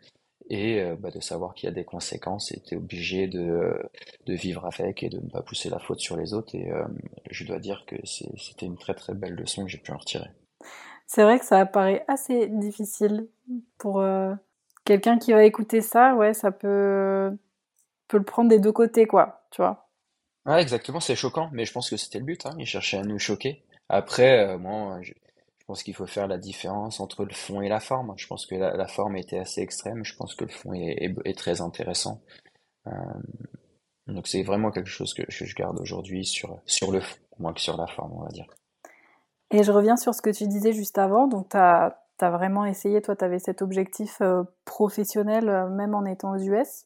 et 0.50 0.80
euh, 0.80 0.96
bah, 0.96 1.10
de 1.10 1.20
savoir 1.20 1.54
qu'il 1.54 1.68
y 1.68 1.72
a 1.72 1.74
des 1.74 1.84
conséquences 1.84 2.52
et 2.52 2.60
tu 2.60 2.74
es 2.74 2.76
obligé 2.76 3.26
de, 3.28 3.78
de 4.26 4.34
vivre 4.34 4.66
avec 4.66 5.02
et 5.02 5.08
de 5.08 5.18
ne 5.18 5.28
pas 5.28 5.42
pousser 5.42 5.70
la 5.70 5.78
faute 5.78 6.00
sur 6.00 6.16
les 6.16 6.34
autres. 6.34 6.54
Et 6.54 6.70
euh, 6.70 6.84
je 7.30 7.44
dois 7.44 7.58
dire 7.58 7.84
que 7.86 7.96
c'était 8.04 8.66
une 8.66 8.76
très 8.76 8.94
très 8.94 9.14
belle 9.14 9.34
leçon 9.34 9.64
que 9.64 9.70
j'ai 9.70 9.78
pu 9.78 9.92
en 9.92 9.96
retirer. 9.96 10.30
C'est 11.06 11.22
vrai 11.22 11.38
que 11.38 11.44
ça 11.44 11.60
apparaît 11.60 12.04
assez 12.08 12.48
difficile 12.48 13.28
pour 13.78 14.00
euh, 14.00 14.34
quelqu'un 14.84 15.18
qui 15.18 15.32
va 15.32 15.44
écouter 15.44 15.80
ça. 15.80 16.14
Ouais, 16.14 16.34
ça 16.34 16.50
peut, 16.50 17.30
peut 18.08 18.18
le 18.18 18.24
prendre 18.24 18.50
des 18.50 18.58
deux 18.58 18.72
côtés, 18.72 19.06
quoi, 19.06 19.46
tu 19.50 19.62
vois. 19.62 19.88
Ouais, 20.46 20.60
exactement, 20.60 21.00
c'est 21.00 21.16
choquant, 21.16 21.48
mais 21.52 21.64
je 21.64 21.72
pense 21.72 21.88
que 21.88 21.96
c'était 21.96 22.18
le 22.18 22.24
but. 22.24 22.44
Hein. 22.44 22.54
Il 22.58 22.66
cherchait 22.66 22.98
à 22.98 23.02
nous 23.02 23.18
choquer. 23.18 23.62
Après, 23.88 24.48
euh, 24.48 24.58
moi, 24.58 24.98
je, 25.02 25.12
pense 25.66 25.82
qu'il 25.82 25.94
faut 25.94 26.06
faire 26.06 26.28
la 26.28 26.36
différence 26.36 27.00
entre 27.00 27.24
le 27.24 27.32
fond 27.32 27.62
et 27.62 27.68
la 27.68 27.80
forme. 27.80 28.12
Je 28.16 28.26
pense 28.26 28.44
que 28.46 28.54
la, 28.54 28.86
forme 28.86 29.16
était 29.16 29.38
assez 29.38 29.62
extrême. 29.62 30.04
Je 30.04 30.14
pense 30.14 30.34
que 30.34 30.44
le 30.44 30.50
fond 30.50 30.74
est, 30.74 31.38
très 31.38 31.62
intéressant. 31.62 32.20
Euh, 32.86 32.90
donc 34.06 34.28
c'est 34.28 34.42
vraiment 34.42 34.70
quelque 34.70 34.90
chose 34.90 35.14
que, 35.14 35.22
je 35.26 35.54
garde 35.54 35.80
aujourd'hui 35.80 36.26
sur, 36.26 36.60
sur 36.66 36.92
le 36.92 37.00
fond, 37.00 37.16
moins 37.38 37.54
que 37.54 37.62
sur 37.62 37.78
la 37.78 37.86
forme, 37.86 38.12
on 38.12 38.24
va 38.24 38.28
dire. 38.28 38.46
Et 39.50 39.62
je 39.62 39.72
reviens 39.72 39.96
sur 39.96 40.14
ce 40.14 40.20
que 40.20 40.28
tu 40.28 40.46
disais 40.46 40.72
juste 40.72 40.98
avant. 40.98 41.28
Donc, 41.28 41.48
tu 41.48 41.56
as, 41.56 41.96
vraiment 42.20 42.66
essayé, 42.66 43.00
toi, 43.00 43.16
tu 43.16 43.24
avais 43.24 43.38
cet 43.38 43.62
objectif 43.62 44.20
euh, 44.20 44.42
professionnel, 44.66 45.46
même 45.70 45.94
en 45.94 46.04
étant 46.04 46.32
aux 46.32 46.38
US. 46.38 46.84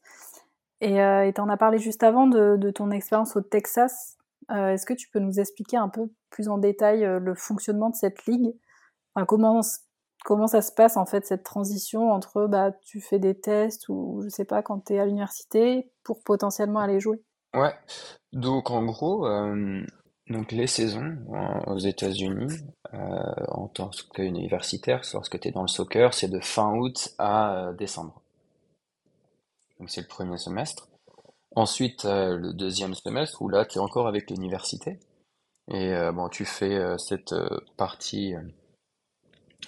Et 0.81 0.95
tu 1.35 1.41
en 1.41 1.49
as 1.49 1.57
parlé 1.57 1.79
juste 1.79 2.05
avant 2.05 2.29
de, 2.29 2.71
ton 2.71 2.93
expérience 2.93 3.35
au 3.35 3.41
Texas. 3.41 4.19
Est-ce 4.51 4.87
que 4.87 4.95
tu 4.95 5.09
peux 5.11 5.19
nous 5.19 5.41
expliquer 5.41 5.77
un 5.77 5.89
peu 5.89 6.09
plus 6.31 6.49
en 6.49 6.59
détail 6.59 7.05
euh, 7.05 7.18
le 7.18 7.35
fonctionnement 7.35 7.91
de 7.91 7.97
cette 7.97 8.26
ligue 8.26 8.55
comment, 9.26 9.61
comment 10.24 10.47
ça 10.47 10.62
se 10.62 10.72
passe 10.72 10.97
en 10.97 11.07
fait 11.07 11.26
cette 11.26 11.43
transition 11.43 12.11
entre 12.11 12.47
bah, 12.47 12.72
tu 12.85 13.01
fais 13.01 13.18
des 13.18 13.39
tests 13.39 13.89
ou 13.89 14.20
je 14.24 14.29
sais 14.29 14.45
pas 14.45 14.62
quand 14.62 14.87
tu 14.87 14.95
es 14.95 14.99
à 14.99 15.07
l'université 15.07 15.91
pour 16.05 16.22
potentiellement 16.22 16.81
aller 16.81 17.01
jouer? 17.01 17.22
Ouais, 17.55 17.74
donc 18.33 18.70
en 18.70 18.85
gros, 18.85 19.26
euh, 19.26 19.83
donc 20.29 20.53
les 20.53 20.66
saisons 20.66 21.16
aux 21.66 21.79
États-Unis 21.79 22.53
euh, 22.93 22.99
en 23.49 23.68
tant 23.68 23.91
qu'universitaire, 24.14 25.03
lorsque 25.14 25.41
tu 25.41 25.49
es 25.49 25.51
dans 25.51 25.62
le 25.62 25.68
soccer, 25.68 26.12
c'est 26.12 26.29
de 26.29 26.41
fin 26.41 26.74
août 26.74 27.14
à 27.18 27.72
décembre. 27.79 28.20
Donc 29.81 29.91
c'est 29.91 30.03
le 30.03 30.09
premier 30.09 30.37
semestre. 30.37 30.89
Ensuite, 31.57 32.05
le 32.05 32.53
deuxième 32.53 32.95
semestre 32.95 33.41
où 33.41 33.49
là, 33.49 33.64
tu 33.64 33.79
es 33.79 33.81
encore 33.81 34.07
avec 34.07 34.31
l'université. 34.31 35.01
Et 35.71 35.93
euh, 35.93 36.12
bon, 36.12 36.29
tu 36.29 36.45
fais 36.45 36.77
euh, 36.77 36.97
cette 36.97 37.33
euh, 37.33 37.61
partie, 37.77 38.35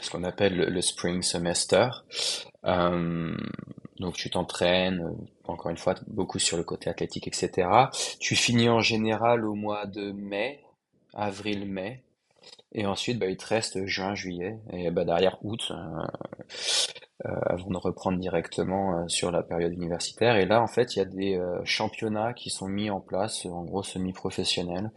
ce 0.00 0.10
qu'on 0.10 0.24
appelle 0.24 0.56
le, 0.56 0.80
spring 0.80 1.22
semester. 1.22 1.88
donc 2.64 4.14
tu 4.14 4.30
t'entraînes, 4.30 5.14
encore 5.44 5.70
une 5.70 5.76
fois, 5.76 5.94
beaucoup 6.06 6.38
sur 6.38 6.56
le 6.56 6.64
côté 6.64 6.88
athlétique, 6.88 7.28
etc. 7.28 7.68
Tu 8.18 8.34
finis 8.34 8.70
en 8.70 8.80
général 8.80 9.44
au 9.44 9.54
mois 9.54 9.86
de 9.86 10.12
mai, 10.12 10.64
avril-mai. 11.12 12.02
Et 12.72 12.86
ensuite, 12.86 13.18
bah, 13.18 13.26
il 13.26 13.36
te 13.36 13.46
reste 13.46 13.84
juin, 13.86 14.14
juillet, 14.14 14.58
et 14.72 14.90
bah, 14.90 15.04
derrière 15.04 15.36
août, 15.44 15.72
avant 17.24 17.70
de 17.70 17.76
reprendre 17.76 18.18
directement 18.18 18.98
euh, 18.98 19.08
sur 19.08 19.30
la 19.30 19.42
période 19.42 19.72
universitaire. 19.72 20.36
Et 20.36 20.46
là, 20.46 20.62
en 20.62 20.66
fait, 20.66 20.96
il 20.96 21.00
y 21.00 21.02
a 21.02 21.06
des 21.06 21.36
euh, 21.36 21.60
championnats 21.64 22.32
qui 22.32 22.50
sont 22.50 22.68
mis 22.68 22.90
en 22.90 23.00
place, 23.00 23.44
en 23.46 23.64
gros 23.64 23.82
semi-professionnels, 23.82 24.90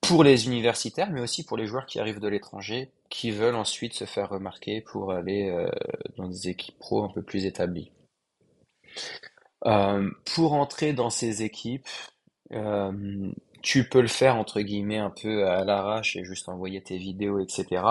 pour 0.00 0.22
les 0.22 0.46
universitaires, 0.46 1.10
mais 1.10 1.20
aussi 1.20 1.44
pour 1.44 1.56
les 1.56 1.66
joueurs 1.66 1.86
qui 1.86 1.98
arrivent 1.98 2.20
de 2.20 2.28
l'étranger, 2.28 2.90
qui 3.10 3.32
veulent 3.32 3.56
ensuite 3.56 3.92
se 3.94 4.04
faire 4.04 4.28
remarquer 4.28 4.80
pour 4.80 5.12
aller 5.12 5.52
dans 6.16 6.28
des 6.28 6.48
équipes 6.48 6.78
pro 6.78 7.02
un 7.02 7.08
peu 7.08 7.22
plus 7.22 7.44
établies. 7.44 7.90
pour 9.62 10.52
entrer 10.52 10.92
dans 10.92 11.10
ces 11.10 11.42
équipes, 11.42 11.88
tu 13.62 13.88
peux 13.88 14.00
le 14.00 14.06
faire 14.06 14.36
entre 14.36 14.60
guillemets 14.60 14.98
un 14.98 15.10
peu 15.10 15.48
à 15.48 15.64
l'arrache 15.64 16.14
et 16.14 16.24
juste 16.24 16.48
envoyer 16.48 16.80
tes 16.80 16.98
vidéos, 16.98 17.40
etc. 17.40 17.82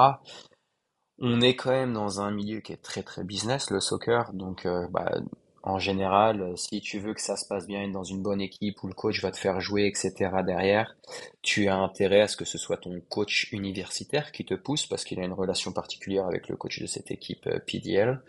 On 1.20 1.40
est 1.40 1.56
quand 1.56 1.72
même 1.72 1.94
dans 1.94 2.20
un 2.20 2.32
milieu 2.32 2.60
qui 2.60 2.74
est 2.74 2.82
très 2.82 3.02
très 3.02 3.24
business, 3.24 3.70
le 3.70 3.80
soccer. 3.80 4.34
Donc, 4.34 4.66
euh, 4.66 4.86
bah, 4.90 5.18
en 5.64 5.80
général, 5.80 6.42
euh, 6.42 6.56
si 6.58 6.82
tu 6.82 7.00
veux 7.00 7.14
que 7.14 7.22
ça 7.22 7.38
se 7.38 7.48
passe 7.48 7.68
bien 7.68 7.88
dans 7.88 8.04
une 8.04 8.22
bonne 8.22 8.42
équipe 8.42 8.84
où 8.84 8.88
le 8.88 8.94
coach 8.94 9.22
va 9.22 9.32
te 9.32 9.38
faire 9.38 9.62
jouer, 9.62 9.88
etc. 9.88 10.14
derrière, 10.46 10.98
tu 11.42 11.70
as 11.70 11.78
intérêt 11.78 12.20
à 12.22 12.28
ce 12.28 12.36
que 12.36 12.44
ce 12.44 12.58
soit 12.58 12.78
ton 12.78 13.00
coach 13.08 13.50
universitaire 13.54 14.34
qui 14.34 14.44
te 14.44 14.56
pousse 14.56 14.88
parce 14.88 15.06
qu'il 15.06 15.20
a 15.22 15.24
une 15.24 15.34
relation 15.34 15.72
particulière 15.72 16.26
avec 16.26 16.50
le 16.50 16.58
coach 16.58 16.82
de 16.82 16.86
cette 16.86 17.12
équipe 17.12 17.48
euh, 17.48 17.60
PDL. 17.60 18.22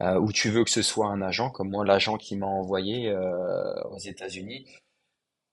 Ou 0.00 0.30
tu 0.32 0.50
veux 0.50 0.62
que 0.62 0.70
ce 0.70 0.82
soit 0.82 1.08
un 1.08 1.20
agent, 1.22 1.50
comme 1.50 1.70
moi, 1.70 1.84
l'agent 1.84 2.18
qui 2.18 2.36
m'a 2.36 2.46
envoyé 2.46 3.12
aux 3.90 3.98
États-Unis. 3.98 4.64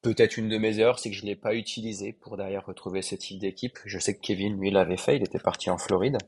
Peut-être 0.04 0.38
une 0.38 0.50
de 0.50 0.60
mes 0.60 0.78
erreurs, 0.78 1.00
c'est 1.00 1.10
que 1.10 1.16
je 1.16 1.24
ne 1.24 1.30
l'ai 1.30 1.36
pas 1.36 1.56
utilisé 1.56 2.14
pour 2.14 2.38
derrière 2.38 2.64
retrouver 2.64 3.02
ce 3.02 3.16
type 3.16 3.40
d'équipe. 3.40 3.80
Je 3.86 3.98
sais 3.98 4.16
que 4.16 4.22
Kevin, 4.22 4.60
lui, 4.60 4.70
l'avait 4.70 4.98
fait, 4.98 5.16
il 5.16 5.24
était 5.24 5.40
parti 5.40 5.72
en 5.72 5.80
Floride. 5.80 6.20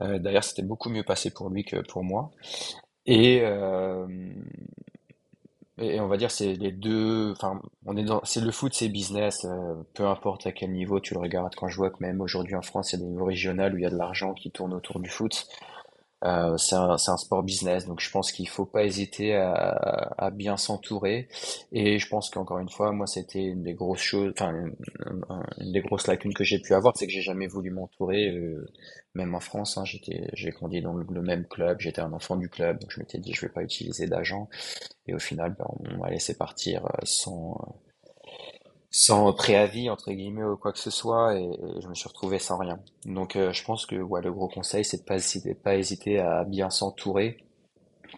D'ailleurs, 0.00 0.44
c'était 0.44 0.62
beaucoup 0.62 0.90
mieux 0.90 1.02
passé 1.02 1.30
pour 1.30 1.50
lui 1.50 1.64
que 1.64 1.76
pour 1.78 2.04
moi. 2.04 2.30
Et, 3.06 3.40
euh, 3.42 4.06
on 5.78 6.06
va 6.08 6.16
dire 6.16 6.30
c'est 6.30 6.54
les 6.54 6.72
deux. 6.72 7.32
Enfin. 7.32 7.60
C'est 8.24 8.40
le 8.40 8.50
foot, 8.50 8.74
c'est 8.74 8.88
business. 8.88 9.44
euh, 9.44 9.74
peu 9.94 10.06
importe 10.06 10.46
à 10.46 10.52
quel 10.52 10.72
niveau 10.72 11.00
tu 11.00 11.14
le 11.14 11.20
regardes. 11.20 11.54
Quand 11.54 11.68
je 11.68 11.76
vois 11.76 11.90
que 11.90 11.96
même 12.00 12.20
aujourd'hui 12.20 12.54
en 12.54 12.62
France, 12.62 12.92
il 12.92 12.98
y 12.98 13.02
a 13.02 13.04
des 13.04 13.10
niveaux 13.10 13.24
régionaux 13.26 13.68
où 13.70 13.76
il 13.76 13.82
y 13.82 13.86
a 13.86 13.90
de 13.90 13.96
l'argent 13.96 14.34
qui 14.34 14.50
tourne 14.50 14.74
autour 14.74 15.00
du 15.00 15.08
foot. 15.08 15.46
Euh, 16.24 16.56
c'est 16.56 16.74
un, 16.74 16.90
un 16.90 17.16
sport 17.16 17.44
business, 17.44 17.86
donc 17.86 18.00
je 18.00 18.10
pense 18.10 18.32
qu'il 18.32 18.48
faut 18.48 18.66
pas 18.66 18.82
hésiter 18.84 19.36
à, 19.36 19.70
à 20.18 20.30
bien 20.30 20.56
s'entourer. 20.56 21.28
Et 21.70 21.98
je 22.00 22.08
pense 22.08 22.28
qu'encore 22.30 22.58
une 22.58 22.68
fois, 22.68 22.90
moi, 22.92 23.06
c'était 23.06 23.44
une 23.44 23.62
des 23.62 23.74
grosses 23.74 24.00
choses, 24.00 24.32
enfin, 24.36 24.52
une, 24.52 25.72
des 25.72 25.80
grosses 25.80 26.06
lacunes 26.06 26.34
que 26.34 26.44
j'ai 26.44 26.58
pu 26.58 26.74
avoir, 26.74 26.96
c'est 26.96 27.06
que 27.06 27.12
j'ai 27.12 27.22
jamais 27.22 27.46
voulu 27.46 27.70
m'entourer, 27.70 28.30
euh, 28.30 28.66
même 29.14 29.34
en 29.34 29.40
France. 29.40 29.78
Hein, 29.78 29.84
j'étais, 29.84 30.28
j'ai 30.32 30.50
grandi 30.50 30.80
dans 30.82 30.92
le, 30.94 31.06
le 31.08 31.22
même 31.22 31.46
club, 31.46 31.78
j'étais 31.80 32.00
un 32.00 32.12
enfant 32.12 32.36
du 32.36 32.48
club, 32.48 32.80
donc 32.80 32.90
je 32.90 33.00
m'étais 33.00 33.18
dit, 33.18 33.32
je 33.32 33.42
vais 33.42 33.52
pas 33.52 33.62
utiliser 33.62 34.06
d'agent. 34.06 34.48
Et 35.06 35.14
au 35.14 35.18
final, 35.18 35.54
ben, 35.58 35.66
on 35.94 35.98
m'a 35.98 36.10
laissé 36.10 36.36
partir 36.36 36.86
euh, 36.86 36.90
sans 37.04 37.56
sans 38.90 39.32
préavis 39.32 39.90
entre 39.90 40.12
guillemets 40.12 40.44
ou 40.44 40.56
quoi 40.56 40.72
que 40.72 40.78
ce 40.78 40.90
soit 40.90 41.38
et, 41.38 41.50
je 41.80 41.88
me 41.88 41.94
suis 41.94 42.08
retrouvé 42.08 42.38
sans 42.38 42.58
rien. 42.58 42.80
Donc 43.04 43.36
euh, 43.36 43.52
je 43.52 43.64
pense 43.64 43.86
que 43.86 43.96
ouais, 43.96 44.22
le 44.22 44.32
gros 44.32 44.48
conseil 44.48 44.84
c'est 44.84 44.98
de 44.98 45.04
pas 45.04 45.16
hésiter, 45.16 45.54
pas 45.54 45.76
hésiter 45.76 46.18
à 46.18 46.44
bien 46.44 46.70
s'entourer 46.70 47.38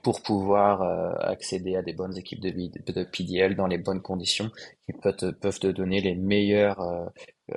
pour 0.02 0.22
pouvoir 0.22 0.82
euh, 0.82 1.12
accéder 1.20 1.76
à 1.76 1.82
des 1.82 1.92
bonnes 1.92 2.16
équipes 2.16 2.40
de, 2.40 2.50
de 2.50 3.04
PDL 3.04 3.56
dans 3.56 3.66
les 3.66 3.78
bonnes 3.78 4.02
conditions 4.02 4.50
qui 4.86 4.92
peuvent 4.92 5.16
te, 5.16 5.30
peuvent 5.30 5.58
te 5.58 5.66
donner 5.66 6.00
les 6.00 6.14
meilleures 6.14 6.80
euh, 6.80 7.06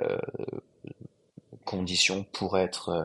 euh 0.00 0.18
conditions 1.64 2.24
pour 2.24 2.58
être 2.58 2.90
euh, 2.90 3.04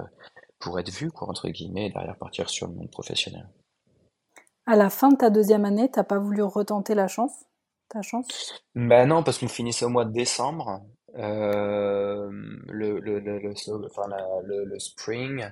pour 0.60 0.80
être 0.80 0.90
vu 0.90 1.12
quoi 1.12 1.30
entre 1.30 1.48
guillemets 1.50 1.88
et 1.88 1.90
derrière 1.90 2.18
partir 2.18 2.50
sur 2.50 2.68
le 2.68 2.74
monde 2.74 2.92
professionnel. 2.92 3.48
À 4.66 4.76
la 4.76 4.90
fin 4.90 5.10
de 5.10 5.18
ta 5.18 5.30
deuxième 5.30 5.66
année, 5.66 5.90
t'as 5.90 6.04
pas 6.04 6.20
voulu 6.20 6.44
retenter 6.44 6.94
la 6.94 7.08
chance? 7.08 7.32
Ta 7.90 8.02
chance? 8.02 8.64
Ben 8.76 9.08
non, 9.08 9.24
parce 9.24 9.40
qu'on 9.40 9.48
finissait 9.48 9.86
au 9.86 9.90
mois 9.90 10.06
de 10.06 10.14
décembre. 10.14 10.82
Euh, 11.18 12.30
le, 12.68 13.00
le, 13.00 14.80
spring. 14.80 15.46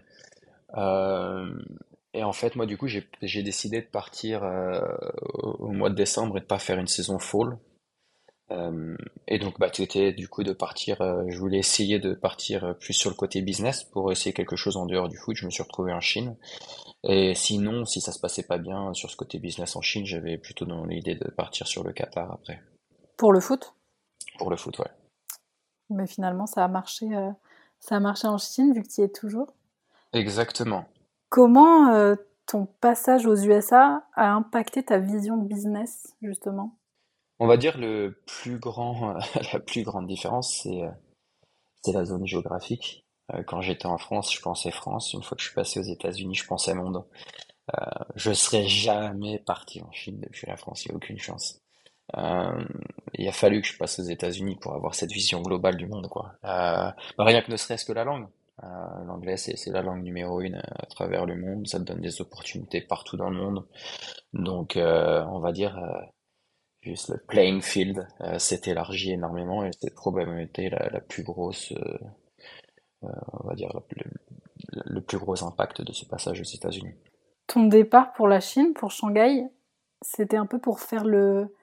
Euh, 0.75 1.49
et 2.13 2.23
en 2.23 2.33
fait, 2.33 2.55
moi, 2.55 2.65
du 2.65 2.77
coup, 2.77 2.87
j'ai, 2.87 3.03
décidé 3.43 3.81
de 3.81 3.87
partir 3.87 4.43
euh, 4.43 4.79
au 5.33 5.67
au 5.67 5.71
mois 5.71 5.89
de 5.89 5.95
décembre 5.95 6.37
et 6.37 6.41
de 6.41 6.45
pas 6.45 6.59
faire 6.59 6.79
une 6.79 6.87
saison 6.87 7.19
fall. 7.19 7.57
Euh, 8.51 8.95
et 9.27 9.39
donc, 9.39 9.59
bah, 9.59 9.69
c'était 9.73 10.13
du 10.13 10.29
coup 10.29 10.43
de 10.43 10.53
partir. 10.53 11.01
euh, 11.01 11.23
je 11.27 11.37
voulais 11.37 11.57
essayer 11.57 11.99
de 11.99 12.13
partir 12.13 12.63
euh, 12.63 12.73
plus 12.73 12.93
sur 12.93 13.09
le 13.09 13.15
côté 13.15 13.41
business 13.41 13.83
pour 13.83 14.11
essayer 14.11 14.33
quelque 14.33 14.55
chose 14.55 14.77
en 14.77 14.85
dehors 14.85 15.09
du 15.09 15.17
foot. 15.17 15.35
Je 15.35 15.45
me 15.45 15.51
suis 15.51 15.63
retrouvé 15.63 15.91
en 15.91 15.99
Chine. 15.99 16.35
Et 17.03 17.35
sinon, 17.35 17.85
si 17.85 17.99
ça 18.01 18.11
se 18.11 18.19
passait 18.19 18.43
pas 18.43 18.57
bien 18.57 18.93
sur 18.93 19.09
ce 19.11 19.15
côté 19.17 19.37
business 19.39 19.75
en 19.75 19.81
Chine, 19.81 20.05
j'avais 20.05 20.37
plutôt 20.37 20.65
dans 20.65 20.85
l'idée 20.85 21.15
de 21.15 21.29
partir 21.29 21.67
sur 21.67 21.83
le 21.83 21.91
Qatar 21.93 22.31
après, 22.31 22.61
Pour 23.17 23.33
le 23.33 23.39
foot? 23.39 23.73
pour 24.37 24.49
le 24.51 24.57
foot, 24.57 24.77
ouais. 24.79 24.91
Mais 25.89 26.05
finalement, 26.07 26.45
ça 26.47 26.63
a 26.63 26.67
marché, 26.67 27.07
euh, 27.15 27.31
ça 27.79 27.95
a 27.95 27.99
marché 27.99 28.27
en 28.27 28.37
Chine, 28.37 28.73
vu 28.73 28.83
que 28.83 28.87
tu 28.87 29.01
y 29.01 29.03
es 29.03 29.09
toujours. 29.09 29.53
Exactement. 30.13 30.85
Comment 31.29 31.89
euh, 31.93 32.15
ton 32.45 32.67
passage 32.81 33.25
aux 33.25 33.35
USA 33.35 34.03
a 34.15 34.31
impacté 34.31 34.83
ta 34.83 34.99
vision 34.99 35.37
de 35.37 35.47
business, 35.47 36.15
justement? 36.21 36.75
On 37.39 37.47
va 37.47 37.57
dire 37.57 37.77
le 37.77 38.21
plus 38.25 38.57
grand, 38.59 39.13
la 39.53 39.59
plus 39.59 39.83
grande 39.83 40.07
différence, 40.07 40.53
c'est 40.63 40.83
euh, 40.83 40.89
c'est 41.83 41.93
la 41.93 42.05
zone 42.05 42.27
géographique. 42.27 43.05
Euh, 43.33 43.43
Quand 43.43 43.61
j'étais 43.61 43.87
en 43.87 43.97
France, 43.97 44.33
je 44.35 44.41
pensais 44.41 44.71
France. 44.71 45.13
Une 45.13 45.23
fois 45.23 45.35
que 45.37 45.41
je 45.43 45.47
suis 45.47 45.55
passé 45.55 45.79
aux 45.79 45.83
États-Unis, 45.83 46.35
je 46.35 46.47
pensais 46.47 46.73
monde. 46.75 47.05
Euh, 47.77 47.85
je 48.15 48.33
serais 48.33 48.67
jamais 48.67 49.39
parti 49.39 49.81
en 49.81 49.91
Chine 49.91 50.19
depuis 50.21 50.47
la 50.47 50.57
France, 50.57 50.85
il 50.85 50.89
n'y 50.89 50.93
a 50.93 50.97
aucune 50.97 51.19
chance. 51.19 51.61
Euh, 52.17 52.65
il 53.15 53.27
a 53.27 53.31
fallu 53.33 53.61
que 53.61 53.67
je 53.67 53.77
passe 53.77 53.99
aux 53.99 54.03
États-Unis 54.03 54.57
pour 54.61 54.73
avoir 54.75 54.95
cette 54.95 55.11
vision 55.11 55.41
globale 55.41 55.77
du 55.77 55.87
monde, 55.87 56.07
quoi. 56.09 56.33
Euh, 56.45 56.91
bah, 57.17 57.25
rien 57.25 57.41
que 57.41 57.51
ne 57.51 57.57
serait-ce 57.57 57.85
que 57.85 57.93
la 57.93 58.05
langue. 58.05 58.27
Euh, 58.63 58.67
l'anglais, 59.05 59.37
c'est 59.37 59.57
la 59.71 59.81
langue 59.83 60.03
numéro 60.03 60.41
une 60.41 60.55
euh, 60.55 60.61
à 60.79 60.85
travers 60.87 61.25
le 61.25 61.35
monde. 61.37 61.67
Ça 61.67 61.79
te 61.79 61.85
donne 61.85 62.01
des 62.01 62.21
opportunités 62.21 62.81
partout 62.81 63.17
dans 63.17 63.29
le 63.29 63.37
monde. 63.37 63.65
Donc, 64.33 64.77
euh, 64.77 65.23
on 65.31 65.39
va 65.39 65.51
dire. 65.53 65.77
Juste 66.81 67.09
le 67.09 67.17
playing 67.17 67.61
field 67.61 68.07
euh, 68.21 68.39
s'est 68.39 68.61
élargi 68.65 69.11
énormément 69.11 69.65
et 69.65 69.71
c'est 69.79 69.93
probablement 69.93 70.37
été 70.39 70.69
la, 70.69 70.89
la 70.89 71.01
plus 71.01 71.23
grosse, 71.23 71.71
euh, 71.73 71.97
euh, 73.03 73.07
on 73.33 73.47
va 73.47 73.55
dire, 73.55 73.69
la- 73.73 73.83
le, 73.95 74.83
le 74.85 75.01
plus 75.01 75.17
gros 75.17 75.43
impact 75.43 75.81
de 75.81 75.91
ce 75.91 76.05
passage 76.05 76.39
aux 76.39 76.43
États-Unis. 76.43 76.95
Ton 77.47 77.63
départ 77.63 78.13
pour 78.13 78.27
la 78.27 78.39
Chine, 78.39 78.73
pour 78.73 78.91
Shanghai, 78.91 79.47
c'était 80.01 80.37
un 80.37 80.45
peu 80.45 80.59
pour 80.59 80.79
faire 80.79 81.03
le, 81.03 81.53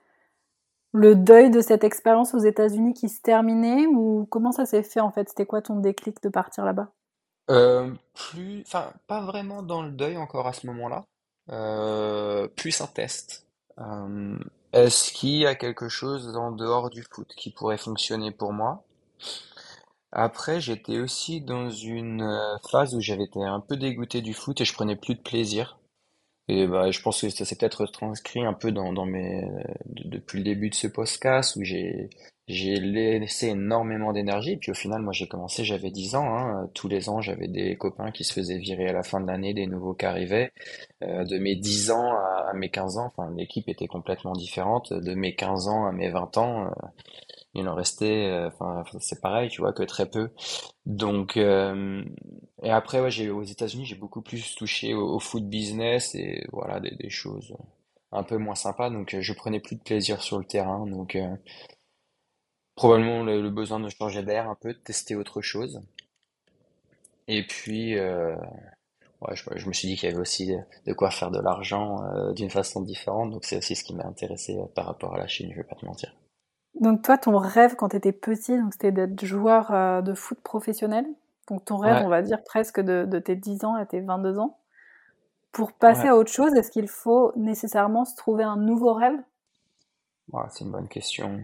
le 0.92 1.14
deuil 1.14 1.50
de 1.50 1.60
cette 1.60 1.84
expérience 1.84 2.34
aux 2.34 2.38
États-Unis 2.38 2.94
qui 2.94 3.08
se 3.08 3.20
terminait 3.20 3.86
ou 3.86 4.26
comment 4.30 4.52
ça 4.52 4.66
s'est 4.66 4.82
fait 4.82 5.00
en 5.00 5.10
fait? 5.10 5.28
C'était 5.28 5.46
quoi 5.46 5.62
ton 5.62 5.76
déclic 5.76 6.22
de 6.22 6.28
partir 6.28 6.64
là-bas? 6.64 6.90
Euh, 7.50 7.92
plus, 8.14 8.62
enfin, 8.62 8.92
pas 9.06 9.20
vraiment 9.20 9.62
dans 9.62 9.82
le 9.82 9.90
deuil 9.90 10.16
encore 10.16 10.46
à 10.46 10.52
ce 10.52 10.66
moment-là. 10.66 11.04
Euh, 11.50 12.48
plus 12.48 12.80
un 12.80 12.86
test. 12.86 13.46
Euh, 13.78 14.38
est-ce 14.74 15.10
qu'il 15.10 15.38
y 15.38 15.46
a 15.46 15.54
quelque 15.54 15.88
chose 15.88 16.36
en 16.36 16.52
dehors 16.52 16.90
du 16.90 17.02
foot 17.02 17.32
qui 17.34 17.50
pourrait 17.50 17.78
fonctionner 17.78 18.30
pour 18.30 18.52
moi? 18.52 18.84
Après, 20.12 20.62
j'étais 20.62 20.98
aussi 20.98 21.42
dans 21.42 21.68
une 21.68 22.22
euh, 22.22 22.56
phase 22.70 22.94
où 22.94 23.00
j'avais 23.02 23.24
été 23.24 23.42
un 23.42 23.60
peu 23.60 23.76
dégoûté 23.76 24.22
du 24.22 24.32
foot 24.32 24.58
et 24.60 24.64
je 24.64 24.72
prenais 24.72 24.96
plus 24.96 25.14
de 25.14 25.20
plaisir. 25.20 25.78
Et 26.48 26.66
bah, 26.66 26.90
je 26.90 27.00
pense 27.02 27.22
que 27.22 27.30
ça 27.30 27.44
s'est 27.44 27.56
peut-être 27.56 27.86
transcrit 27.86 28.44
un 28.44 28.54
peu 28.54 28.72
dans, 28.72 28.92
dans 28.92 29.06
mes, 29.06 29.42
de- 29.86 30.08
depuis 30.08 30.38
le 30.38 30.44
début 30.44 30.70
de 30.70 30.74
ce 30.76 30.88
podcast 30.88 31.56
où 31.56 31.64
j'ai, 31.64 32.10
j'ai 32.48 32.76
laissé 32.76 33.48
énormément 33.48 34.12
d'énergie. 34.12 34.52
Et 34.52 34.56
puis 34.56 34.70
au 34.70 34.74
final, 34.74 35.02
moi 35.02 35.12
j'ai 35.12 35.26
commencé, 35.28 35.64
j'avais 35.64 35.90
10 35.90 36.14
ans, 36.16 36.36
hein. 36.36 36.70
Tous 36.74 36.88
les 36.88 37.08
ans, 37.08 37.20
j'avais 37.20 37.48
des 37.48 37.76
copains 37.76 38.10
qui 38.10 38.24
se 38.24 38.32
faisaient 38.32 38.58
virer 38.58 38.88
à 38.88 38.92
la 38.92 39.02
fin 39.02 39.20
de 39.20 39.26
l'année, 39.26 39.54
des 39.54 39.66
nouveaux 39.66 39.94
qui 39.94 40.06
arrivaient. 40.06 40.52
Euh, 41.02 41.24
de 41.24 41.38
mes 41.38 41.56
10 41.56 41.90
ans 41.90 42.12
à, 42.14 42.52
mes 42.54 42.70
15 42.70 42.98
ans, 42.98 43.06
enfin 43.16 43.30
l'équipe 43.36 43.68
était 43.68 43.86
complètement 43.86 44.32
différente. 44.32 44.92
De 44.92 45.14
mes 45.14 45.34
15 45.34 45.68
ans 45.68 45.86
à 45.86 45.92
mes 45.92 46.10
20 46.10 46.36
ans, 46.38 46.66
euh, 46.66 46.70
il 47.54 47.68
en 47.68 47.74
restait, 47.74 48.26
euh, 48.26 48.48
enfin 48.48 48.84
c'est 49.00 49.20
pareil, 49.20 49.48
tu 49.48 49.60
vois, 49.60 49.72
que 49.72 49.82
très 49.84 50.06
peu. 50.10 50.30
Donc, 50.86 51.36
euh, 51.36 52.04
et 52.62 52.70
après, 52.70 53.00
ouais, 53.00 53.10
j'ai, 53.10 53.30
aux 53.30 53.42
États-Unis, 53.44 53.86
j'ai 53.86 53.94
beaucoup 53.96 54.22
plus 54.22 54.54
touché 54.56 54.94
au, 54.94 55.14
au 55.16 55.18
foot 55.20 55.44
business 55.48 56.14
et 56.14 56.44
voilà, 56.52 56.80
des, 56.80 56.90
des 56.96 57.10
choses 57.10 57.54
un 58.12 58.22
peu 58.22 58.38
moins 58.38 58.54
sympas. 58.54 58.90
Donc, 58.90 59.14
euh, 59.14 59.20
je 59.20 59.32
prenais 59.32 59.60
plus 59.60 59.76
de 59.76 59.82
plaisir 59.82 60.22
sur 60.22 60.38
le 60.38 60.44
terrain. 60.44 60.86
Donc, 60.86 61.16
euh, 61.16 61.36
probablement 62.76 63.22
le, 63.24 63.42
le 63.42 63.50
besoin 63.50 63.80
de 63.80 63.88
changer 63.88 64.22
d'air 64.22 64.48
un 64.48 64.54
peu, 64.54 64.72
de 64.72 64.78
tester 64.78 65.16
autre 65.16 65.42
chose. 65.42 65.82
Et 67.28 67.46
puis, 67.46 67.98
euh, 67.98 68.34
ouais, 69.20 69.34
je, 69.36 69.44
je 69.56 69.66
me 69.68 69.72
suis 69.72 69.88
dit 69.88 69.96
qu'il 69.96 70.08
y 70.08 70.12
avait 70.12 70.20
aussi 70.20 70.54
de 70.86 70.92
quoi 70.92 71.10
faire 71.10 71.30
de 71.30 71.40
l'argent 71.40 72.02
euh, 72.04 72.32
d'une 72.32 72.50
façon 72.50 72.80
différente. 72.82 73.30
Donc, 73.30 73.44
c'est 73.44 73.58
aussi 73.58 73.76
ce 73.76 73.84
qui 73.84 73.94
m'a 73.94 74.04
intéressé 74.06 74.56
euh, 74.58 74.66
par 74.74 74.86
rapport 74.86 75.14
à 75.14 75.18
la 75.18 75.26
Chine, 75.26 75.50
je 75.52 75.56
vais 75.56 75.64
pas 75.64 75.76
te 75.76 75.84
mentir. 75.86 76.14
Donc 76.80 77.02
toi, 77.02 77.18
ton 77.18 77.36
rêve 77.38 77.74
quand 77.76 77.88
tu 77.90 77.96
étais 77.96 78.12
petit, 78.12 78.56
donc 78.58 78.72
c'était 78.72 78.92
d'être 78.92 79.24
joueur 79.24 80.02
de 80.02 80.14
foot 80.14 80.40
professionnel. 80.40 81.06
Donc 81.48 81.64
ton 81.64 81.76
rêve, 81.78 81.98
Ouais, 81.98 82.02
on 82.02 82.08
va 82.08 82.22
dire 82.22 82.42
presque 82.44 82.80
de, 82.80 83.04
de 83.04 83.18
tes 83.18 83.36
10 83.36 83.64
ans 83.64 83.74
à 83.74 83.86
tes 83.86 84.00
22 84.00 84.38
ans. 84.38 84.58
Pour 85.52 85.72
passer 85.72 86.06
ouais, 86.06 86.08
à 86.08 86.16
autre 86.16 86.30
chose, 86.32 86.54
est-ce 86.54 86.70
qu'il 86.70 86.88
faut 86.88 87.32
nécessairement 87.36 88.04
se 88.04 88.16
trouver 88.16 88.44
un 88.44 88.56
nouveau 88.56 88.94
rêve? 88.94 89.18
ouais, 90.32 90.44
c'est 90.50 90.64
une 90.64 90.70
bonne 90.70 90.88
question. 90.88 91.42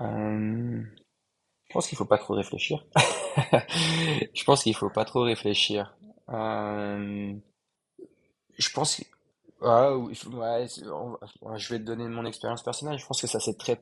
Euh, 0.00 0.82
je 1.68 1.72
pense 1.74 1.88
qu'il 1.88 1.98
faut 1.98 2.04
pas 2.06 2.18
trop 2.18 2.34
réfléchir. 2.34 2.84
Je 4.34 4.44
pense 4.44 4.62
qu'il 4.62 4.74
faut 4.74 4.90
pas 4.90 5.04
trop 5.04 5.22
réfléchir. 5.22 5.96
Euh, 6.30 7.34
je 8.58 8.70
pense, 8.70 9.00
Ah, 9.62 11.56
je 11.56 11.68
vais 11.70 11.78
te 11.78 11.84
donner 11.84 12.06
mon 12.08 12.24
expérience 12.26 12.62
personnelle. 12.62 12.98
Je 12.98 13.06
pense 13.06 13.20
que 13.20 13.26
ça 13.26 13.40
s'est 13.40 13.54
très 13.54 13.80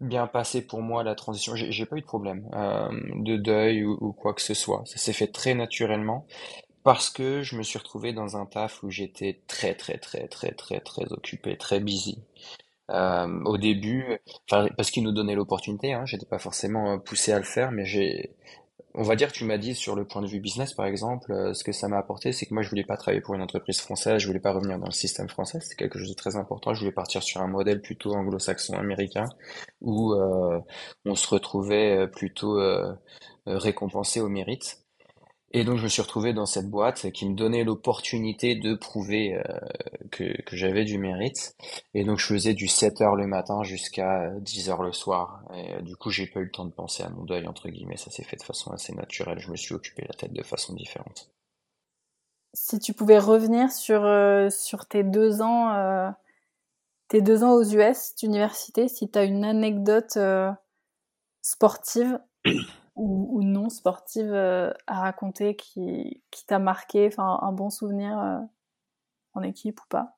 bien 0.00 0.26
passé 0.26 0.62
pour 0.62 0.82
moi, 0.82 1.04
la 1.04 1.14
transition. 1.14 1.54
J'ai 1.56 1.70
j'ai 1.72 1.86
pas 1.86 1.96
eu 1.96 2.00
de 2.00 2.06
problème 2.06 2.48
euh, 2.54 2.88
de 3.16 3.36
deuil 3.36 3.84
ou, 3.84 3.96
ou 4.00 4.12
quoi 4.12 4.34
que 4.34 4.42
ce 4.42 4.54
soit. 4.54 4.82
Ça 4.86 4.98
s'est 4.98 5.12
fait 5.12 5.28
très 5.28 5.54
naturellement 5.54 6.26
parce 6.84 7.10
que 7.10 7.42
je 7.42 7.56
me 7.56 7.62
suis 7.64 7.78
retrouvé 7.78 8.12
dans 8.12 8.36
un 8.36 8.46
taf 8.46 8.82
où 8.82 8.90
j'étais 8.90 9.40
très, 9.48 9.74
très, 9.74 9.98
très, 9.98 10.28
très, 10.28 10.52
très, 10.52 10.80
très 10.80 11.12
occupé, 11.12 11.56
très 11.56 11.80
busy. 11.80 12.18
Euh, 12.90 13.42
au 13.44 13.56
début, 13.58 14.18
parce 14.48 14.90
qu'il 14.90 15.02
nous 15.04 15.12
donnait 15.12 15.34
l'opportunité, 15.34 15.92
hein, 15.94 16.04
j'étais 16.04 16.26
pas 16.26 16.38
forcément 16.38 16.94
euh, 16.94 16.98
poussé 16.98 17.32
à 17.32 17.38
le 17.38 17.44
faire, 17.44 17.70
mais 17.70 17.86
j'ai, 17.86 18.34
on 18.94 19.02
va 19.02 19.16
dire 19.16 19.32
tu 19.32 19.44
m'as 19.44 19.56
dit 19.58 19.74
sur 19.74 19.94
le 19.96 20.06
point 20.06 20.20
de 20.20 20.26
vue 20.26 20.40
business, 20.40 20.74
par 20.74 20.86
exemple, 20.86 21.32
euh, 21.32 21.54
ce 21.54 21.64
que 21.64 21.72
ça 21.72 21.88
m'a 21.88 21.98
apporté, 21.98 22.32
c'est 22.32 22.44
que 22.46 22.54
moi, 22.54 22.62
je 22.62 22.68
voulais 22.68 22.84
pas 22.84 22.96
travailler 22.96 23.22
pour 23.22 23.34
une 23.34 23.42
entreprise 23.42 23.80
française, 23.80 24.18
je 24.20 24.26
voulais 24.26 24.40
pas 24.40 24.52
revenir 24.52 24.78
dans 24.78 24.86
le 24.86 24.92
système 24.92 25.28
français, 25.28 25.60
c'est 25.62 25.76
quelque 25.76 25.98
chose 25.98 26.10
de 26.10 26.14
très 26.14 26.36
important. 26.36 26.74
Je 26.74 26.80
voulais 26.80 26.92
partir 26.92 27.22
sur 27.22 27.40
un 27.40 27.46
modèle 27.48 27.80
plutôt 27.80 28.14
anglo-saxon 28.14 28.74
américain, 28.74 29.28
où 29.80 30.12
euh, 30.14 30.60
on 31.06 31.14
se 31.14 31.28
retrouvait 31.28 32.08
plutôt 32.08 32.58
récompensé 33.46 34.20
au 34.20 34.28
mérite. 34.28 34.81
Et 35.54 35.64
donc 35.64 35.76
je 35.76 35.84
me 35.84 35.88
suis 35.88 36.00
retrouvé 36.00 36.32
dans 36.32 36.46
cette 36.46 36.70
boîte 36.70 37.10
qui 37.12 37.28
me 37.28 37.34
donnait 37.34 37.62
l'opportunité 37.62 38.54
de 38.54 38.74
prouver 38.74 39.34
euh, 39.36 39.42
que, 40.10 40.34
j'avais 40.52 40.84
du 40.84 40.96
mérite. 40.96 41.54
Et 41.92 42.04
donc 42.04 42.18
je 42.18 42.26
faisais 42.26 42.54
du 42.54 42.68
7 42.68 43.02
heures 43.02 43.16
le 43.16 43.26
matin 43.26 43.62
jusqu'à 43.62 44.30
10 44.40 44.70
heures 44.70 44.82
le 44.82 44.92
soir. 44.92 45.42
Et 45.54 45.74
euh, 45.74 45.82
du 45.82 45.94
coup 45.94 46.10
j'ai 46.10 46.26
pas 46.26 46.40
eu 46.40 46.44
le 46.44 46.50
temps 46.50 46.64
de 46.64 46.72
penser 46.72 47.02
à 47.02 47.10
mon 47.10 47.24
deuil, 47.24 47.46
entre 47.46 47.68
guillemets. 47.68 47.98
Ça 47.98 48.10
s'est 48.10 48.24
fait 48.24 48.36
de 48.36 48.42
façon 48.42 48.70
assez 48.70 48.94
naturelle. 48.94 49.40
Je 49.40 49.50
me 49.50 49.56
suis 49.56 49.74
occupé 49.74 50.06
la 50.08 50.14
tête 50.14 50.32
de 50.32 50.42
façon 50.42 50.72
différente. 50.74 51.30
Si 52.54 52.78
tu 52.78 52.94
pouvais 52.94 53.18
revenir 53.18 53.70
sur, 53.70 54.04
euh, 54.04 54.48
sur 54.48 54.86
tes 54.86 55.04
deux 55.04 55.42
ans, 55.42 56.14
tes 57.08 57.20
deux 57.20 57.44
ans 57.44 57.52
aux 57.52 57.62
US 57.62 58.14
d'université, 58.16 58.88
si 58.88 59.10
tu 59.10 59.18
as 59.18 59.24
une 59.24 59.44
anecdote 59.44 60.18
sportive 61.42 62.18
ou, 62.94 63.42
non 63.42 63.70
sportive 63.70 64.32
euh, 64.32 64.72
à 64.86 65.00
raconter 65.00 65.56
qui, 65.56 66.22
qui 66.30 66.46
t'a 66.46 66.58
marqué, 66.58 67.06
enfin 67.06 67.38
un 67.42 67.52
bon 67.52 67.70
souvenir 67.70 68.18
euh, 68.18 68.38
en 69.34 69.42
équipe 69.42 69.80
ou 69.80 69.88
pas? 69.88 70.16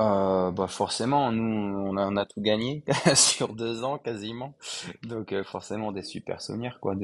Euh, 0.00 0.52
bah 0.52 0.68
forcément, 0.68 1.32
nous 1.32 1.44
on 1.44 1.96
a, 1.96 2.20
a 2.20 2.24
tout 2.24 2.40
gagné 2.40 2.84
sur 3.16 3.52
deux 3.52 3.82
ans 3.82 3.98
quasiment, 3.98 4.54
donc 5.02 5.34
forcément 5.42 5.90
des 5.90 6.04
super 6.04 6.40
souvenirs 6.40 6.78
quoi. 6.80 6.94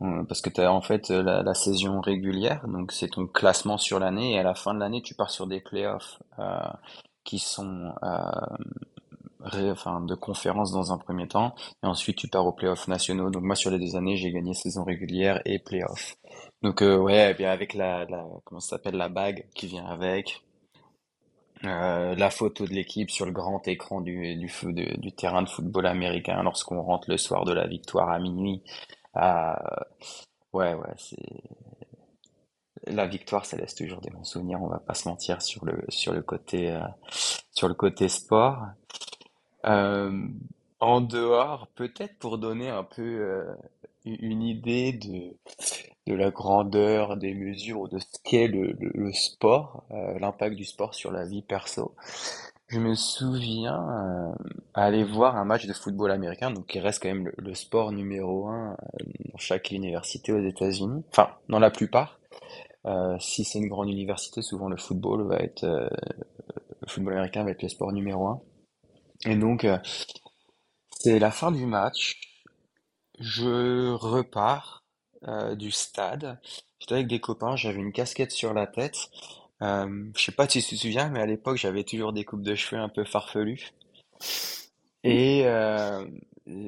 Parce 0.00 0.40
que 0.40 0.48
tu 0.48 0.62
as 0.62 0.72
en 0.72 0.80
fait 0.80 1.10
la, 1.10 1.54
saison 1.54 2.00
régulière, 2.00 2.66
donc 2.66 2.92
c'est 2.92 3.08
ton 3.08 3.26
classement 3.26 3.76
sur 3.76 4.00
l'année 4.00 4.32
et 4.32 4.38
à 4.38 4.42
la 4.42 4.54
fin 4.54 4.72
de 4.72 4.80
l'année 4.80 5.02
tu 5.02 5.14
pars 5.14 5.30
sur 5.30 5.46
des 5.46 5.60
playoffs 5.60 6.18
qui 7.24 7.38
sont 7.38 7.92
enfin, 9.42 10.00
de 10.00 10.14
conférence 10.14 10.72
dans 10.72 10.92
un 10.92 10.98
premier 10.98 11.28
temps, 11.28 11.54
et 11.82 11.86
ensuite 11.86 12.16
tu 12.16 12.28
pars 12.28 12.46
aux 12.46 12.52
playoffs 12.52 12.88
nationaux. 12.88 13.30
Donc 13.30 13.42
moi 13.42 13.56
sur 13.56 13.70
les 13.70 13.78
deux 13.78 13.96
années, 13.96 14.16
j'ai 14.16 14.32
gagné 14.32 14.54
saison 14.54 14.84
régulière 14.84 15.40
et 15.44 15.58
playoffs. 15.58 16.16
Donc 16.62 16.82
euh, 16.82 16.96
ouais, 16.98 17.30
et 17.30 17.34
bien 17.34 17.50
avec 17.50 17.74
la, 17.74 18.06
comment 18.44 18.60
s'appelle 18.60 18.96
la 18.96 19.08
bague 19.08 19.46
qui 19.54 19.66
vient 19.66 19.86
avec, 19.86 20.42
euh, 21.64 22.14
la 22.14 22.30
photo 22.30 22.66
de 22.66 22.72
l'équipe 22.72 23.10
sur 23.10 23.26
le 23.26 23.32
grand 23.32 23.66
écran 23.66 24.00
du, 24.00 24.36
du, 24.36 25.12
terrain 25.12 25.42
de 25.42 25.48
football 25.48 25.86
américain 25.86 26.42
lorsqu'on 26.42 26.82
rentre 26.82 27.10
le 27.10 27.16
soir 27.16 27.44
de 27.44 27.52
la 27.52 27.66
victoire 27.66 28.10
à 28.10 28.18
minuit. 28.18 28.62
Ouais, 30.52 30.74
ouais, 30.74 30.94
c'est 30.96 31.16
la 32.86 33.06
victoire, 33.06 33.44
ça 33.44 33.56
laisse 33.56 33.74
toujours 33.74 34.00
des 34.00 34.10
bons 34.10 34.24
souvenirs. 34.24 34.60
On 34.62 34.68
va 34.68 34.78
pas 34.78 34.94
se 34.94 35.08
mentir 35.08 35.42
sur 35.42 35.64
le 35.64 35.84
sur 35.88 36.12
le 36.12 36.22
côté 36.22 36.70
euh, 36.70 36.80
sur 37.52 37.68
le 37.68 37.74
côté 37.74 38.08
sport. 38.08 38.66
Euh, 39.68 40.26
en 40.80 41.00
dehors, 41.00 41.68
peut-être 41.74 42.18
pour 42.18 42.38
donner 42.38 42.70
un 42.70 42.84
peu 42.84 43.02
euh, 43.02 43.54
une 44.04 44.42
idée 44.42 44.92
de, 44.92 45.36
de 46.06 46.14
la 46.14 46.30
grandeur 46.30 47.16
des 47.16 47.34
mesures 47.34 47.88
de 47.88 47.98
ce 47.98 48.06
qu'est 48.24 48.46
le, 48.46 48.76
le, 48.78 49.12
sport, 49.12 49.84
euh, 49.90 50.18
l'impact 50.18 50.56
du 50.56 50.64
sport 50.64 50.94
sur 50.94 51.10
la 51.10 51.26
vie 51.26 51.42
perso. 51.42 51.94
Je 52.68 52.78
me 52.78 52.94
souviens 52.94 54.34
aller 54.74 55.02
voir 55.02 55.36
un 55.36 55.46
match 55.46 55.66
de 55.66 55.72
football 55.72 56.10
américain, 56.10 56.50
donc 56.50 56.66
qui 56.66 56.80
reste 56.80 57.02
quand 57.02 57.08
même 57.08 57.32
le, 57.36 57.54
sport 57.54 57.92
numéro 57.92 58.46
un 58.48 58.76
dans 59.32 59.38
chaque 59.38 59.70
université 59.70 60.32
aux 60.32 60.46
États-Unis, 60.46 61.02
enfin 61.10 61.30
dans 61.48 61.60
la 61.60 61.70
plupart. 61.70 62.20
si 63.20 63.44
c'est 63.44 63.58
une 63.58 63.68
grande 63.68 63.88
université, 63.88 64.42
souvent 64.42 64.68
le 64.68 64.76
football 64.76 65.26
va 65.26 65.36
être 65.36 65.64
le 65.64 66.86
football 66.86 67.14
américain 67.14 67.42
va 67.42 67.52
être 67.52 67.62
le 67.62 67.70
sport 67.70 67.92
numéro 67.92 68.26
un. 68.28 68.42
Et 69.26 69.36
donc, 69.36 69.64
euh, 69.64 69.78
c'est 70.90 71.18
la 71.18 71.30
fin 71.30 71.50
du 71.52 71.66
match. 71.66 72.20
Je 73.20 73.92
repars 73.92 74.84
euh, 75.26 75.54
du 75.54 75.70
stade. 75.70 76.40
J'étais 76.78 76.94
avec 76.94 77.06
des 77.08 77.20
copains, 77.20 77.56
j'avais 77.56 77.80
une 77.80 77.92
casquette 77.92 78.32
sur 78.32 78.54
la 78.54 78.66
tête. 78.66 79.10
Euh, 79.62 80.06
je 80.16 80.22
sais 80.24 80.32
pas 80.32 80.48
si 80.48 80.62
tu 80.62 80.76
te 80.76 80.80
souviens, 80.80 81.08
mais 81.08 81.20
à 81.20 81.26
l'époque, 81.26 81.56
j'avais 81.56 81.84
toujours 81.84 82.12
des 82.12 82.24
coupes 82.24 82.42
de 82.42 82.54
cheveux 82.54 82.80
un 82.80 82.88
peu 82.88 83.04
farfelues. 83.04 83.72
Et, 85.04 85.42
euh, 85.46 86.06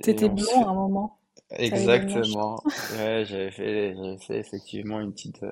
T'étais 0.03 0.28
blond 0.28 0.64
à 0.64 0.70
un 0.70 0.74
moment. 0.74 1.18
Exactement. 1.51 2.62
Ouais, 2.96 3.24
j'avais 3.24 3.51
fait, 3.51 3.94
j'avais 3.96 4.18
fait 4.18 4.38
effectivement 4.38 5.01
une 5.01 5.12
petite, 5.12 5.44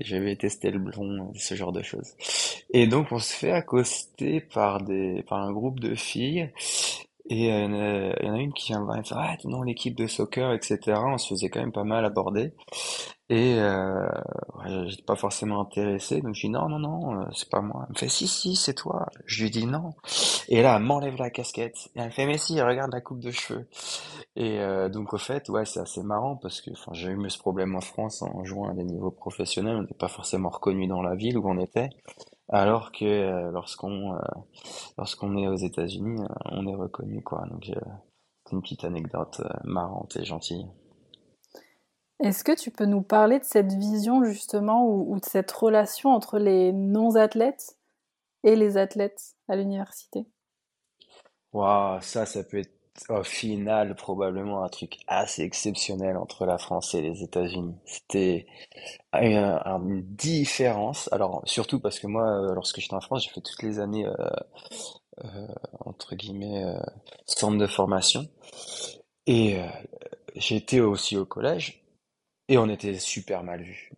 j'avais 0.00 0.36
testé 0.36 0.70
le 0.70 0.78
blond, 0.78 1.32
ce 1.34 1.54
genre 1.54 1.72
de 1.72 1.82
choses. 1.82 2.14
Et 2.70 2.86
donc 2.86 3.12
on 3.12 3.18
se 3.18 3.32
fait 3.32 3.52
accoster 3.52 4.40
par 4.40 4.82
des 4.82 5.22
par 5.28 5.40
un 5.40 5.52
groupe 5.52 5.80
de 5.80 5.94
filles 5.94 6.50
et 7.30 7.52
euh, 7.52 8.12
il 8.20 8.26
y 8.26 8.30
en 8.30 8.34
a 8.34 8.38
une 8.38 8.54
qui 8.54 8.68
vient 8.68 8.80
me 8.80 8.86
voir 8.86 8.96
me 8.96 9.02
ah 9.12 9.36
non 9.44 9.62
l'équipe 9.62 9.94
de 9.94 10.06
soccer 10.06 10.52
etc. 10.52 10.98
On 11.04 11.18
se 11.18 11.28
faisait 11.28 11.50
quand 11.50 11.60
même 11.60 11.72
pas 11.72 11.84
mal 11.84 12.04
aborder. 12.04 12.54
Et 13.30 13.56
euh, 13.58 14.08
ouais, 14.56 14.88
j'étais 14.88 15.02
pas 15.02 15.14
forcément 15.14 15.60
intéressé. 15.60 16.22
Donc 16.22 16.34
je 16.34 16.46
dis 16.46 16.48
non 16.48 16.70
non 16.70 16.78
non 16.78 17.20
euh, 17.20 17.24
c'est 17.34 17.50
pas 17.50 17.60
moi. 17.60 17.84
Elle 17.86 17.92
me 17.92 17.98
fait 17.98 18.08
si 18.08 18.26
si 18.26 18.56
c'est 18.56 18.72
toi. 18.72 19.06
Je 19.26 19.42
lui 19.42 19.50
dis 19.50 19.66
non. 19.66 19.92
Et 20.48 20.62
là 20.62 20.76
elle 20.76 20.82
m'enlève 20.82 21.16
la 21.18 21.28
casquette. 21.28 21.90
Et 21.94 22.00
elle 22.00 22.06
me 22.06 22.10
fait 22.10 22.24
mais 22.24 22.38
si 22.38 22.60
regarde 22.62 22.92
la 22.92 23.02
coupe 23.02 23.20
de 23.20 23.30
cheveux. 23.30 23.68
Et 24.34 24.60
euh, 24.60 24.88
donc 24.88 25.12
au 25.12 25.18
fait 25.18 25.50
ouais 25.50 25.66
c'est 25.66 25.80
assez 25.80 26.02
marrant 26.02 26.36
parce 26.36 26.62
que 26.62 26.70
j'ai 26.92 27.10
eu 27.10 27.30
ce 27.30 27.38
problème 27.38 27.76
en 27.76 27.82
France 27.82 28.22
en 28.22 28.42
jouant 28.44 28.70
à 28.70 28.72
des 28.72 28.84
niveaux 28.84 29.10
professionnels. 29.10 29.76
On 29.76 29.82
n'était 29.82 29.94
pas 29.94 30.08
forcément 30.08 30.48
reconnu 30.48 30.86
dans 30.86 31.02
la 31.02 31.14
ville 31.14 31.36
où 31.36 31.46
on 31.46 31.58
était 31.58 31.90
alors 32.48 32.92
que 32.92 33.04
euh, 33.04 33.50
lorsqu'on 33.50 34.14
euh, 34.14 34.18
lorsqu'on 34.96 35.36
est 35.36 35.48
aux 35.48 35.56
États-Unis, 35.56 36.22
euh, 36.22 36.34
on 36.46 36.66
est 36.66 36.74
reconnu 36.74 37.22
quoi. 37.22 37.44
Donc 37.50 37.64
c'est 37.66 38.52
une 38.52 38.62
petite 38.62 38.84
anecdote 38.84 39.42
marrante 39.64 40.16
et 40.16 40.24
gentille. 40.24 40.66
Est-ce 42.20 42.42
que 42.42 42.58
tu 42.58 42.70
peux 42.70 42.86
nous 42.86 43.02
parler 43.02 43.38
de 43.38 43.44
cette 43.44 43.72
vision 43.72 44.24
justement 44.24 44.86
ou, 44.86 45.14
ou 45.14 45.20
de 45.20 45.24
cette 45.24 45.52
relation 45.52 46.10
entre 46.10 46.38
les 46.38 46.72
non-athlètes 46.72 47.76
et 48.42 48.56
les 48.56 48.76
athlètes 48.76 49.36
à 49.48 49.54
l'université? 49.54 50.26
Waouh, 51.52 52.00
ça, 52.00 52.26
ça 52.26 52.42
peut 52.42 52.58
être 52.58 52.77
au 53.08 53.22
final, 53.22 53.94
probablement 53.94 54.62
un 54.62 54.68
truc 54.68 54.98
assez 55.06 55.42
exceptionnel 55.42 56.16
entre 56.16 56.46
la 56.46 56.58
France 56.58 56.94
et 56.94 57.02
les 57.02 57.22
États-Unis. 57.22 57.74
C'était 57.84 58.46
une, 59.14 60.02
différence. 60.02 61.08
Alors, 61.12 61.42
surtout 61.44 61.80
parce 61.80 61.98
que 61.98 62.06
moi, 62.06 62.24
euh, 62.24 62.54
lorsque 62.54 62.80
j'étais 62.80 62.94
en 62.94 63.00
France, 63.00 63.24
j'ai 63.24 63.30
fait 63.30 63.40
toutes 63.40 63.62
les 63.62 63.78
années, 63.78 64.06
euh, 64.06 64.14
euh, 65.24 65.46
entre 65.80 66.14
guillemets, 66.14 66.64
euh, 66.64 66.78
centre 67.26 67.58
de 67.58 67.66
formation. 67.66 68.26
Et 69.26 69.58
j'étais 70.36 70.80
aussi 70.80 71.18
au 71.18 71.26
collège 71.26 71.84
et 72.48 72.56
on 72.56 72.66
était 72.70 72.98
super 72.98 73.42
mal 73.42 73.62
vus. 73.62 73.92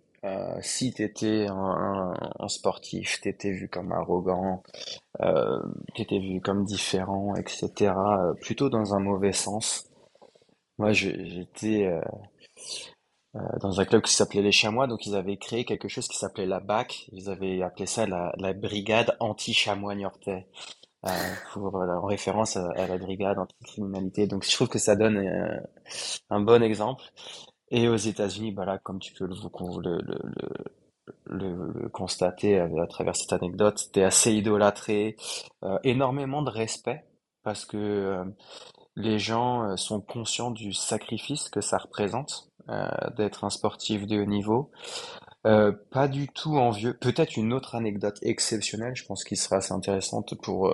Si 0.60 0.92
t'étais 0.92 1.46
un, 1.48 2.14
un, 2.40 2.48
sportif, 2.48 3.20
t'étais 3.20 3.52
vu 3.52 3.68
comme 3.68 3.92
arrogant, 3.92 4.64
euh, 5.22 5.60
t'étais 5.94 6.18
vu 6.18 6.40
comme 6.40 6.64
différent, 6.64 7.34
etc. 7.34 7.92
Euh, 7.96 8.34
plutôt 8.40 8.70
dans 8.70 8.94
un 8.94 9.00
mauvais 9.00 9.32
sens. 9.32 9.88
Moi, 10.78 10.92
j'étais 10.92 11.86
euh, 11.86 13.40
dans 13.60 13.80
un 13.80 13.84
club 13.84 14.02
qui 14.02 14.14
s'appelait 14.14 14.42
les 14.42 14.52
Chamois, 14.52 14.86
donc 14.86 15.06
ils 15.06 15.14
avaient 15.14 15.36
créé 15.36 15.64
quelque 15.64 15.88
chose 15.88 16.08
qui 16.08 16.16
s'appelait 16.16 16.46
la 16.46 16.60
BAC. 16.60 17.08
Ils 17.12 17.28
avaient 17.28 17.62
appelé 17.62 17.86
ça 17.86 18.06
la, 18.06 18.52
brigade 18.54 19.16
anti-chamois 19.20 19.94
niortais. 19.94 20.46
En 21.02 22.06
référence 22.06 22.58
à, 22.58 22.70
à 22.72 22.86
la 22.86 22.98
brigade 22.98 23.38
anti-criminalité. 23.38 24.26
Donc 24.26 24.44
je 24.44 24.52
trouve 24.52 24.68
que 24.68 24.78
ça 24.78 24.96
donne 24.96 25.18
un 26.28 26.40
bon 26.40 26.62
exemple. 26.62 27.04
Et 27.70 27.88
aux 27.88 27.96
États-Unis, 27.96 28.52
bah 28.52 28.64
là, 28.64 28.78
comme 28.78 28.98
tu 28.98 29.12
peux 29.14 29.26
le, 29.26 29.34
le, 29.80 30.00
le, 30.02 30.48
le, 31.24 31.88
constater 31.88 32.58
à, 32.58 32.68
travers 32.86 33.16
cette 33.16 33.32
anecdote, 33.32 33.78
c'était 33.78 34.02
assez 34.02 34.32
idolâtré, 34.32 35.16
euh, 35.62 35.78
énormément 35.84 36.42
de 36.42 36.50
respect, 36.50 37.04
parce 37.42 37.64
que 37.64 37.76
euh, 37.76 38.24
les 38.96 39.18
gens 39.18 39.64
euh, 39.64 39.76
sont 39.76 40.00
conscients 40.00 40.50
du 40.50 40.72
sacrifice 40.72 41.48
que 41.48 41.60
ça 41.60 41.78
représente 41.78 42.46
d'être 43.16 43.42
un 43.42 43.50
sportif 43.50 44.06
de 44.06 44.20
haut 44.20 44.26
niveau. 44.26 44.70
Pas 45.42 46.06
du 46.06 46.28
tout 46.28 46.56
envieux. 46.56 46.96
Peut-être 47.00 47.36
une 47.36 47.52
autre 47.52 47.74
anecdote 47.74 48.16
exceptionnelle, 48.22 48.94
je 48.94 49.04
pense 49.04 49.24
qu'il 49.24 49.38
sera 49.38 49.56
assez 49.56 49.72
intéressante 49.72 50.40
pour 50.40 50.72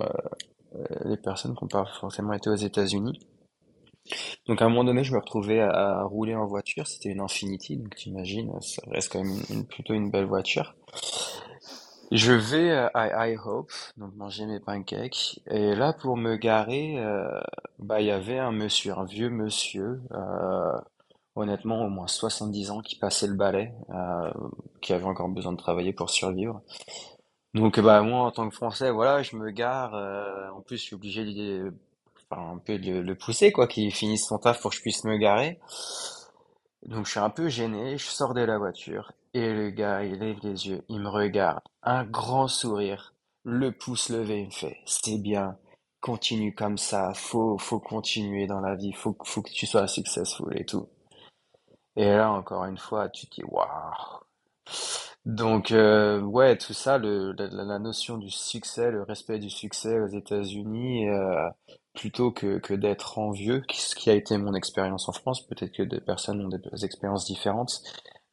les 1.05 1.17
personnes 1.17 1.55
qui 1.55 1.63
n'ont 1.63 1.69
pas 1.69 1.85
forcément 1.99 2.33
été 2.33 2.51
aux 2.51 2.55
États-Unis. 2.55 3.19
Donc 4.47 4.61
à 4.61 4.65
un 4.65 4.69
moment 4.69 4.83
donné, 4.83 5.03
je 5.03 5.13
me 5.13 5.19
retrouvais 5.19 5.59
à, 5.59 6.03
rouler 6.03 6.35
en 6.35 6.45
voiture, 6.45 6.87
c'était 6.87 7.09
une 7.09 7.21
Infiniti, 7.21 7.77
donc 7.77 7.95
t'imagines, 7.95 8.51
ça 8.61 8.81
reste 8.89 9.11
quand 9.11 9.23
même 9.23 9.65
plutôt 9.65 9.93
une 9.93 10.09
belle 10.09 10.25
voiture. 10.25 10.75
Je 12.11 12.31
vais 12.31 12.71
euh, 12.71 12.87
à 12.93 13.27
IHOP, 13.29 13.69
donc 13.97 14.15
manger 14.15 14.45
mes 14.45 14.61
pancakes, 14.61 15.41
et 15.47 15.75
là 15.75 15.91
pour 15.91 16.15
me 16.15 16.37
garer, 16.37 16.97
euh, 16.99 17.27
bah 17.79 17.99
il 17.99 18.07
y 18.07 18.11
avait 18.11 18.39
un 18.39 18.53
monsieur, 18.53 18.93
un 18.97 19.03
vieux 19.03 19.29
monsieur, 19.29 20.01
euh, 20.13 20.71
honnêtement 21.35 21.83
au 21.85 21.89
moins 21.89 22.07
70 22.07 22.71
ans, 22.71 22.81
qui 22.81 22.97
passait 22.97 23.27
le 23.27 23.35
balai, 23.35 23.73
qui 24.81 24.93
avait 24.93 25.03
encore 25.03 25.27
besoin 25.27 25.51
de 25.51 25.57
travailler 25.57 25.91
pour 25.91 26.09
survivre. 26.09 26.61
Donc 27.53 27.79
bah 27.79 28.01
moi 28.03 28.21
en 28.21 28.31
tant 28.31 28.47
que 28.47 28.55
Français, 28.55 28.89
voilà, 28.89 29.21
je 29.21 29.35
me 29.35 29.51
gare, 29.51 29.93
en 30.55 30.61
plus 30.61 30.77
je 30.77 30.83
suis 30.83 30.95
obligé 30.95 31.25
de, 31.25 31.73
enfin, 32.29 32.53
un 32.55 32.57
peu 32.59 32.77
le, 32.77 33.01
le 33.01 33.15
pousser 33.15 33.51
quoi, 33.51 33.67
qu'il 33.67 33.93
finisse 33.93 34.27
son 34.27 34.37
taf 34.39 34.61
pour 34.61 34.71
que 34.71 34.77
je 34.77 34.81
puisse 34.81 35.03
me 35.03 35.17
garer. 35.17 35.59
Donc 36.83 37.05
je 37.05 37.11
suis 37.11 37.19
un 37.19 37.29
peu 37.29 37.49
gêné, 37.49 37.97
je 37.97 38.05
sors 38.07 38.33
de 38.33 38.41
la 38.41 38.57
voiture 38.57 39.11
et 39.33 39.53
le 39.53 39.69
gars 39.69 40.03
il 40.03 40.19
lève 40.19 40.37
les 40.43 40.67
yeux, 40.67 40.83
il 40.89 40.99
me 41.01 41.09
regarde, 41.09 41.61
un 41.83 42.03
grand 42.05 42.47
sourire, 42.47 43.13
le 43.43 43.71
pouce 43.71 44.09
levé, 44.09 44.41
il 44.41 44.45
me 44.47 44.51
fait 44.51 44.77
c'est 44.85 45.17
bien, 45.17 45.57
continue 46.01 46.55
comme 46.55 46.77
ça, 46.77 47.13
faut 47.13 47.57
faut 47.57 47.79
continuer 47.79 48.47
dans 48.47 48.61
la 48.61 48.75
vie, 48.75 48.93
faut 48.93 49.15
faut 49.23 49.41
que 49.41 49.51
tu 49.51 49.65
sois 49.67 49.87
successful 49.87 50.57
et 50.57 50.65
tout. 50.65 50.87
Et 51.97 52.05
là 52.05 52.31
encore 52.31 52.65
une 52.65 52.77
fois 52.77 53.09
tu 53.09 53.27
te 53.27 53.35
dis 53.35 53.43
waouh. 53.43 54.21
Donc 55.27 55.71
euh, 55.71 56.21
ouais 56.21 56.57
tout 56.57 56.73
ça 56.73 56.97
le 56.97 57.33
la, 57.33 57.47
la- 57.65 57.79
notion 57.79 58.17
du 58.17 58.29
succès, 58.31 58.91
le 58.91 59.03
respect 59.03 59.39
du 59.39 59.49
succès 59.49 59.99
aux 59.99 60.07
États-Unis 60.07 61.09
euh, 61.09 61.49
plutôt 61.93 62.31
que 62.31 62.59
que 62.59 62.73
d'être 62.73 63.19
envieux, 63.19 63.63
ce 63.73 63.93
qui 63.95 64.09
a 64.09 64.13
été 64.13 64.37
mon 64.37 64.53
expérience 64.55 65.09
en 65.09 65.13
France, 65.13 65.45
peut-être 65.45 65.73
que 65.73 65.83
des 65.83 65.99
personnes 66.01 66.45
ont 66.45 66.49
des 66.49 66.85
expériences 66.85 67.25
différentes. 67.25 67.81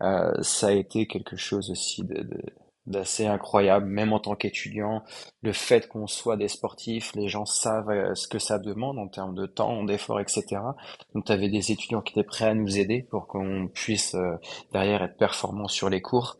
Euh, 0.03 0.33
ça 0.43 0.69
a 0.69 0.73
été 0.73 1.07
quelque 1.09 1.37
chose 1.37 1.71
aussi 1.71 2.05
de, 2.05 2.23
de- 2.23 2.43
d'assez 2.87 3.27
incroyable, 3.27 3.87
même 3.87 4.13
en 4.13 4.21
tant 4.21 4.37
qu'étudiant. 4.37 5.03
Le 5.43 5.53
fait 5.55 5.89
qu'on 5.89 6.07
soit 6.07 6.37
des 6.37 6.49
sportifs, 6.49 7.15
les 7.15 7.29
gens 7.29 7.47
savent 7.47 7.91
euh, 7.91 8.15
ce 8.15 8.29
que 8.29 8.39
ça 8.39 8.59
demande 8.59 8.99
en 8.99 9.09
termes 9.09 9.35
de 9.35 9.47
temps, 9.47 9.85
d'efforts, 9.85 10.21
etc. 10.21 10.77
Donc, 11.15 11.25
tu 11.27 11.33
avais 11.33 11.49
des 11.49 11.73
étudiants 11.73 12.03
qui 12.03 12.13
étaient 12.13 12.27
prêts 12.29 12.47
à 12.47 12.55
nous 12.55 12.79
aider 12.79 13.03
pour 13.11 13.27
qu'on 13.29 13.69
puisse 13.73 14.15
euh, 14.17 14.37
derrière 14.73 15.03
être 15.03 15.17
performants 15.17 15.69
sur 15.69 15.89
les 15.91 16.03
cours. 16.03 16.37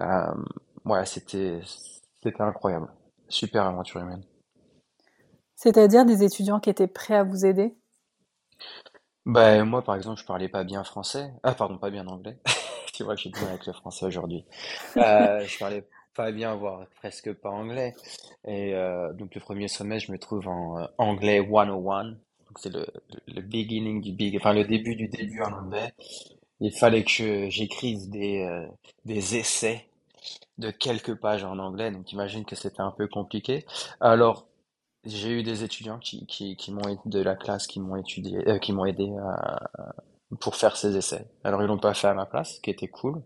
Euh, 0.00 0.34
ouais, 0.84 1.06
c'était 1.06 1.60
c'était 1.64 2.40
incroyable. 2.42 2.88
Super 3.28 3.64
aventure 3.66 4.00
humaine. 4.00 4.24
C'est-à-dire 5.56 6.06
des 6.06 6.22
étudiants 6.24 6.58
qui 6.58 6.70
étaient 6.70 6.86
prêts 6.86 7.16
à 7.16 7.22
vous 7.22 7.44
aider? 7.44 7.76
Ben, 9.26 9.64
moi, 9.64 9.82
par 9.82 9.96
exemple, 9.96 10.20
je 10.20 10.24
parlais 10.26 10.48
pas 10.48 10.64
bien 10.64 10.84
français. 10.84 11.30
Ah, 11.42 11.54
pardon, 11.54 11.78
pas 11.78 11.90
bien 11.90 12.06
anglais. 12.06 12.38
Tu 12.94 13.04
vois 13.04 13.14
que 13.14 13.20
j'ai 13.20 13.30
du 13.30 13.38
mal 13.40 13.50
avec 13.50 13.66
le 13.66 13.72
français 13.72 14.06
aujourd'hui. 14.06 14.44
Euh, 14.98 15.46
je 15.46 15.58
parlais 15.58 15.86
pas 16.14 16.32
bien, 16.32 16.54
voire 16.56 16.86
presque 16.96 17.32
pas 17.34 17.50
anglais. 17.50 17.94
Et 18.46 18.74
euh, 18.74 19.12
donc, 19.12 19.34
le 19.34 19.40
premier 19.40 19.68
semestre, 19.68 20.08
je 20.08 20.12
me 20.12 20.18
trouve 20.18 20.48
en 20.48 20.78
euh, 20.80 20.86
anglais 20.98 21.40
101. 21.48 22.04
Donc, 22.04 22.58
c'est 22.58 22.72
le, 22.72 22.86
le 23.28 23.42
beginning 23.42 24.00
du 24.00 24.12
big, 24.12 24.36
enfin, 24.36 24.52
le 24.54 24.64
début 24.64 24.96
du 24.96 25.08
début 25.08 25.42
en 25.42 25.52
anglais. 25.52 25.92
Il 26.60 26.72
fallait 26.72 27.04
que 27.04 27.10
je- 27.10 27.50
j'écrive 27.50 28.10
des, 28.10 28.42
euh, 28.42 28.66
des 29.06 29.36
essais 29.36 29.87
de 30.58 30.70
quelques 30.70 31.14
pages 31.14 31.44
en 31.44 31.58
anglais. 31.58 31.90
Donc, 31.90 32.12
imagine 32.12 32.44
que 32.44 32.56
c'était 32.56 32.80
un 32.80 32.90
peu 32.90 33.08
compliqué. 33.08 33.64
Alors, 34.00 34.46
j'ai 35.04 35.30
eu 35.30 35.42
des 35.42 35.64
étudiants 35.64 35.98
qui, 35.98 36.26
qui, 36.26 36.56
qui 36.56 36.72
m'ont 36.72 36.98
de 37.04 37.20
la 37.20 37.36
classe, 37.36 37.66
qui 37.66 37.80
m'ont 37.80 37.96
étudié, 37.96 38.46
euh, 38.48 38.58
qui 38.58 38.72
m'ont 38.72 38.84
aidé 38.84 39.10
pour 40.40 40.56
faire 40.56 40.76
ces 40.76 40.96
essais. 40.96 41.26
Alors 41.44 41.62
ils 41.62 41.66
l'ont 41.66 41.78
pas 41.78 41.94
fait 41.94 42.08
à 42.08 42.14
ma 42.14 42.26
place, 42.26 42.56
ce 42.56 42.60
qui 42.60 42.70
était 42.70 42.88
cool. 42.88 43.22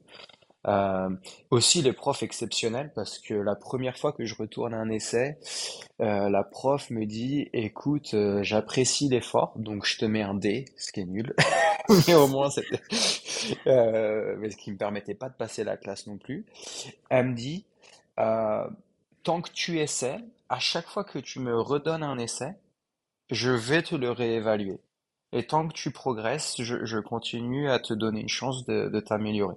Euh, 0.69 1.11
aussi 1.51 1.83
les 1.83 1.93
profs 1.93 2.23
exceptionnels 2.23 2.93
parce 2.95 3.19
que 3.19 3.35
la 3.35 3.57
première 3.57 3.99
fois 3.99 4.13
que 4.13 4.25
je 4.25 4.37
retourne 4.37 4.75
un 4.75 4.89
essai, 4.91 5.39
euh, 6.01 6.29
la 6.31 6.45
prof 6.45 6.89
me 6.91 7.05
dit, 7.05 7.49
écoute, 7.53 8.15
euh, 8.15 8.43
j'apprécie 8.45 9.09
l'effort, 9.09 9.55
donc 9.57 9.85
je 9.85 9.99
te 9.99 10.05
mets 10.05 10.23
un 10.23 10.35
D, 10.35 10.67
ce 10.77 10.93
qui 10.93 11.01
est 11.01 11.05
nul, 11.05 11.35
mais 12.07 12.15
au 12.15 12.29
moins 12.29 12.49
c'était, 12.51 12.81
euh, 13.67 14.37
mais 14.39 14.51
ce 14.51 14.57
qui 14.57 14.71
me 14.73 14.77
permettait 14.77 15.15
pas 15.15 15.29
de 15.29 15.35
passer 15.35 15.65
la 15.65 15.77
classe 15.77 16.07
non 16.07 16.17
plus. 16.17 16.47
Elle 17.11 17.31
me 17.31 17.35
dit, 17.35 17.65
euh, 18.21 18.69
tant 19.23 19.43
que 19.43 19.51
tu 19.51 19.81
essaies, 19.81 20.21
à 20.49 20.59
chaque 20.59 20.87
fois 20.87 21.05
que 21.05 21.19
tu 21.19 21.41
me 21.41 21.59
redonnes 21.59 22.03
un 22.05 22.19
essai, 22.19 22.55
je 23.31 23.51
vais 23.51 23.83
te 23.83 23.95
le 23.95 24.11
réévaluer. 24.11 24.81
Et 25.33 25.47
tant 25.47 25.67
que 25.67 25.73
tu 25.73 25.91
progresses, 25.91 26.61
je, 26.61 26.85
je 26.85 26.99
continue 26.99 27.71
à 27.71 27.79
te 27.79 27.95
donner 27.95 28.21
une 28.21 28.29
chance 28.29 28.67
de, 28.67 28.89
de 28.89 29.01
t'améliorer. 29.01 29.57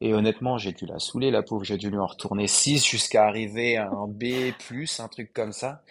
Et 0.00 0.14
honnêtement, 0.14 0.58
j'ai 0.58 0.72
dû 0.72 0.86
la 0.86 0.98
saouler, 0.98 1.30
la 1.30 1.42
pauvre. 1.42 1.64
J'ai 1.64 1.78
dû 1.78 1.90
lui 1.90 1.98
en 1.98 2.06
retourner 2.06 2.48
6 2.48 2.84
jusqu'à 2.84 3.26
arriver 3.26 3.76
à 3.76 3.90
un 3.90 4.08
B+, 4.08 4.52
un 4.98 5.08
truc 5.08 5.32
comme 5.32 5.52
ça. 5.52 5.82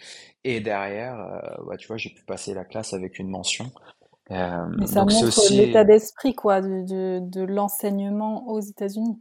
Et 0.43 0.59
derrière, 0.61 1.19
euh, 1.19 1.63
ouais, 1.65 1.77
tu 1.77 1.87
vois, 1.87 1.97
j'ai 1.97 2.09
pu 2.11 2.23
passer 2.25 2.53
la 2.53 2.65
classe 2.65 2.93
avec 2.93 3.19
une 3.19 3.29
mention. 3.29 3.71
Euh, 4.31 4.67
Mais 4.77 4.85
ça 4.85 5.03
donc 5.03 5.11
montre 5.11 5.49
l'état 5.49 5.83
aussi 5.83 5.83
d'esprit, 5.83 6.35
quoi, 6.35 6.61
de, 6.61 6.83
de, 6.83 7.19
de 7.23 7.41
l'enseignement 7.41 8.47
aux 8.49 8.59
États-Unis. 8.59 9.19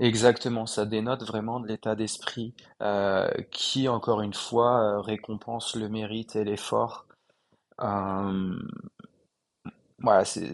exactement, 0.00 0.66
ça 0.66 0.86
dénote 0.86 1.22
vraiment 1.24 1.60
de 1.60 1.66
l'état 1.68 1.94
d'esprit 1.94 2.54
euh, 2.82 3.28
qui, 3.50 3.88
encore 3.88 4.22
une 4.22 4.34
fois, 4.34 5.02
récompense 5.02 5.76
le 5.76 5.88
mérite 5.88 6.36
et 6.36 6.44
l'effort. 6.44 7.06
Euh, 7.82 8.56
Ouais, 10.02 10.24
c'est, 10.24 10.50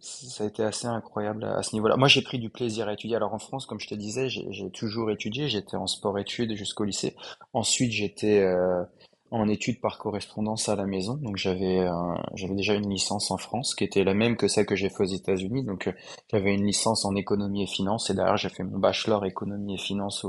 ça 0.00 0.44
a 0.44 0.46
été 0.46 0.62
assez 0.62 0.86
incroyable 0.86 1.44
à, 1.44 1.62
ce 1.62 1.74
niveau-là. 1.74 1.96
Moi, 1.96 2.08
j'ai 2.08 2.22
pris 2.22 2.38
du 2.38 2.50
plaisir 2.50 2.88
à 2.88 2.92
étudier. 2.92 3.16
Alors 3.16 3.34
en 3.34 3.38
France, 3.38 3.66
comme 3.66 3.80
je 3.80 3.88
te 3.88 3.94
disais, 3.94 4.28
j'ai 4.28 4.70
toujours 4.70 5.10
étudié. 5.10 5.48
J'étais 5.48 5.76
en 5.76 5.86
sport-études 5.86 6.54
jusqu'au 6.54 6.84
lycée. 6.84 7.16
Ensuite, 7.52 7.92
j'étais 7.92 8.40
euh, 8.40 8.82
en 9.30 9.48
études 9.48 9.80
par 9.80 9.98
correspondance 9.98 10.68
à 10.68 10.76
la 10.76 10.86
maison. 10.86 11.14
Donc 11.14 11.36
j'avais 11.36 11.80
euh, 11.80 12.14
j'avais 12.34 12.54
déjà 12.54 12.74
une 12.74 12.88
licence 12.90 13.30
en 13.30 13.36
France 13.36 13.74
qui 13.74 13.84
était 13.84 14.04
la 14.04 14.14
même 14.14 14.36
que 14.36 14.48
celle 14.48 14.66
que 14.66 14.76
j'ai 14.76 14.88
fait 14.88 15.02
aux 15.02 15.06
États-Unis. 15.06 15.64
Donc 15.64 15.88
euh, 15.88 15.92
j'avais 16.30 16.54
une 16.54 16.66
licence 16.66 17.04
en 17.04 17.14
économie 17.14 17.62
et 17.62 17.66
finance. 17.66 18.10
Et 18.10 18.14
derrière, 18.14 18.36
j'ai 18.36 18.48
fait 18.48 18.64
mon 18.64 18.78
bachelor 18.78 19.24
économie 19.24 19.74
et 19.74 19.78
finance 19.78 20.26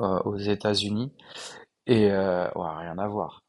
euh, 0.00 0.20
aux 0.24 0.38
États-Unis. 0.38 1.12
Et 1.86 2.10
euh, 2.10 2.48
ouais, 2.54 2.68
rien 2.76 2.98
à 2.98 3.08
voir. 3.08 3.42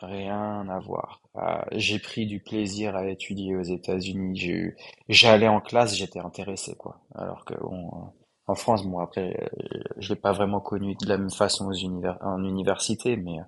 Rien 0.00 0.68
à 0.68 0.78
voir. 0.78 1.20
Euh, 1.36 1.62
j'ai 1.72 1.98
pris 1.98 2.26
du 2.26 2.40
plaisir 2.40 2.96
à 2.96 3.06
étudier 3.06 3.56
aux 3.56 3.62
États-Unis. 3.62 4.36
J'ai 4.38 4.52
eu- 4.52 4.76
j'allais 5.08 5.48
en 5.48 5.60
classe, 5.60 5.94
j'étais 5.94 6.18
intéressé, 6.20 6.74
quoi. 6.76 7.00
Alors 7.14 7.44
que 7.44 7.54
bon, 7.54 7.86
euh, 7.88 8.06
en 8.46 8.54
France, 8.54 8.84
bon 8.84 8.98
après, 9.00 9.36
euh, 9.42 9.80
je 9.96 10.10
l'ai 10.10 10.20
pas 10.20 10.32
vraiment 10.32 10.60
connu 10.60 10.94
de 10.96 11.06
la 11.08 11.16
même 11.18 11.30
façon 11.30 11.66
aux 11.68 11.72
univers, 11.72 12.18
en 12.20 12.44
université, 12.44 13.16
mais 13.16 13.38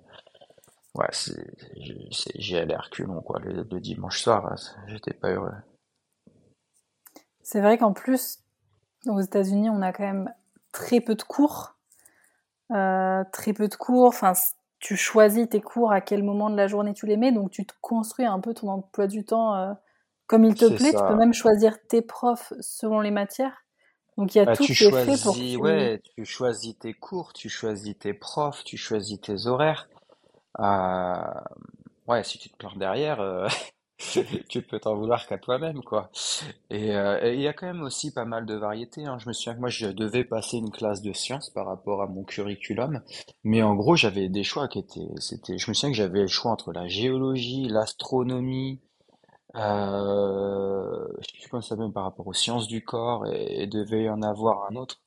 ouais, 0.95 1.07
c'est, 1.11 1.45
j'ai 1.77 2.07
c'est- 2.11 2.39
j'y 2.39 2.57
allais 2.57 2.73
à 2.75 2.79
reculons, 2.81 3.21
quoi. 3.21 3.39
Le, 3.39 3.63
dimanche 3.79 4.21
soir, 4.21 4.51
euh, 4.51 4.55
j'étais 4.87 5.13
pas 5.13 5.29
heureux. 5.31 5.51
C'est 7.43 7.61
vrai 7.61 7.77
qu'en 7.77 7.93
plus, 7.93 8.39
aux 9.07 9.21
États-Unis, 9.21 9.69
on 9.69 9.81
a 9.81 9.93
quand 9.93 10.03
même 10.03 10.33
très 10.71 11.01
peu 11.01 11.15
de 11.15 11.23
cours. 11.23 11.75
Euh, 12.71 13.23
très 13.31 13.53
peu 13.53 13.67
de 13.67 13.75
cours. 13.75 14.07
Enfin, 14.07 14.33
tu 14.79 14.95
choisis 14.97 15.49
tes 15.49 15.61
cours 15.61 15.91
à 15.91 16.01
quel 16.01 16.23
moment 16.23 16.49
de 16.49 16.55
la 16.57 16.67
journée 16.67 16.93
tu 16.93 17.05
les 17.05 17.17
mets, 17.17 17.31
donc 17.31 17.51
tu 17.51 17.65
te 17.65 17.73
construis 17.81 18.25
un 18.25 18.39
peu 18.39 18.53
ton 18.53 18.69
emploi 18.69 19.07
du 19.07 19.25
temps 19.25 19.55
euh, 19.55 19.73
comme 20.27 20.45
il 20.45 20.55
te 20.55 20.65
plaît. 20.69 20.93
Tu 20.93 21.03
peux 21.05 21.15
même 21.15 21.33
choisir 21.33 21.77
tes 21.87 22.01
profs 22.01 22.53
selon 22.61 23.01
les 23.01 23.11
matières. 23.11 23.65
Donc 24.17 24.35
il 24.35 24.39
y 24.39 24.41
a 24.41 24.45
Bah, 24.45 24.55
tout 24.55 24.65
tu 24.65 24.73
qui 24.73 24.85
est 24.85 24.91
fait 24.91 25.17
pour 25.17 25.39
que 25.41 25.45
tu... 25.45 25.57
ouais, 25.57 26.01
tu 26.15 26.25
choisis 26.25 26.77
tes 26.77 26.93
cours, 26.93 27.33
tu 27.33 27.49
choisis 27.49 27.97
tes 27.97 28.13
profs, 28.13 28.63
tu 28.63 28.77
choisis 28.77 29.19
tes 29.21 29.47
horaires. 29.47 29.89
Euh, 30.59 31.15
ouais, 32.07 32.23
si 32.23 32.37
tu 32.39 32.49
te 32.49 32.57
plantes 32.57 32.77
derrière, 32.79 33.19
euh, 33.21 33.47
tu 34.49 34.61
peux 34.61 34.79
t'en 34.79 34.95
vouloir 34.95 35.27
qu'à 35.27 35.37
toi-même, 35.37 35.83
quoi. 35.83 36.09
Et 36.69 36.95
euh, 36.95 37.33
il 37.33 37.41
y 37.41 37.47
a 37.47 37.53
quand 37.53 37.67
même 37.67 37.81
aussi 37.81 38.13
pas 38.13 38.25
mal 38.25 38.45
de 38.45 38.55
variétés, 38.55 39.05
hein. 39.05 39.17
Je 39.19 39.27
me 39.27 39.33
souviens 39.33 39.55
que 39.55 39.59
moi, 39.59 39.69
je 39.69 39.87
devais 39.87 40.23
passer 40.23 40.57
une 40.57 40.71
classe 40.71 41.01
de 41.01 41.11
sciences 41.13 41.49
par 41.49 41.65
rapport 41.67 42.01
à 42.01 42.07
mon 42.07 42.23
curriculum, 42.23 43.01
mais 43.43 43.61
en 43.61 43.75
gros, 43.75 43.95
j'avais 43.95 44.29
des 44.29 44.43
choix 44.43 44.67
qui 44.69 44.79
étaient, 44.79 45.09
c'était, 45.17 45.57
je 45.57 45.69
me 45.69 45.73
souviens 45.73 45.91
que 45.91 45.97
j'avais 45.97 46.21
le 46.21 46.27
choix 46.27 46.51
entre 46.51 46.71
la 46.71 46.87
géologie, 46.87 47.67
l'astronomie, 47.67 48.79
euh, 49.55 51.07
je 51.21 51.27
sais 51.27 51.39
plus 51.41 51.49
comment 51.49 51.61
ça 51.61 51.69
s'appelle 51.69 51.91
par 51.91 52.03
rapport 52.03 52.27
aux 52.27 52.33
sciences 52.33 52.67
du 52.67 52.83
corps, 52.83 53.27
et, 53.27 53.63
et 53.63 53.67
devait 53.67 54.03
y 54.03 54.09
en 54.09 54.21
avoir 54.21 54.69
un 54.71 54.75
autre. 54.75 55.01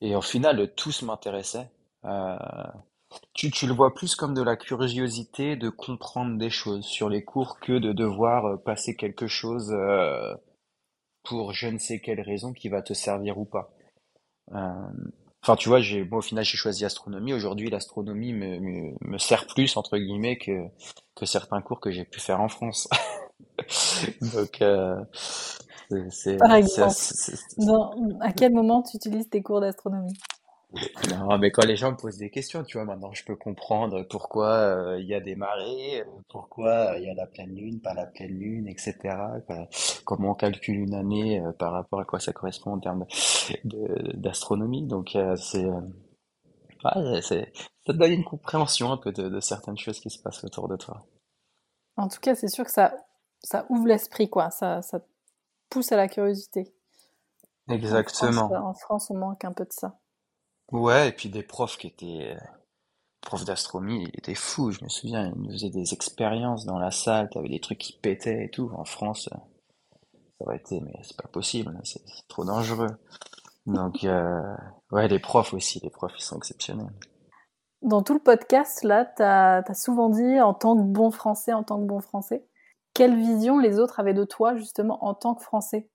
Et 0.00 0.16
au 0.16 0.22
final, 0.22 0.72
tous 0.76 1.02
m'intéressaient. 1.02 1.70
Euh, 2.06 2.36
tu, 3.34 3.50
tu 3.50 3.66
le 3.66 3.72
vois 3.74 3.94
plus 3.94 4.14
comme 4.14 4.34
de 4.34 4.42
la 4.42 4.56
curiosité 4.56 5.56
de 5.56 5.68
comprendre 5.68 6.38
des 6.38 6.50
choses 6.50 6.84
sur 6.84 7.08
les 7.08 7.24
cours 7.24 7.58
que 7.60 7.72
de 7.78 7.92
devoir 7.92 8.46
euh, 8.46 8.56
passer 8.56 8.94
quelque 8.96 9.26
chose 9.26 9.72
euh, 9.72 10.34
pour 11.24 11.52
je 11.54 11.68
ne 11.68 11.78
sais 11.78 12.00
quelle 12.00 12.20
raison 12.20 12.52
qui 12.52 12.68
va 12.68 12.82
te 12.82 12.94
servir 12.94 13.38
ou 13.38 13.46
pas. 13.46 13.72
Enfin, 15.42 15.56
tu 15.56 15.68
vois, 15.68 15.80
j'ai, 15.80 16.04
moi, 16.04 16.18
au 16.18 16.22
final, 16.22 16.44
j'ai 16.44 16.56
choisi 16.58 16.84
astronomie. 16.84 17.32
Aujourd'hui, 17.32 17.70
l'astronomie 17.70 18.32
me, 18.34 18.58
me, 18.60 18.94
me 19.00 19.18
sert 19.18 19.46
plus, 19.46 19.76
entre 19.76 19.96
guillemets, 19.96 20.36
que, 20.36 20.66
que 21.14 21.24
certains 21.26 21.62
cours 21.62 21.80
que 21.80 21.90
j'ai 21.90 22.04
pu 22.04 22.20
faire 22.20 22.40
en 22.40 22.48
France. 22.48 22.88
Donc, 24.20 24.62
euh, 24.62 24.96
c'est, 26.10 26.38
Par 26.38 26.52
c'est, 26.62 26.88
exemple, 26.90 26.90
c'est- 26.90 27.36
dans- 27.56 28.18
à 28.20 28.32
quel 28.32 28.52
moment 28.52 28.82
tu 28.82 28.96
utilises 28.96 29.28
tes 29.30 29.42
cours 29.42 29.60
d'astronomie? 29.60 30.14
Non, 31.10 31.36
mais 31.38 31.50
quand 31.50 31.66
les 31.66 31.74
gens 31.74 31.90
me 31.90 31.96
posent 31.96 32.18
des 32.18 32.30
questions, 32.30 32.62
tu 32.62 32.76
vois, 32.78 32.84
maintenant 32.84 33.12
je 33.12 33.24
peux 33.24 33.34
comprendre 33.34 34.02
pourquoi 34.04 34.48
euh, 34.48 35.00
il 35.00 35.06
y 35.06 35.14
a 35.14 35.20
des 35.20 35.34
marées, 35.34 36.02
euh, 36.02 36.04
pourquoi 36.28 36.92
euh, 36.92 36.98
il 36.98 37.04
y 37.04 37.10
a 37.10 37.14
la 37.14 37.26
pleine 37.26 37.54
lune, 37.54 37.80
pas 37.80 37.92
la 37.92 38.06
pleine 38.06 38.38
lune, 38.38 38.68
etc. 38.68 38.94
quoi. 39.46 39.68
Comment 40.04 40.30
on 40.30 40.34
calcule 40.34 40.76
une 40.76 40.94
année 40.94 41.40
euh, 41.40 41.52
par 41.52 41.72
rapport 41.72 42.00
à 42.00 42.04
quoi 42.04 42.20
ça 42.20 42.32
correspond 42.32 42.74
en 42.74 42.78
termes 42.78 43.04
d'astronomie. 44.14 44.86
Donc 44.86 45.16
c'est, 45.36 45.66
ouais, 45.66 47.22
c'est, 47.22 47.52
ça 47.84 47.92
te 47.92 47.98
donne 47.98 48.12
une 48.12 48.24
compréhension 48.24 48.92
un 48.92 48.96
peu 48.96 49.10
de, 49.10 49.28
de 49.28 49.40
certaines 49.40 49.78
choses 49.78 49.98
qui 49.98 50.10
se 50.10 50.22
passent 50.22 50.44
autour 50.44 50.68
de 50.68 50.76
toi. 50.76 51.04
En 51.96 52.08
tout 52.08 52.20
cas, 52.20 52.36
c'est 52.36 52.48
sûr 52.48 52.64
que 52.64 52.70
ça, 52.70 52.94
ça 53.42 53.66
ouvre 53.70 53.86
l'esprit, 53.86 54.30
quoi. 54.30 54.50
Ça, 54.50 54.82
ça 54.82 55.00
pousse 55.68 55.90
à 55.92 55.96
la 55.96 56.08
curiosité. 56.08 56.72
En 57.68 57.72
France, 57.72 57.82
Exactement. 57.82 58.52
en 58.52 58.74
France, 58.74 59.10
on 59.10 59.18
manque 59.18 59.44
un 59.44 59.52
peu 59.52 59.64
de 59.64 59.72
ça. 59.72 59.99
Ouais, 60.72 61.08
et 61.08 61.12
puis 61.12 61.28
des 61.28 61.42
profs 61.42 61.76
qui 61.76 61.88
étaient 61.88 62.36
euh, 62.36 62.40
profs 63.20 63.44
d'astronomie, 63.44 64.04
ils 64.04 64.18
étaient 64.18 64.34
fous. 64.34 64.70
Je 64.70 64.84
me 64.84 64.88
souviens, 64.88 65.26
ils 65.26 65.42
nous 65.42 65.50
faisaient 65.50 65.70
des 65.70 65.92
expériences 65.92 66.64
dans 66.64 66.78
la 66.78 66.90
salle, 66.90 67.28
t'avais 67.30 67.48
des 67.48 67.60
trucs 67.60 67.78
qui 67.78 67.92
pétaient 67.92 68.44
et 68.44 68.50
tout. 68.50 68.70
En 68.76 68.84
France, 68.84 69.28
euh, 69.32 69.36
ça 70.38 70.44
aurait 70.46 70.56
été, 70.56 70.80
mais 70.80 70.92
c'est 71.02 71.16
pas 71.16 71.28
possible, 71.28 71.78
c'est 71.84 72.02
c'est 72.06 72.28
trop 72.28 72.44
dangereux. 72.44 72.90
Donc, 73.66 74.04
euh, 74.04 74.56
ouais, 74.92 75.08
les 75.08 75.18
profs 75.18 75.52
aussi, 75.54 75.80
les 75.82 75.90
profs, 75.90 76.14
ils 76.16 76.22
sont 76.22 76.38
exceptionnels. 76.38 76.92
Dans 77.82 78.02
tout 78.02 78.14
le 78.14 78.20
podcast, 78.20 78.84
là, 78.84 79.04
tu 79.04 79.22
as, 79.22 79.74
souvent 79.74 80.08
dit 80.08 80.40
en 80.40 80.54
tant 80.54 80.76
que 80.76 80.82
bon 80.82 81.10
français, 81.10 81.52
en 81.52 81.62
tant 81.62 81.80
que 81.80 81.86
bon 81.86 82.00
français. 82.00 82.46
Quelle 82.94 83.16
vision 83.16 83.58
les 83.58 83.78
autres 83.78 84.00
avaient 84.00 84.14
de 84.14 84.24
toi, 84.24 84.54
justement, 84.56 85.04
en 85.04 85.14
tant 85.14 85.34
que 85.34 85.42
français? 85.42 85.88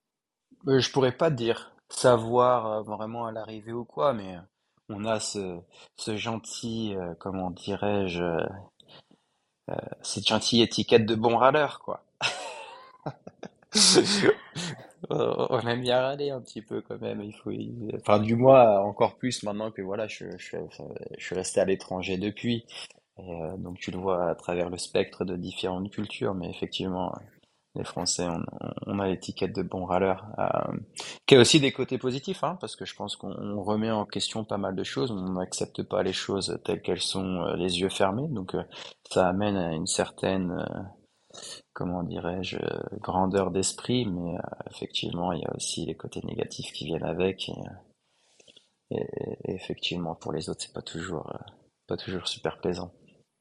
Euh, 0.66 0.80
je 0.80 0.90
pourrais 0.90 1.12
pas 1.12 1.30
dire 1.30 1.72
savoir 1.88 2.82
vraiment 2.82 3.26
à 3.26 3.32
l'arrivée 3.32 3.72
ou 3.72 3.84
quoi, 3.84 4.12
mais 4.12 4.36
on 4.88 5.04
a 5.04 5.20
ce, 5.20 5.60
ce 5.96 6.16
gentil, 6.16 6.94
euh, 6.96 7.14
comment 7.18 7.50
dirais-je, 7.50 8.22
euh, 8.22 8.46
cette 10.02 10.26
gentille 10.26 10.62
étiquette 10.62 11.06
de 11.06 11.14
bon 11.14 11.36
râleur, 11.36 11.80
quoi. 11.80 12.02
Euh, 15.10 15.46
On 15.50 15.60
aime 15.68 15.82
bien 15.82 16.00
râler 16.00 16.30
un 16.30 16.40
petit 16.40 16.62
peu 16.62 16.80
quand 16.80 17.00
même. 17.00 17.22
Il 17.22 17.32
faut, 17.34 17.52
enfin, 18.00 18.18
du 18.18 18.34
moins 18.34 18.80
encore 18.80 19.16
plus 19.16 19.42
maintenant 19.42 19.70
que 19.70 19.82
voilà, 19.82 20.08
je, 20.08 20.24
je 20.38 20.56
je 21.18 21.24
suis 21.24 21.34
resté 21.34 21.60
à 21.60 21.64
l'étranger 21.64 22.16
depuis. 22.18 22.64
Et, 23.18 23.22
euh, 23.42 23.56
donc 23.58 23.78
tu 23.78 23.90
le 23.90 23.98
vois 23.98 24.30
à 24.30 24.34
travers 24.34 24.70
le 24.70 24.78
spectre 24.78 25.24
de 25.24 25.36
différentes 25.36 25.90
cultures, 25.90 26.34
mais 26.34 26.50
effectivement, 26.50 27.12
les 27.76 27.84
Français, 27.84 28.26
on, 28.86 28.98
a 28.98 29.08
l'étiquette 29.08 29.54
de 29.54 29.62
bon 29.62 29.84
râleur, 29.84 30.26
euh, 30.38 30.76
qui 31.26 31.34
a 31.34 31.40
aussi 31.40 31.60
des 31.60 31.72
côtés 31.72 31.98
positifs, 31.98 32.42
hein, 32.44 32.56
parce 32.60 32.76
que 32.76 32.84
je 32.84 32.94
pense 32.94 33.16
qu'on 33.16 33.32
on 33.32 33.62
remet 33.62 33.90
en 33.90 34.04
question 34.04 34.44
pas 34.44 34.58
mal 34.58 34.74
de 34.74 34.84
choses. 34.84 35.10
On 35.10 35.32
n'accepte 35.32 35.82
pas 35.82 36.02
les 36.02 36.12
choses 36.12 36.58
telles 36.64 36.82
qu'elles 36.82 37.00
sont, 37.00 37.42
euh, 37.42 37.56
les 37.56 37.80
yeux 37.80 37.88
fermés. 37.88 38.28
Donc 38.28 38.54
euh, 38.54 38.62
ça 39.10 39.28
amène 39.28 39.56
à 39.56 39.72
une 39.72 39.86
certaine 39.86 40.52
euh, 40.52 40.82
comment 41.72 42.02
dirais-je, 42.02 42.58
grandeur 43.00 43.50
d'esprit, 43.50 44.06
mais 44.06 44.36
effectivement, 44.70 45.32
il 45.32 45.42
y 45.42 45.44
a 45.44 45.54
aussi 45.54 45.84
les 45.84 45.94
côtés 45.94 46.22
négatifs 46.24 46.72
qui 46.72 46.86
viennent 46.86 47.04
avec. 47.04 47.50
Et, 48.90 49.06
effectivement, 49.44 50.14
pour 50.14 50.32
les 50.32 50.48
autres, 50.48 50.62
c'est 50.62 50.72
pas 50.72 50.80
toujours, 50.80 51.30
pas 51.86 51.98
toujours 51.98 52.26
super 52.26 52.58
plaisant. 52.58 52.92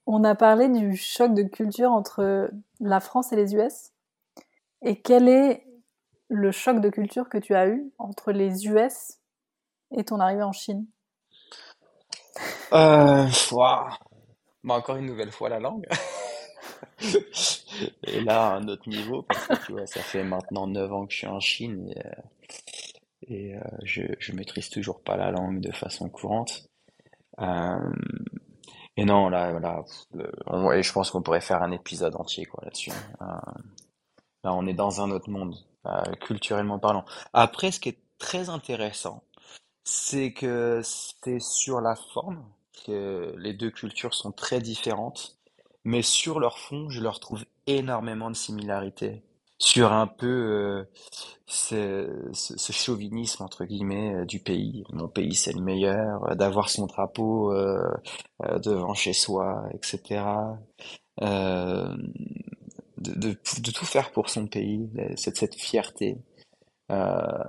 On 0.07 0.23
a 0.23 0.35
parlé 0.35 0.67
du 0.67 0.95
choc 0.97 1.33
de 1.33 1.43
culture 1.43 1.91
entre 1.91 2.51
la 2.79 2.99
France 2.99 3.31
et 3.31 3.35
les 3.35 3.55
US. 3.55 3.91
Et 4.85 5.01
quel 5.01 5.27
est 5.27 5.65
le 6.29 6.51
choc 6.51 6.79
de 6.79 6.89
culture 6.89 7.27
que 7.27 7.37
tu 7.37 7.53
as 7.55 7.67
eu 7.67 7.91
entre 7.97 8.31
les 8.31 8.67
US 8.67 9.19
et 9.91 10.03
ton 10.05 10.19
arrivée 10.19 10.43
en 10.43 10.53
Chine? 10.53 10.85
Euh. 12.73 13.27
Bah, 14.63 14.75
encore 14.75 14.95
une 14.97 15.05
nouvelle 15.05 15.31
fois 15.31 15.49
la 15.49 15.59
langue. 15.59 15.85
Et 18.03 18.21
là, 18.21 18.47
à 18.47 18.55
un 18.55 18.67
autre 18.67 18.87
niveau, 18.89 19.21
parce 19.23 19.47
que 19.47 19.55
tu 19.65 19.71
vois, 19.73 19.85
ça 19.85 20.01
fait 20.01 20.23
maintenant 20.23 20.65
9 20.67 20.91
ans 20.93 21.05
que 21.05 21.11
je 21.13 21.17
suis 21.17 21.27
en 21.27 21.39
Chine 21.39 21.89
et, 21.89 21.99
euh, 22.05 22.11
et, 23.27 23.55
euh, 23.55 23.59
je, 23.83 24.01
je 24.19 24.31
maîtrise 24.33 24.69
toujours 24.69 25.01
pas 25.01 25.17
la 25.17 25.31
langue 25.31 25.59
de 25.59 25.71
façon 25.71 26.09
courante. 26.09 26.69
Euh, 27.39 27.93
et 28.97 29.03
non, 29.05 29.29
là, 29.29 29.59
là, 29.59 29.83
on- 30.47 30.71
et 30.71 30.81
je 30.83 30.93
pense 30.93 31.11
qu'on 31.11 31.21
pourrait 31.21 31.41
faire 31.41 31.61
un 31.61 31.71
épisode 31.71 32.15
entier 32.15 32.45
quoi 32.45 32.63
là-dessus. 32.63 32.91
Euh, 33.21 33.25
là, 34.45 34.53
on 34.53 34.65
est 34.67 34.73
dans 34.73 35.01
un 35.01 35.11
autre 35.11 35.29
monde, 35.29 35.55
euh, 35.87 36.03
culturellement 36.21 36.79
parlant. 36.79 37.03
Après, 37.33 37.71
ce 37.71 37.79
qui 37.79 37.89
est 37.89 37.97
très 38.19 38.49
intéressant, 38.49 39.23
c'est 39.83 40.31
que 40.33 40.81
c'est 40.83 41.41
sur 41.41 41.81
la 41.81 41.95
forme 41.95 42.45
que 42.85 43.33
les 43.37 43.53
deux 43.53 43.71
cultures 43.71 44.13
sont 44.13 44.31
très 44.31 44.61
différentes, 44.61 45.37
mais 45.83 46.03
sur 46.03 46.39
leur 46.39 46.59
fond, 46.59 46.89
je 46.89 47.01
leur 47.01 47.19
trouve 47.19 47.43
énormément 47.67 48.29
de 48.29 48.35
similarités. 48.35 49.23
Sur 49.57 49.93
un 49.93 50.05
peu 50.05 50.27
euh, 50.27 50.83
ce, 51.47 52.71
chauvinisme 52.71 53.41
entre 53.41 53.65
guillemets 53.65 54.13
euh, 54.13 54.25
du 54.25 54.39
pays. 54.39 54.83
Mon 54.91 55.07
pays, 55.07 55.33
c'est 55.33 55.53
le 55.53 55.61
meilleur, 55.61 56.35
d'avoir 56.35 56.69
son 56.69 56.85
drapeau 56.85 57.53
devant 58.61 58.93
chez 58.93 59.13
soi, 59.13 59.63
etc. 59.73 60.23
De, 63.15 63.33
tout 63.71 63.85
faire 63.85 64.11
pour 64.11 64.29
son 64.29 64.47
pays, 64.47 64.89
cette, 65.15 65.55
fierté. 65.55 66.17
Euh, 66.91 67.43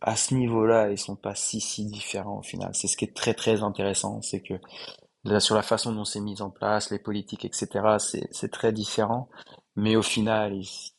à 0.00 0.16
ce 0.16 0.34
niveau-là, 0.34 0.90
ils 0.90 0.98
sont 0.98 1.16
pas 1.16 1.34
si 1.34 1.60
si 1.60 1.86
différents 1.86 2.38
au 2.38 2.42
final. 2.42 2.70
C'est 2.74 2.88
ce 2.88 2.96
qui 2.96 3.04
est 3.04 3.14
très 3.14 3.34
très 3.34 3.62
intéressant, 3.62 4.22
c'est 4.22 4.40
que 4.40 4.54
sur 5.38 5.54
la 5.54 5.62
façon 5.62 5.92
dont 5.92 6.04
c'est 6.04 6.20
mis 6.20 6.40
en 6.40 6.50
place, 6.50 6.90
les 6.90 6.98
politiques, 6.98 7.44
etc., 7.44 7.96
c'est 8.30 8.50
très 8.50 8.72
différent, 8.72 9.28
mais 9.76 9.96
au 9.96 10.02
final, 10.02 10.54
ils 10.54 10.92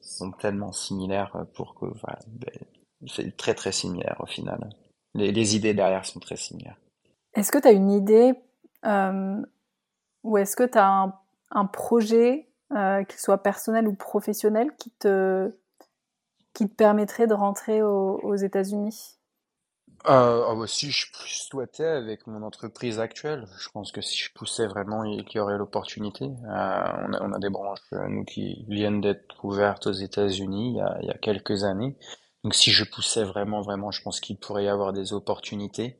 sont 0.00 0.32
tellement 0.32 0.72
similaires 0.72 1.46
pour 1.54 1.74
que 1.74 1.86
voilà, 1.86 2.18
ben, 2.28 2.58
c'est 3.06 3.36
très 3.36 3.54
très 3.54 3.72
similaire 3.72 4.16
au 4.20 4.26
final. 4.26 4.70
Les, 5.14 5.56
idées 5.56 5.74
derrière 5.74 6.04
sont 6.04 6.20
très 6.20 6.36
similaires. 6.36 6.78
Est-ce 7.34 7.50
que 7.50 7.58
tu 7.58 7.68
as 7.68 7.72
une 7.72 7.90
idée 7.90 8.34
euh, 8.84 9.42
ou 10.22 10.38
est-ce 10.38 10.56
que 10.56 10.64
tu 10.64 10.78
as 10.78 11.12
un 11.50 11.66
projet, 11.66 12.48
euh, 12.74 13.04
qu'il 13.04 13.18
soit 13.20 13.42
personnel 13.42 13.88
ou 13.88 13.94
professionnel, 13.94 14.70
qui 14.78 14.90
te, 14.92 15.52
qui 16.54 16.68
te 16.68 16.74
permettrait 16.74 17.28
de 17.28 17.34
rentrer 17.34 17.82
au- 17.84 18.18
aux 18.24 18.34
États-Unis? 18.34 19.16
Euh, 20.08 20.54
bah, 20.54 20.66
si 20.66 20.90
je 20.90 21.06
souhaitais 21.24 21.84
avec 21.84 22.26
mon 22.26 22.42
entreprise 22.42 23.00
actuelle, 23.00 23.46
je 23.58 23.68
pense 23.70 23.90
que 23.92 24.00
si 24.00 24.16
je 24.16 24.32
poussais 24.32 24.66
vraiment, 24.66 25.02
il 25.04 25.24
y 25.34 25.38
aurait 25.40 25.58
l'opportunité. 25.58 26.24
Euh, 26.26 26.28
on 26.48 27.12
a, 27.12 27.22
on 27.22 27.32
a 27.32 27.38
des 27.38 27.50
branches, 27.50 27.80
euh, 27.92 28.06
nous, 28.08 28.24
qui 28.24 28.64
viennent 28.68 29.00
d'être 29.00 29.44
ouvertes 29.44 29.86
aux 29.88 29.92
États-Unis 29.92 30.70
il 30.72 30.76
y 30.76 30.80
a, 30.80 30.98
il 31.02 31.06
y 31.08 31.10
a 31.10 31.18
quelques 31.18 31.64
années. 31.64 31.96
Donc 32.44 32.54
si 32.54 32.70
je 32.70 32.84
poussais 32.84 33.24
vraiment, 33.24 33.62
vraiment, 33.62 33.90
je 33.90 34.02
pense 34.02 34.20
qu'il 34.20 34.38
pourrait 34.38 34.64
y 34.64 34.68
avoir 34.68 34.92
des 34.92 35.12
opportunités. 35.12 35.98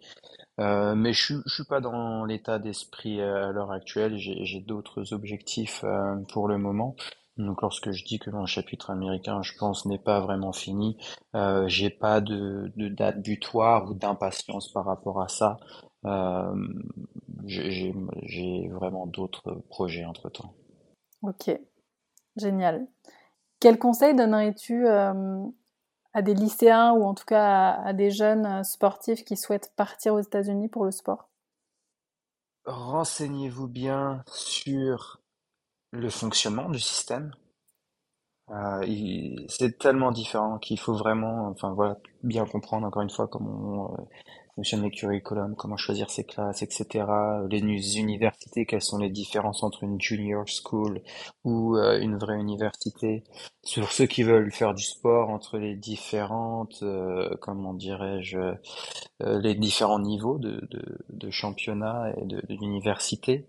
Euh, 0.58 0.94
mais 0.94 1.12
je, 1.12 1.22
suis- 1.24 1.42
suis 1.46 1.64
pas 1.64 1.80
dans 1.80 2.24
l'état 2.24 2.58
d'esprit 2.58 3.20
euh, 3.20 3.48
à 3.48 3.52
l'heure 3.52 3.72
actuelle. 3.72 4.16
J'ai, 4.18 4.60
d'autres 4.60 5.12
objectifs 5.12 5.82
euh, 5.84 6.16
pour 6.32 6.48
le 6.48 6.58
moment. 6.58 6.96
Donc 7.36 7.60
lorsque 7.62 7.90
je 7.92 8.04
dis 8.04 8.18
que 8.18 8.30
mon 8.30 8.46
chapitre 8.46 8.90
américain, 8.90 9.42
je 9.42 9.52
pense, 9.58 9.84
n'est 9.86 9.98
pas 9.98 10.20
vraiment 10.20 10.52
fini, 10.52 10.96
euh, 11.34 11.68
j'ai 11.68 11.90
pas 11.90 12.22
de, 12.22 12.72
de 12.76 12.88
date 12.88 13.20
butoir 13.22 13.90
ou 13.90 13.94
d'impatience 13.94 14.72
par 14.72 14.86
rapport 14.86 15.20
à 15.20 15.28
ça. 15.28 15.58
Euh, 16.06 16.54
j'ai, 17.44 17.70
j'ai 17.70 17.94
j'ai 18.22 18.68
vraiment 18.68 19.06
d'autres 19.06 19.62
projets 19.68 20.04
entre-temps. 20.06 20.54
Ok, 21.22 21.50
génial. 22.36 22.86
Quel 23.60 23.78
conseil 23.78 24.14
donnerais-tu 24.14 24.86
euh, 24.88 25.12
à 26.16 26.22
des 26.22 26.32
lycéens 26.32 26.92
ou 26.92 27.04
en 27.04 27.12
tout 27.12 27.26
cas 27.26 27.72
à, 27.72 27.92
des 27.92 28.10
jeunes 28.10 28.46
euh, 28.46 28.62
sportifs 28.62 29.22
qui 29.22 29.36
souhaitent 29.36 29.70
partir 29.76 30.14
aux 30.14 30.20
États-Unis 30.20 30.68
pour 30.68 30.86
le 30.86 30.90
sport? 30.90 31.28
Renseignez-vous 32.64 33.68
bien 33.68 34.24
sur 34.26 35.20
le 35.92 36.08
fonctionnement 36.08 36.70
du 36.70 36.80
système. 36.80 37.32
Euh, 38.48 39.36
c'est 39.48 39.76
tellement 39.76 40.10
différent 40.10 40.56
qu'il 40.56 40.80
faut 40.80 40.94
vraiment, 40.94 41.48
enfin 41.48 41.74
voilà, 41.74 41.98
bien 42.22 42.46
comprendre 42.46 42.86
encore 42.86 43.02
une 43.02 43.10
fois 43.10 43.28
comment 43.28 43.94
fonctionnent 44.56 44.82
les 44.82 44.90
curriculums, 44.90 45.54
comment 45.56 45.76
choisir 45.78 46.10
ses 46.10 46.24
classes, 46.24 46.62
etc. 46.62 47.46
Les 47.50 47.98
universités, 47.98 48.66
quelles 48.66 48.82
sont 48.82 48.98
les 48.98 49.10
différences 49.10 49.62
entre 49.62 49.84
une 49.84 50.00
junior 50.00 50.44
school 50.48 51.02
ou 51.44 51.76
euh, 51.76 52.00
une 52.00 52.18
vraie 52.18 52.38
université. 52.38 53.24
Sur 53.64 53.92
ceux 53.92 54.06
qui 54.06 54.24
veulent 54.24 54.52
faire 54.52 54.74
du 54.74 54.84
sport, 54.84 55.30
entre 55.30 55.58
les 55.58 55.76
différentes, 55.76 56.80
euh, 56.82 57.36
comment 57.40 57.74
dirais-je, 57.74 58.38
euh, 58.38 59.40
les 59.40 59.54
différents 59.54 60.00
niveaux 60.00 60.38
de, 60.38 60.66
de, 60.70 60.98
de 61.10 61.30
championnat 61.30 62.12
et 62.16 62.24
de, 62.24 62.42
d'université. 62.48 63.46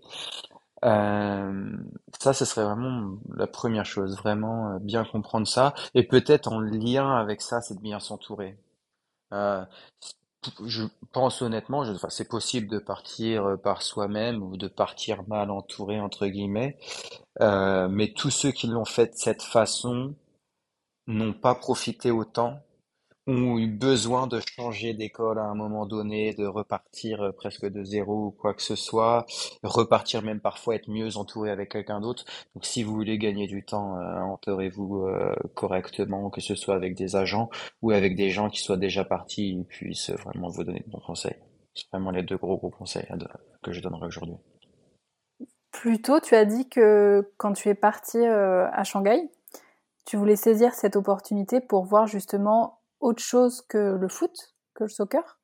Euh, 0.84 1.72
ça, 2.20 2.32
ce 2.32 2.44
serait 2.44 2.64
vraiment 2.64 3.16
la 3.34 3.46
première 3.48 3.84
chose, 3.86 4.16
vraiment 4.16 4.74
euh, 4.74 4.78
bien 4.78 5.04
comprendre 5.04 5.46
ça, 5.46 5.74
et 5.94 6.04
peut-être 6.04 6.52
en 6.52 6.60
lien 6.60 7.16
avec 7.16 7.42
ça, 7.42 7.60
c'est 7.60 7.74
de 7.74 7.80
bien 7.80 7.98
s'entourer. 8.00 8.56
Euh, 9.34 9.64
je 10.64 10.84
pense 11.12 11.42
honnêtement, 11.42 11.84
c'est 12.08 12.28
possible 12.28 12.68
de 12.68 12.78
partir 12.78 13.44
euh, 13.44 13.56
par 13.56 13.82
soi-même 13.82 14.42
ou 14.42 14.56
de 14.56 14.68
partir 14.68 15.26
mal 15.28 15.50
entouré 15.50 16.00
entre 16.00 16.26
guillemets, 16.26 16.76
euh, 17.40 17.88
mais 17.88 18.12
tous 18.12 18.30
ceux 18.30 18.52
qui 18.52 18.66
l'ont 18.66 18.84
fait 18.84 19.06
de 19.06 19.16
cette 19.16 19.42
façon 19.42 20.14
n'ont 21.06 21.32
pas 21.32 21.54
profité 21.54 22.10
autant 22.10 22.60
ont 23.28 23.58
eu 23.58 23.66
besoin 23.66 24.26
de 24.26 24.40
changer 24.40 24.94
d'école 24.94 25.38
à 25.38 25.44
un 25.44 25.54
moment 25.54 25.86
donné, 25.86 26.32
de 26.32 26.46
repartir 26.46 27.20
euh, 27.22 27.32
presque 27.32 27.66
de 27.66 27.84
zéro 27.84 28.26
ou 28.26 28.30
quoi 28.30 28.54
que 28.54 28.62
ce 28.62 28.74
soit, 28.74 29.26
repartir 29.62 30.22
même 30.22 30.40
parfois 30.40 30.74
être 30.76 30.88
mieux 30.88 31.16
entouré 31.16 31.50
avec 31.50 31.70
quelqu'un 31.70 32.00
d'autre. 32.00 32.24
Donc 32.54 32.64
si 32.64 32.82
vous 32.82 32.94
voulez 32.94 33.18
gagner 33.18 33.46
du 33.46 33.64
temps, 33.64 33.98
euh, 33.98 34.20
entourez-vous 34.20 35.06
euh, 35.06 35.34
correctement, 35.54 36.30
que 36.30 36.40
ce 36.40 36.54
soit 36.54 36.74
avec 36.74 36.94
des 36.94 37.16
agents 37.16 37.50
ou 37.82 37.90
avec 37.90 38.16
des 38.16 38.30
gens 38.30 38.48
qui 38.48 38.60
soient 38.60 38.78
déjà 38.78 39.04
partis 39.04 39.58
et 39.60 39.64
puissent 39.64 40.10
vraiment 40.10 40.48
vous 40.48 40.64
donner 40.64 40.80
de 40.80 40.90
bons 40.90 41.02
conseils. 41.06 41.36
C'est 41.74 41.88
vraiment 41.92 42.10
les 42.10 42.22
deux 42.22 42.38
gros 42.38 42.56
gros 42.56 42.70
conseils 42.70 43.06
que 43.62 43.72
je 43.72 43.80
donnerai 43.80 44.06
aujourd'hui. 44.06 44.36
Plus 45.70 46.00
tôt, 46.00 46.18
tu 46.18 46.34
as 46.34 46.46
dit 46.46 46.68
que 46.68 47.30
quand 47.36 47.52
tu 47.52 47.68
es 47.68 47.74
parti 47.74 48.18
à 48.24 48.82
Shanghai, 48.82 49.30
tu 50.06 50.16
voulais 50.16 50.34
saisir 50.34 50.74
cette 50.74 50.96
opportunité 50.96 51.60
pour 51.60 51.84
voir 51.84 52.08
justement 52.08 52.77
autre 53.00 53.22
chose 53.22 53.62
que 53.62 53.96
le 53.96 54.08
foot, 54.08 54.54
que 54.74 54.84
le 54.84 54.88
soccer. 54.88 55.38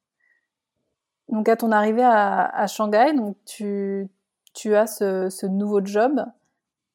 Donc 1.29 1.49
à 1.49 1.57
ton 1.57 1.73
arrivée 1.73 2.05
à, 2.05 2.67
Shanghai, 2.67 3.15
donc 3.15 3.37
tu, 3.47 4.09
tu 4.53 4.75
as 4.75 4.87
ce, 4.87 5.47
nouveau 5.47 5.85
job. 5.85 6.25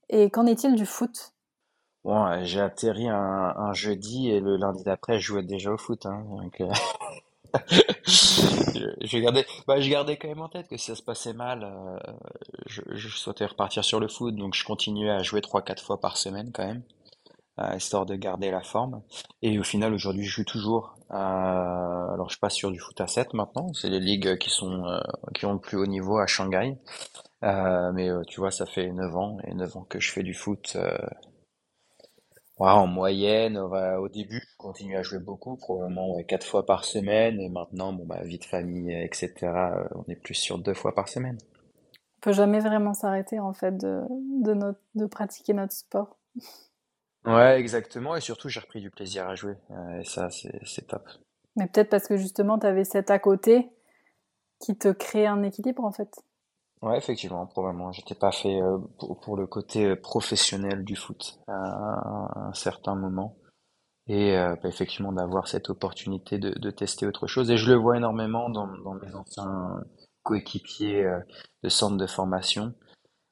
Et 0.10 0.30
qu'en 0.30 0.46
est-il 0.46 0.76
du 0.76 0.86
foot? 0.86 1.34
Bon, 2.04 2.44
j'ai 2.44 2.62
atterri 2.62 3.08
un, 3.10 3.74
jeudi 3.74 4.30
et 4.30 4.40
le 4.40 4.56
lundi 4.58 4.84
d'après, 4.84 5.20
je 5.20 5.28
jouais 5.28 5.44
déjà 5.44 5.72
au 5.72 5.78
foot. 5.78 6.06
Hein, 6.06 6.26
euh, 6.62 6.72
je, 8.08 9.18
gardais, 9.18 9.46
bah, 9.68 9.80
je 9.82 9.90
gardais 9.90 10.18
quand 10.18 10.28
même 10.28 10.42
en 10.42 10.50
tête 10.50 10.68
que 10.68 10.78
si 10.78 10.86
ça 10.86 10.96
se 10.96 11.04
passait 11.04 11.34
mal, 11.34 11.64
euh, 11.64 11.98
je, 12.68 13.08
souhaitais 13.10 13.46
repartir 13.46 13.84
sur 13.84 14.00
le 14.00 14.08
foot, 14.08 14.36
donc 14.36 14.54
je 14.56 14.64
continuais 14.64 15.10
à 15.10 15.24
jouer 15.24 15.42
3-4 15.42 15.84
fois 15.84 16.00
par 16.00 16.18
semaine 16.18 16.52
quand 16.54 16.66
même. 16.66 16.84
Euh, 17.62 17.76
histoire 17.76 18.06
de 18.06 18.16
garder 18.16 18.52
la 18.52 18.62
forme. 18.62 19.02
Et 19.42 19.60
au 19.60 19.64
final, 19.64 19.94
aujourd'hui, 19.94 20.24
je 20.24 20.32
joue 20.32 20.46
toujours. 20.46 20.96
Euh, 21.12 21.16
alors, 21.16 22.30
je 22.30 22.40
passe 22.40 22.54
sur 22.54 22.72
du 22.72 22.80
foot 22.80 23.02
à 23.02 23.08
7 23.08 23.34
maintenant. 23.34 23.74
C'est 23.74 23.90
les 23.90 24.00
ligues 24.00 24.38
qui 24.38 24.50
sont 24.50 24.86
euh, 24.86 25.00
qui 25.34 25.46
ont 25.46 25.54
le 25.54 25.60
plus 25.60 25.78
haut 25.78 25.88
niveau 25.88 26.20
à 26.20 26.28
Shanghai. 26.28 26.78
mais 27.42 28.10
tu 28.28 28.40
vois, 28.40 28.52
ça 28.52 28.66
fait 28.66 28.92
9 28.92 29.16
ans 29.16 29.38
et 29.44 29.54
9 29.56 29.78
ans 29.78 29.84
que 29.84 30.00
je 30.00 30.12
fais 30.12 30.24
du 30.24 30.34
foot. 30.34 30.78
en 32.60 32.88
moyenne, 32.88 33.58
au 33.58 34.08
début, 34.08 34.40
je 34.40 34.58
continue 34.58 34.96
à 34.96 35.04
jouer 35.04 35.20
beaucoup, 35.20 35.58
probablement 35.58 36.16
ouais, 36.16 36.24
4 36.24 36.46
fois 36.46 36.66
par 36.66 36.86
semaine. 36.86 37.42
Et 37.42 37.50
maintenant, 37.50 37.92
bon, 37.92 38.06
bah, 38.06 38.22
vie 38.24 38.40
de 38.40 38.46
famille, 38.46 38.94
etc., 38.94 39.34
on 39.96 40.04
est 40.10 40.16
plus 40.16 40.36
sur 40.36 40.60
2 40.60 40.74
fois 40.74 40.94
par 40.96 41.10
semaine. 41.10 41.38
On 42.20 42.22
peut 42.22 42.34
jamais 42.34 42.60
vraiment 42.60 42.94
s'arrêter, 42.94 43.40
en 43.40 43.54
fait, 43.54 43.76
de, 43.78 44.04
de 44.96 45.06
pratiquer 45.08 45.54
notre 45.54 45.74
sport. 45.74 46.20
Ouais, 47.26 47.60
exactement. 47.60 48.16
Et 48.16 48.22
surtout, 48.22 48.50
j'ai 48.50 48.60
repris 48.60 48.82
du 48.82 48.90
plaisir 48.90 49.28
à 49.28 49.36
jouer. 49.36 49.56
et 50.00 50.06
ça, 50.06 50.30
c'est 50.30 50.88
top. 50.88 51.08
Mais 51.56 51.68
peut-être 51.68 51.90
parce 51.90 52.08
que 52.08 52.18
justement, 52.18 52.58
tu 52.58 52.66
avais 52.66 52.86
cet 52.86 53.12
à 53.12 53.20
côté 53.20 53.70
qui 54.60 54.78
te 54.78 54.90
crée 54.90 55.26
un 55.26 55.44
équilibre, 55.44 55.84
en 55.84 55.92
fait. 55.92 56.24
Ouais, 56.82 56.98
effectivement, 56.98 57.46
probablement. 57.46 57.92
J'étais 57.92 58.16
pas 58.16 58.32
fait 58.32 58.62
euh, 58.62 58.78
pour, 59.22 59.36
le 59.36 59.48
côté 59.48 59.86
euh, 59.86 59.96
professionnel 59.96 60.86
du 60.86 60.96
foot 60.96 61.40
à 61.48 62.48
un, 62.48 62.54
certain 62.54 62.96
moment. 62.96 63.36
Et 64.08 64.38
euh, 64.38 64.56
bah, 64.64 64.70
effectivement, 64.70 65.12
d'avoir 65.12 65.48
cette 65.48 65.70
opportunité 65.70 66.38
de, 66.38 66.52
de, 66.58 66.72
tester 66.72 67.06
autre 67.06 67.28
chose. 67.28 67.52
Et 67.52 67.58
je 67.58 67.70
le 67.70 67.78
vois 67.78 67.98
énormément 67.98 68.50
dans, 68.50 68.68
dans 68.68 68.94
mes 68.94 69.14
anciens 69.14 69.84
coéquipiers 70.24 71.06
de 71.64 71.70
centre 71.70 71.98
de 71.98 72.08
formation. 72.08 72.74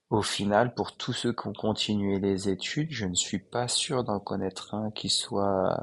Au 0.09 0.21
final, 0.21 0.73
pour 0.73 0.95
tous 0.95 1.13
ceux 1.13 1.33
qui 1.33 1.47
ont 1.47 1.53
continué 1.53 2.19
les 2.19 2.49
études, 2.49 2.91
je 2.91 3.05
ne 3.05 3.15
suis 3.15 3.39
pas 3.39 3.67
sûr 3.67 4.03
d'en 4.03 4.19
connaître 4.19 4.73
un 4.73 4.89
qui 4.91 5.09
soit 5.09 5.77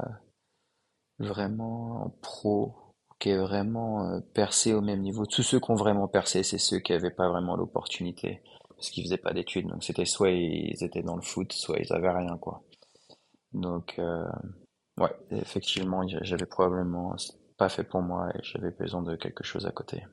vraiment 1.19 2.17
pro, 2.21 2.75
qui 3.19 3.29
est 3.29 3.37
vraiment 3.37 4.09
euh, 4.09 4.19
percé 4.33 4.73
au 4.73 4.81
même 4.81 5.01
niveau. 5.01 5.25
Tous 5.25 5.43
ceux 5.43 5.59
qui 5.59 5.71
ont 5.71 5.75
vraiment 5.75 6.07
percé, 6.07 6.43
c'est 6.43 6.57
ceux 6.57 6.79
qui 6.79 6.91
n'avaient 6.91 7.11
pas 7.11 7.29
vraiment 7.29 7.55
l'opportunité, 7.55 8.41
parce 8.69 8.89
qu'ils 8.89 9.03
faisaient 9.03 9.17
pas 9.17 9.33
d'études. 9.33 9.67
Donc 9.67 9.83
c'était 9.83 10.05
soit 10.05 10.31
ils 10.31 10.83
étaient 10.83 11.03
dans 11.03 11.15
le 11.15 11.21
foot, 11.21 11.53
soit 11.53 11.79
ils 11.79 11.93
avaient 11.93 12.11
rien, 12.11 12.37
quoi. 12.37 12.63
Donc, 13.53 13.95
euh, 13.99 14.27
ouais, 14.99 15.15
effectivement, 15.31 16.03
j'avais 16.21 16.45
probablement 16.45 17.15
pas 17.57 17.69
fait 17.69 17.83
pour 17.83 18.01
moi 18.01 18.29
et 18.35 18.39
j'avais 18.43 18.71
besoin 18.71 19.01
de 19.01 19.15
quelque 19.15 19.43
chose 19.43 19.65
à 19.65 19.71
côté. 19.71 20.03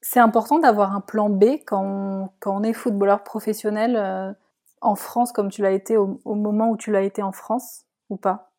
C'est 0.00 0.20
important 0.20 0.58
d'avoir 0.58 0.94
un 0.94 1.00
plan 1.00 1.30
B 1.30 1.44
quand 1.66 2.30
on, 2.44 2.62
est 2.62 2.72
footballeur 2.72 3.24
professionnel 3.24 3.96
euh, 3.96 4.32
en 4.80 4.94
France, 4.94 5.32
comme 5.32 5.50
tu 5.50 5.62
l'as 5.62 5.72
été 5.72 5.96
au, 5.96 6.20
moment 6.24 6.70
où 6.70 6.76
tu 6.76 6.92
l'as 6.92 7.02
été 7.02 7.22
en 7.22 7.32
France, 7.32 7.84
ou 8.08 8.16
pas? 8.16 8.52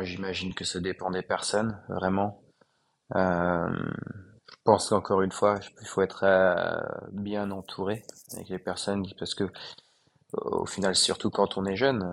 J'imagine 0.00 0.54
que 0.54 0.64
ça 0.64 0.80
dépend 0.80 1.10
des 1.10 1.22
personnes, 1.22 1.80
vraiment. 1.88 2.42
Euh, 3.14 3.68
je 4.50 4.56
pense 4.64 4.88
qu'encore 4.88 5.22
une 5.22 5.30
fois, 5.30 5.60
il 5.80 5.86
faut 5.86 6.02
être 6.02 6.24
euh, 6.24 6.80
bien 7.12 7.50
entouré 7.50 8.02
avec 8.32 8.48
les 8.48 8.58
personnes, 8.58 9.06
parce 9.18 9.34
que 9.34 9.44
au 10.32 10.66
final, 10.66 10.96
surtout 10.96 11.30
quand 11.30 11.58
on 11.58 11.64
est 11.64 11.76
jeune, 11.76 12.04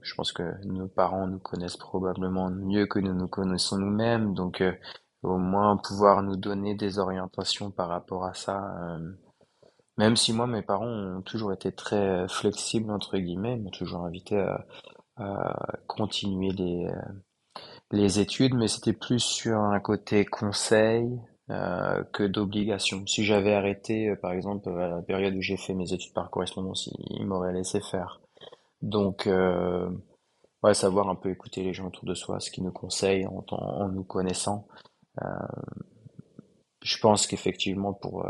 je 0.00 0.14
pense 0.14 0.32
que 0.32 0.42
nos 0.64 0.88
parents 0.88 1.26
nous 1.26 1.40
connaissent 1.40 1.76
probablement 1.76 2.48
mieux 2.48 2.86
que 2.86 2.98
nous 3.00 3.12
nous 3.12 3.28
connaissons 3.28 3.76
nous-mêmes, 3.76 4.32
donc 4.32 4.62
au 5.22 5.38
moins 5.38 5.76
pouvoir 5.76 6.22
nous 6.22 6.36
donner 6.36 6.74
des 6.74 6.98
orientations 6.98 7.70
par 7.70 7.88
rapport 7.88 8.24
à 8.24 8.34
ça. 8.34 8.74
Euh, 8.82 9.12
même 9.98 10.16
si 10.16 10.32
moi, 10.32 10.46
mes 10.46 10.62
parents 10.62 10.86
ont 10.86 11.22
toujours 11.22 11.52
été 11.52 11.72
très 11.72 12.26
flexibles, 12.28 12.90
entre 12.90 13.18
guillemets, 13.18 13.56
m'ont 13.56 13.70
toujours 13.70 14.04
invité 14.04 14.38
à, 14.38 14.66
continuer 15.86 16.50
les, 16.52 16.86
euh, 16.86 17.62
les 17.90 18.20
études, 18.20 18.54
mais 18.54 18.68
c'était 18.68 18.94
plus 18.94 19.20
sur 19.20 19.58
un 19.58 19.78
côté 19.80 20.24
conseil 20.24 21.20
euh, 21.50 22.02
que 22.14 22.22
d'obligation. 22.22 23.06
Si 23.06 23.24
j'avais 23.24 23.52
arrêté, 23.52 24.16
par 24.16 24.32
exemple, 24.32 24.70
à 24.70 24.88
la 24.88 25.02
période 25.02 25.34
où 25.34 25.42
j'ai 25.42 25.58
fait 25.58 25.74
mes 25.74 25.92
études 25.92 26.14
par 26.14 26.30
correspondance, 26.30 26.88
ils 27.10 27.26
m'auraient 27.26 27.52
laissé 27.52 27.82
faire. 27.82 28.20
Donc, 28.80 29.28
ouais, 30.62 30.74
savoir 30.74 31.10
un 31.10 31.16
peu 31.16 31.30
écouter 31.30 31.62
les 31.62 31.74
gens 31.74 31.88
autour 31.88 32.06
de 32.06 32.14
soi, 32.14 32.40
ce 32.40 32.50
qu'ils 32.50 32.64
nous 32.64 32.72
conseillent 32.72 33.26
en, 33.26 33.44
en 33.50 33.88
nous 33.90 34.04
connaissant. 34.04 34.66
Euh, 35.22 35.26
je 36.82 36.98
pense 36.98 37.26
qu'effectivement 37.26 37.92
pour 37.92 38.26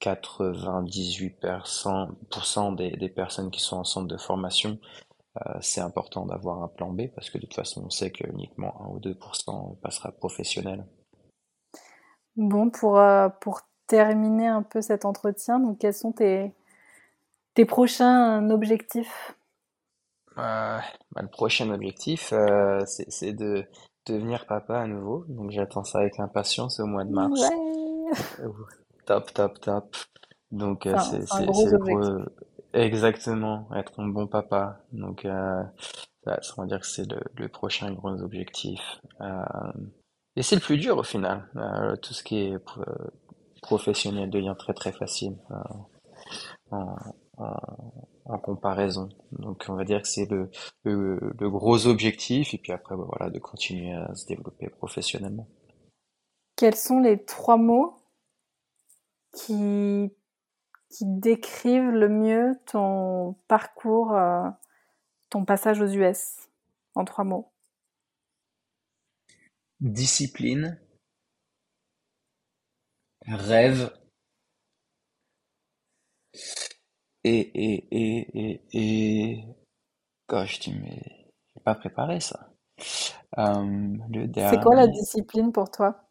98% 0.00 2.74
des, 2.74 2.90
des, 2.90 3.08
personnes 3.08 3.50
qui 3.50 3.60
sont 3.60 3.76
en 3.76 3.84
centre 3.84 4.08
de 4.08 4.16
formation, 4.16 4.78
euh, 5.36 5.58
c'est 5.60 5.80
important 5.80 6.26
d'avoir 6.26 6.62
un 6.62 6.68
plan 6.68 6.90
B 6.90 7.02
parce 7.14 7.30
que 7.30 7.38
de 7.38 7.42
toute 7.42 7.54
façon 7.54 7.84
on 7.86 7.90
sait 7.90 8.10
que 8.10 8.28
uniquement 8.28 8.80
1 8.82 8.88
ou 8.88 9.00
2% 9.00 9.78
passera 9.80 10.12
professionnel. 10.12 10.86
Bon, 12.36 12.70
pour, 12.70 12.98
euh, 12.98 13.28
pour 13.40 13.60
terminer 13.86 14.46
un 14.46 14.62
peu 14.62 14.80
cet 14.80 15.04
entretien, 15.04 15.60
donc 15.60 15.78
quels 15.78 15.94
sont 15.94 16.12
tes, 16.12 16.52
tes 17.54 17.64
prochains 17.64 18.50
objectifs? 18.50 19.36
Bah, 20.36 20.82
Le 21.14 21.28
prochain 21.28 21.70
objectif, 21.70 22.34
c'est 22.86 23.32
de 23.32 23.66
devenir 24.06 24.46
papa 24.46 24.78
à 24.80 24.86
nouveau. 24.86 25.24
Donc 25.28 25.50
j'attends 25.50 25.84
ça 25.84 26.00
avec 26.00 26.18
impatience 26.20 26.80
au 26.80 26.86
mois 26.86 27.04
de 27.04 27.10
mars. 27.10 27.40
Ouais. 27.40 28.48
Top, 29.06 29.32
top, 29.32 29.60
top. 29.60 29.96
Donc 30.50 30.86
euh, 30.86 30.96
c'est 30.98 31.26
c'est 31.26 31.46
gros... 31.46 31.66
exactement 32.72 33.68
être 33.74 34.00
un 34.00 34.08
bon 34.08 34.26
papa. 34.26 34.80
Donc 34.92 35.24
euh, 35.24 35.62
ça, 36.24 36.40
ça 36.42 36.54
va 36.56 36.66
dire 36.66 36.80
que 36.80 36.86
c'est 36.86 37.10
le, 37.10 37.20
le, 37.36 37.48
prochain 37.48 37.92
gros 37.92 38.22
objectif. 38.22 38.80
Euh, 39.20 39.72
et 40.36 40.42
c'est 40.42 40.56
le 40.56 40.60
plus 40.60 40.76
dur 40.76 40.98
au 40.98 41.02
final. 41.02 41.48
Euh, 41.56 41.96
tout 41.96 42.14
ce 42.14 42.22
qui 42.22 42.38
est 42.38 42.58
professionnel 43.62 44.30
devient 44.30 44.54
très 44.58 44.74
très 44.74 44.92
facile. 44.92 45.36
En, 46.70 46.96
en 47.38 47.54
comparaison. 48.38 49.08
Donc 49.32 49.64
on 49.68 49.74
va 49.74 49.84
dire 49.84 50.02
que 50.02 50.08
c'est 50.08 50.28
le, 50.30 50.50
le, 50.84 51.50
gros 51.50 51.86
objectif 51.86 52.54
et 52.54 52.58
puis 52.58 52.72
après 52.72 52.96
bah, 52.96 53.04
voilà 53.06 53.30
de 53.30 53.38
continuer 53.38 53.92
à 53.92 54.14
se 54.14 54.26
développer 54.26 54.68
professionnellement. 54.68 55.46
quels 56.56 56.76
sont 56.76 57.00
les 57.00 57.24
trois 57.24 57.56
mots 57.56 57.96
qui, 59.32 60.10
qui 60.90 61.04
décrivent 61.04 61.90
le 61.90 62.08
mieux 62.08 62.54
ton 62.66 63.34
parcours, 63.48 64.14
euh, 64.14 64.48
ton 65.30 65.44
passage 65.44 65.80
aux 65.80 65.88
US 65.88 66.48
en 66.94 67.04
trois 67.04 67.24
mots? 67.24 67.52
Discipline, 69.80 70.80
rêve 73.26 73.92
et 77.30 77.40
et 77.64 77.86
et 77.90 78.40
et 78.42 78.60
et 78.72 79.44
gosh, 80.28 80.60
tu 80.60 80.72
m'es 80.72 81.02
pas 81.64 81.74
préparé 81.76 82.20
ça. 82.20 82.50
Euh, 83.38 83.96
le 84.10 84.28
C'est 84.38 84.58
quoi 84.58 84.74
la 84.74 84.86
dernier, 84.86 84.88
discipline 84.88 85.52
pour 85.52 85.70
toi? 85.70 86.08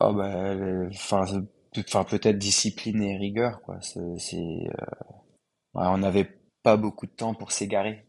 Oh 0.00 0.12
le- 0.12 0.88
enfin, 0.92 1.24
peut-être 2.04 2.38
discipline 2.38 3.02
et 3.02 3.16
rigueur 3.16 3.60
quoi. 3.62 3.78
C'est, 3.82 4.00
euh, 4.40 4.86
ouais, 5.74 5.86
on 5.86 5.98
n'avait 5.98 6.28
pas 6.62 6.76
beaucoup 6.76 7.06
de 7.06 7.12
temps 7.12 7.34
pour 7.34 7.52
s'égarer. 7.52 8.06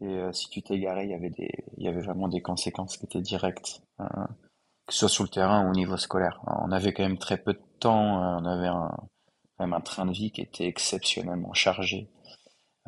Et 0.00 0.06
euh, 0.06 0.32
si 0.32 0.48
tu 0.50 0.62
t'égarais, 0.62 1.06
il 1.06 1.10
y 1.10 1.14
avait 1.14 1.30
des, 1.30 1.50
il 1.76 1.84
y 1.84 1.88
avait 1.88 2.00
vraiment 2.00 2.28
des 2.28 2.40
conséquences 2.42 2.96
qui 2.96 3.06
étaient 3.06 3.20
directes, 3.20 3.82
hein, 3.98 4.28
que 4.86 4.94
ce 4.94 5.00
soit 5.00 5.08
sur 5.10 5.24
le 5.24 5.30
terrain 5.30 5.66
ou 5.66 5.70
au 5.72 5.74
niveau 5.74 5.96
scolaire. 5.96 6.40
On 6.46 6.72
avait 6.72 6.92
quand 6.94 7.02
même 7.04 7.18
très 7.18 7.38
peu 7.38 7.54
de 7.54 7.62
temps. 7.80 8.22
euh, 8.22 8.38
On 8.42 8.46
avait 8.46 8.68
un, 8.68 8.90
même 9.60 9.72
un 9.72 9.80
train 9.80 10.06
de 10.06 10.12
vie 10.12 10.30
qui 10.30 10.40
était 10.40 10.66
exceptionnellement 10.66 11.52
chargé. 11.52 12.10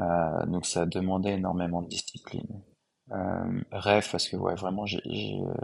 Euh, 0.01 0.47
donc 0.47 0.67
ça 0.67 0.87
demandait 0.87 1.35
énormément 1.35 1.83
de 1.83 1.89
discipline. 1.89 2.63
Euh, 3.11 3.61
rêve 3.73 4.09
parce 4.11 4.29
que 4.29 4.37
ouais 4.37 4.55
vraiment 4.55 4.85
euh, 4.85 5.55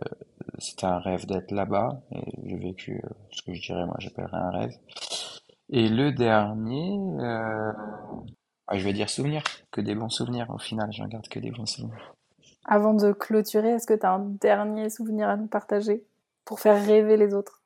c'était 0.59 0.85
un 0.85 0.99
rêve 0.99 1.25
d'être 1.25 1.51
là-bas 1.51 2.03
et 2.11 2.21
j'ai 2.45 2.59
vécu 2.59 3.01
ce 3.31 3.43
que 3.43 3.55
je 3.55 3.63
dirais 3.63 3.87
moi 3.87 3.95
j'appellerais 3.99 4.37
un 4.37 4.51
rêve. 4.51 4.75
Et 5.71 5.89
le 5.89 6.13
dernier, 6.13 6.99
euh, 7.21 7.73
je 8.73 8.83
vais 8.83 8.95
dire 8.95 9.11
souvenir, 9.11 9.43
que 9.71 9.83
des 9.83 9.95
bons 9.95 10.09
souvenirs 10.09 10.49
au 10.51 10.59
final, 10.59 10.91
j'en 10.93 11.07
garde 11.07 11.29
que 11.29 11.39
des 11.39 11.51
bons 11.51 11.67
souvenirs. 11.67 12.15
Avant 12.65 12.95
de 12.95 13.13
clôturer, 13.13 13.71
est-ce 13.71 13.87
que 13.87 13.95
tu 13.95 14.07
as 14.07 14.13
un 14.13 14.21
dernier 14.41 14.89
souvenir 14.89 15.29
à 15.29 15.37
nous 15.37 15.47
partager 15.47 16.05
pour 16.47 16.61
faire 16.61 16.83
rêver 16.85 17.19
les 17.19 17.35
autres? 17.35 17.58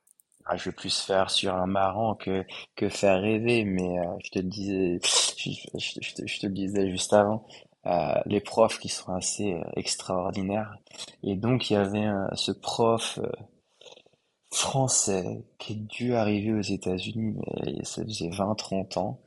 Ah, 0.45 0.57
je 0.57 0.65
vais 0.71 0.73
plus 0.75 1.01
faire 1.01 1.31
sur 1.31 1.55
un 1.55 1.67
marrant 1.67 2.15
que, 2.15 2.45
que 2.77 2.89
faire 2.89 3.21
rêver, 3.21 3.65
mais 3.65 3.99
euh, 4.01 4.05
je 4.25 4.31
te 4.31 4.39
le 4.41 4.49
disais, 4.49 4.99
je, 5.05 6.41
te, 6.41 6.47
disais 6.47 6.91
juste 6.91 7.13
avant, 7.13 7.47
euh, 7.87 8.15
les 8.27 8.41
profs 8.41 8.79
qui 8.79 8.89
sont 8.89 9.13
assez 9.15 9.55
euh, 9.55 9.63
extraordinaires. 9.77 10.75
Et 11.23 11.37
donc 11.37 11.71
il 11.71 11.75
y 11.75 11.77
avait 11.77 12.05
un- 12.05 12.29
ce 12.35 12.53
prof 12.53 13.19
euh, 13.23 13.31
français 14.53 15.43
qui 15.59 15.73
est 15.73 15.77
dû 15.77 16.15
arriver 16.15 16.53
aux 16.53 16.61
États-Unis, 16.63 17.37
mais 17.65 17.85
ça 17.85 18.03
faisait 18.05 18.29
vingt 18.31 18.55
trente 18.55 18.97
ans. 18.97 19.19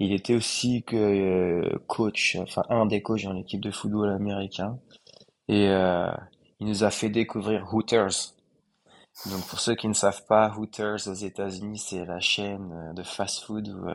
Il 0.00 0.12
était 0.12 0.34
aussi 0.34 0.82
que 0.84 0.96
euh, 0.96 1.78
coach, 1.88 2.36
enfin 2.40 2.64
un 2.70 2.86
des 2.86 3.02
coachs 3.02 3.24
dans 3.24 3.32
l'équipe 3.34 3.60
de 3.62 3.70
football 3.72 4.10
américain. 4.10 4.78
Et 5.48 5.68
euh, 5.68 6.10
il 6.60 6.68
nous 6.68 6.84
a 6.84 6.90
fait 6.92 7.10
découvrir 7.10 7.72
Hooters. 7.74 8.33
Donc 9.26 9.46
pour 9.46 9.60
ceux 9.60 9.74
qui 9.74 9.88
ne 9.88 9.94
savent 9.94 10.26
pas, 10.26 10.52
Hooters 10.56 11.08
aux 11.08 11.14
États-Unis, 11.14 11.78
c'est 11.78 12.04
la 12.04 12.20
chaîne 12.20 12.72
euh, 12.72 12.92
de 12.92 13.02
fast-food 13.02 13.68
où 13.68 13.88
euh, 13.88 13.94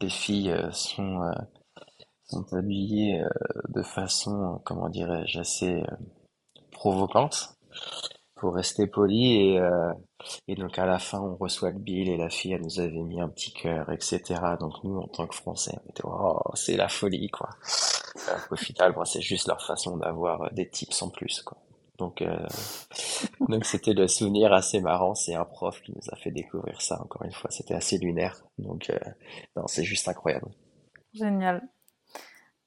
les 0.00 0.10
filles 0.10 0.50
euh, 0.50 0.70
sont, 0.72 1.20
sont 2.24 2.52
habillées 2.52 3.22
de 3.68 3.82
façon, 3.82 4.60
comment 4.64 4.88
dirais-je, 4.88 5.38
assez 5.38 5.82
provocante, 6.72 7.56
pour 8.34 8.54
rester 8.54 8.86
poli. 8.86 9.54
Et, 9.54 9.60
et 10.48 10.56
donc 10.56 10.78
à 10.78 10.84
la 10.84 10.98
fin, 10.98 11.20
on 11.20 11.36
reçoit 11.36 11.70
le 11.70 11.78
bill 11.78 12.08
et 12.08 12.16
la 12.16 12.28
fille, 12.28 12.52
elle 12.52 12.62
nous 12.62 12.80
avait 12.80 13.02
mis 13.02 13.20
un 13.20 13.28
petit 13.28 13.52
cœur, 13.52 13.90
etc. 13.92 14.20
Donc 14.58 14.82
nous, 14.82 14.98
en 14.98 15.06
tant 15.06 15.26
que 15.26 15.36
Français, 15.36 15.78
on 15.86 15.90
était, 15.90 16.02
oh, 16.04 16.40
c'est 16.54 16.76
la 16.76 16.88
folie, 16.88 17.30
quoi. 17.30 17.50
Qu'au 18.48 18.56
final, 18.56 18.94
c'est 19.04 19.20
juste 19.22 19.46
leur 19.46 19.64
façon 19.64 19.96
d'avoir 19.96 20.52
des 20.52 20.68
tips 20.68 21.02
en 21.02 21.08
plus, 21.08 21.42
quoi. 21.42 21.56
Donc, 21.98 22.22
euh, 22.22 22.46
donc 23.48 23.64
c'était 23.64 23.94
le 23.94 24.08
souvenir 24.08 24.52
assez 24.52 24.80
marrant. 24.80 25.14
C'est 25.14 25.34
un 25.34 25.44
prof 25.44 25.80
qui 25.82 25.92
nous 25.92 26.08
a 26.12 26.16
fait 26.16 26.30
découvrir 26.30 26.80
ça. 26.80 27.00
Encore 27.02 27.22
une 27.22 27.32
fois, 27.32 27.50
c'était 27.50 27.74
assez 27.74 27.98
lunaire. 27.98 28.44
Donc, 28.58 28.90
euh, 28.90 28.98
non, 29.56 29.66
c'est 29.66 29.84
juste 29.84 30.08
incroyable. 30.08 30.48
Génial. 31.14 31.66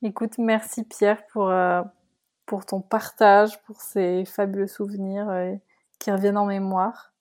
Écoute, 0.01 0.37
merci 0.37 0.83
Pierre 0.83 1.25
pour, 1.27 1.49
euh, 1.49 1.81
pour 2.45 2.65
ton 2.65 2.81
partage, 2.81 3.61
pour 3.63 3.81
ces 3.81 4.23
fabuleux 4.25 4.67
souvenirs 4.67 5.29
euh, 5.29 5.53
qui 5.99 6.09
reviennent 6.09 6.37
en 6.37 6.45
mémoire. 6.45 7.13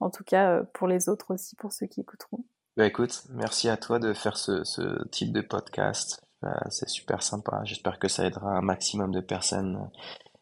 En 0.00 0.10
tout 0.10 0.24
cas, 0.24 0.50
euh, 0.50 0.62
pour 0.72 0.88
les 0.88 1.08
autres 1.08 1.34
aussi, 1.34 1.56
pour 1.56 1.72
ceux 1.72 1.86
qui 1.86 2.00
écouteront. 2.00 2.44
Bah 2.76 2.86
écoute, 2.86 3.24
merci 3.30 3.68
à 3.68 3.76
toi 3.76 3.98
de 3.98 4.12
faire 4.12 4.36
ce, 4.36 4.64
ce 4.64 5.06
type 5.08 5.32
de 5.32 5.40
podcast. 5.40 6.22
Euh, 6.44 6.48
c'est 6.68 6.88
super 6.88 7.22
sympa. 7.22 7.60
J'espère 7.64 7.98
que 7.98 8.08
ça 8.08 8.26
aidera 8.26 8.50
un 8.50 8.60
maximum 8.60 9.12
de 9.12 9.20
personnes 9.20 9.88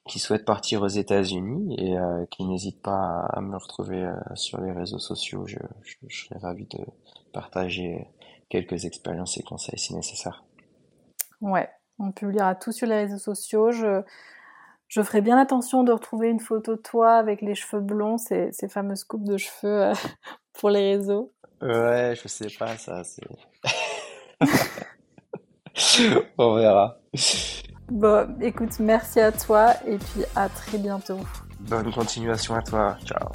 qui 0.07 0.19
souhaitent 0.19 0.45
partir 0.45 0.83
aux 0.83 0.89
États-Unis 0.89 1.77
et 1.79 1.97
euh, 1.97 2.27
qui 2.31 2.45
n'hésitent 2.45 2.83
pas 2.83 2.93
à, 2.93 3.39
à 3.39 3.41
me 3.41 3.57
retrouver 3.57 4.03
euh, 4.03 4.15
sur 4.35 4.61
les 4.61 4.73
réseaux 4.73 4.99
sociaux. 4.99 5.47
Je, 5.47 5.59
je, 5.83 5.95
je 6.07 6.25
serais 6.27 6.39
ravi 6.39 6.67
de 6.67 6.79
partager 7.33 8.07
quelques 8.49 8.85
expériences 8.85 9.39
et 9.39 9.43
conseils 9.43 9.79
si 9.79 9.95
nécessaire. 9.95 10.45
Ouais, 11.41 11.69
on 11.99 12.13
publiera 12.13 12.55
tout 12.55 12.73
sur 12.73 12.87
les 12.87 12.97
réseaux 12.97 13.19
sociaux. 13.19 13.71
Je, 13.71 14.03
je 14.89 15.03
ferai 15.03 15.23
bien 15.23 15.39
attention 15.39 15.85
de 15.85 15.93
retrouver 15.93 16.29
une 16.29 16.41
photo 16.41 16.77
de 16.77 16.81
toi 16.81 17.15
avec 17.15 17.41
les 17.41 17.55
cheveux 17.55 17.83
blonds, 17.83 18.19
ces, 18.19 18.53
ces 18.53 18.69
fameuses 18.69 19.05
coupes 19.05 19.25
de 19.25 19.37
cheveux 19.37 19.85
euh, 19.85 19.95
pour 20.53 20.71
les 20.71 20.97
réseaux. 20.97 21.33
Ouais, 21.63 22.15
je 22.21 22.29
sais 22.29 22.49
pas, 22.59 22.77
ça, 22.77 23.03
c'est... 23.05 23.23
On 26.39 26.55
verra. 26.55 26.99
Bon, 27.91 28.37
écoute, 28.41 28.79
merci 28.81 29.21
à 29.21 29.31
toi 29.31 29.75
et 29.87 29.99
puis 29.99 30.25
à 30.35 30.49
très 30.49 30.79
bientôt. 30.79 31.21
Bonne 31.61 31.93
continuation 31.93 32.55
à 32.55 32.63
toi. 32.63 32.97
Ciao. 33.05 33.29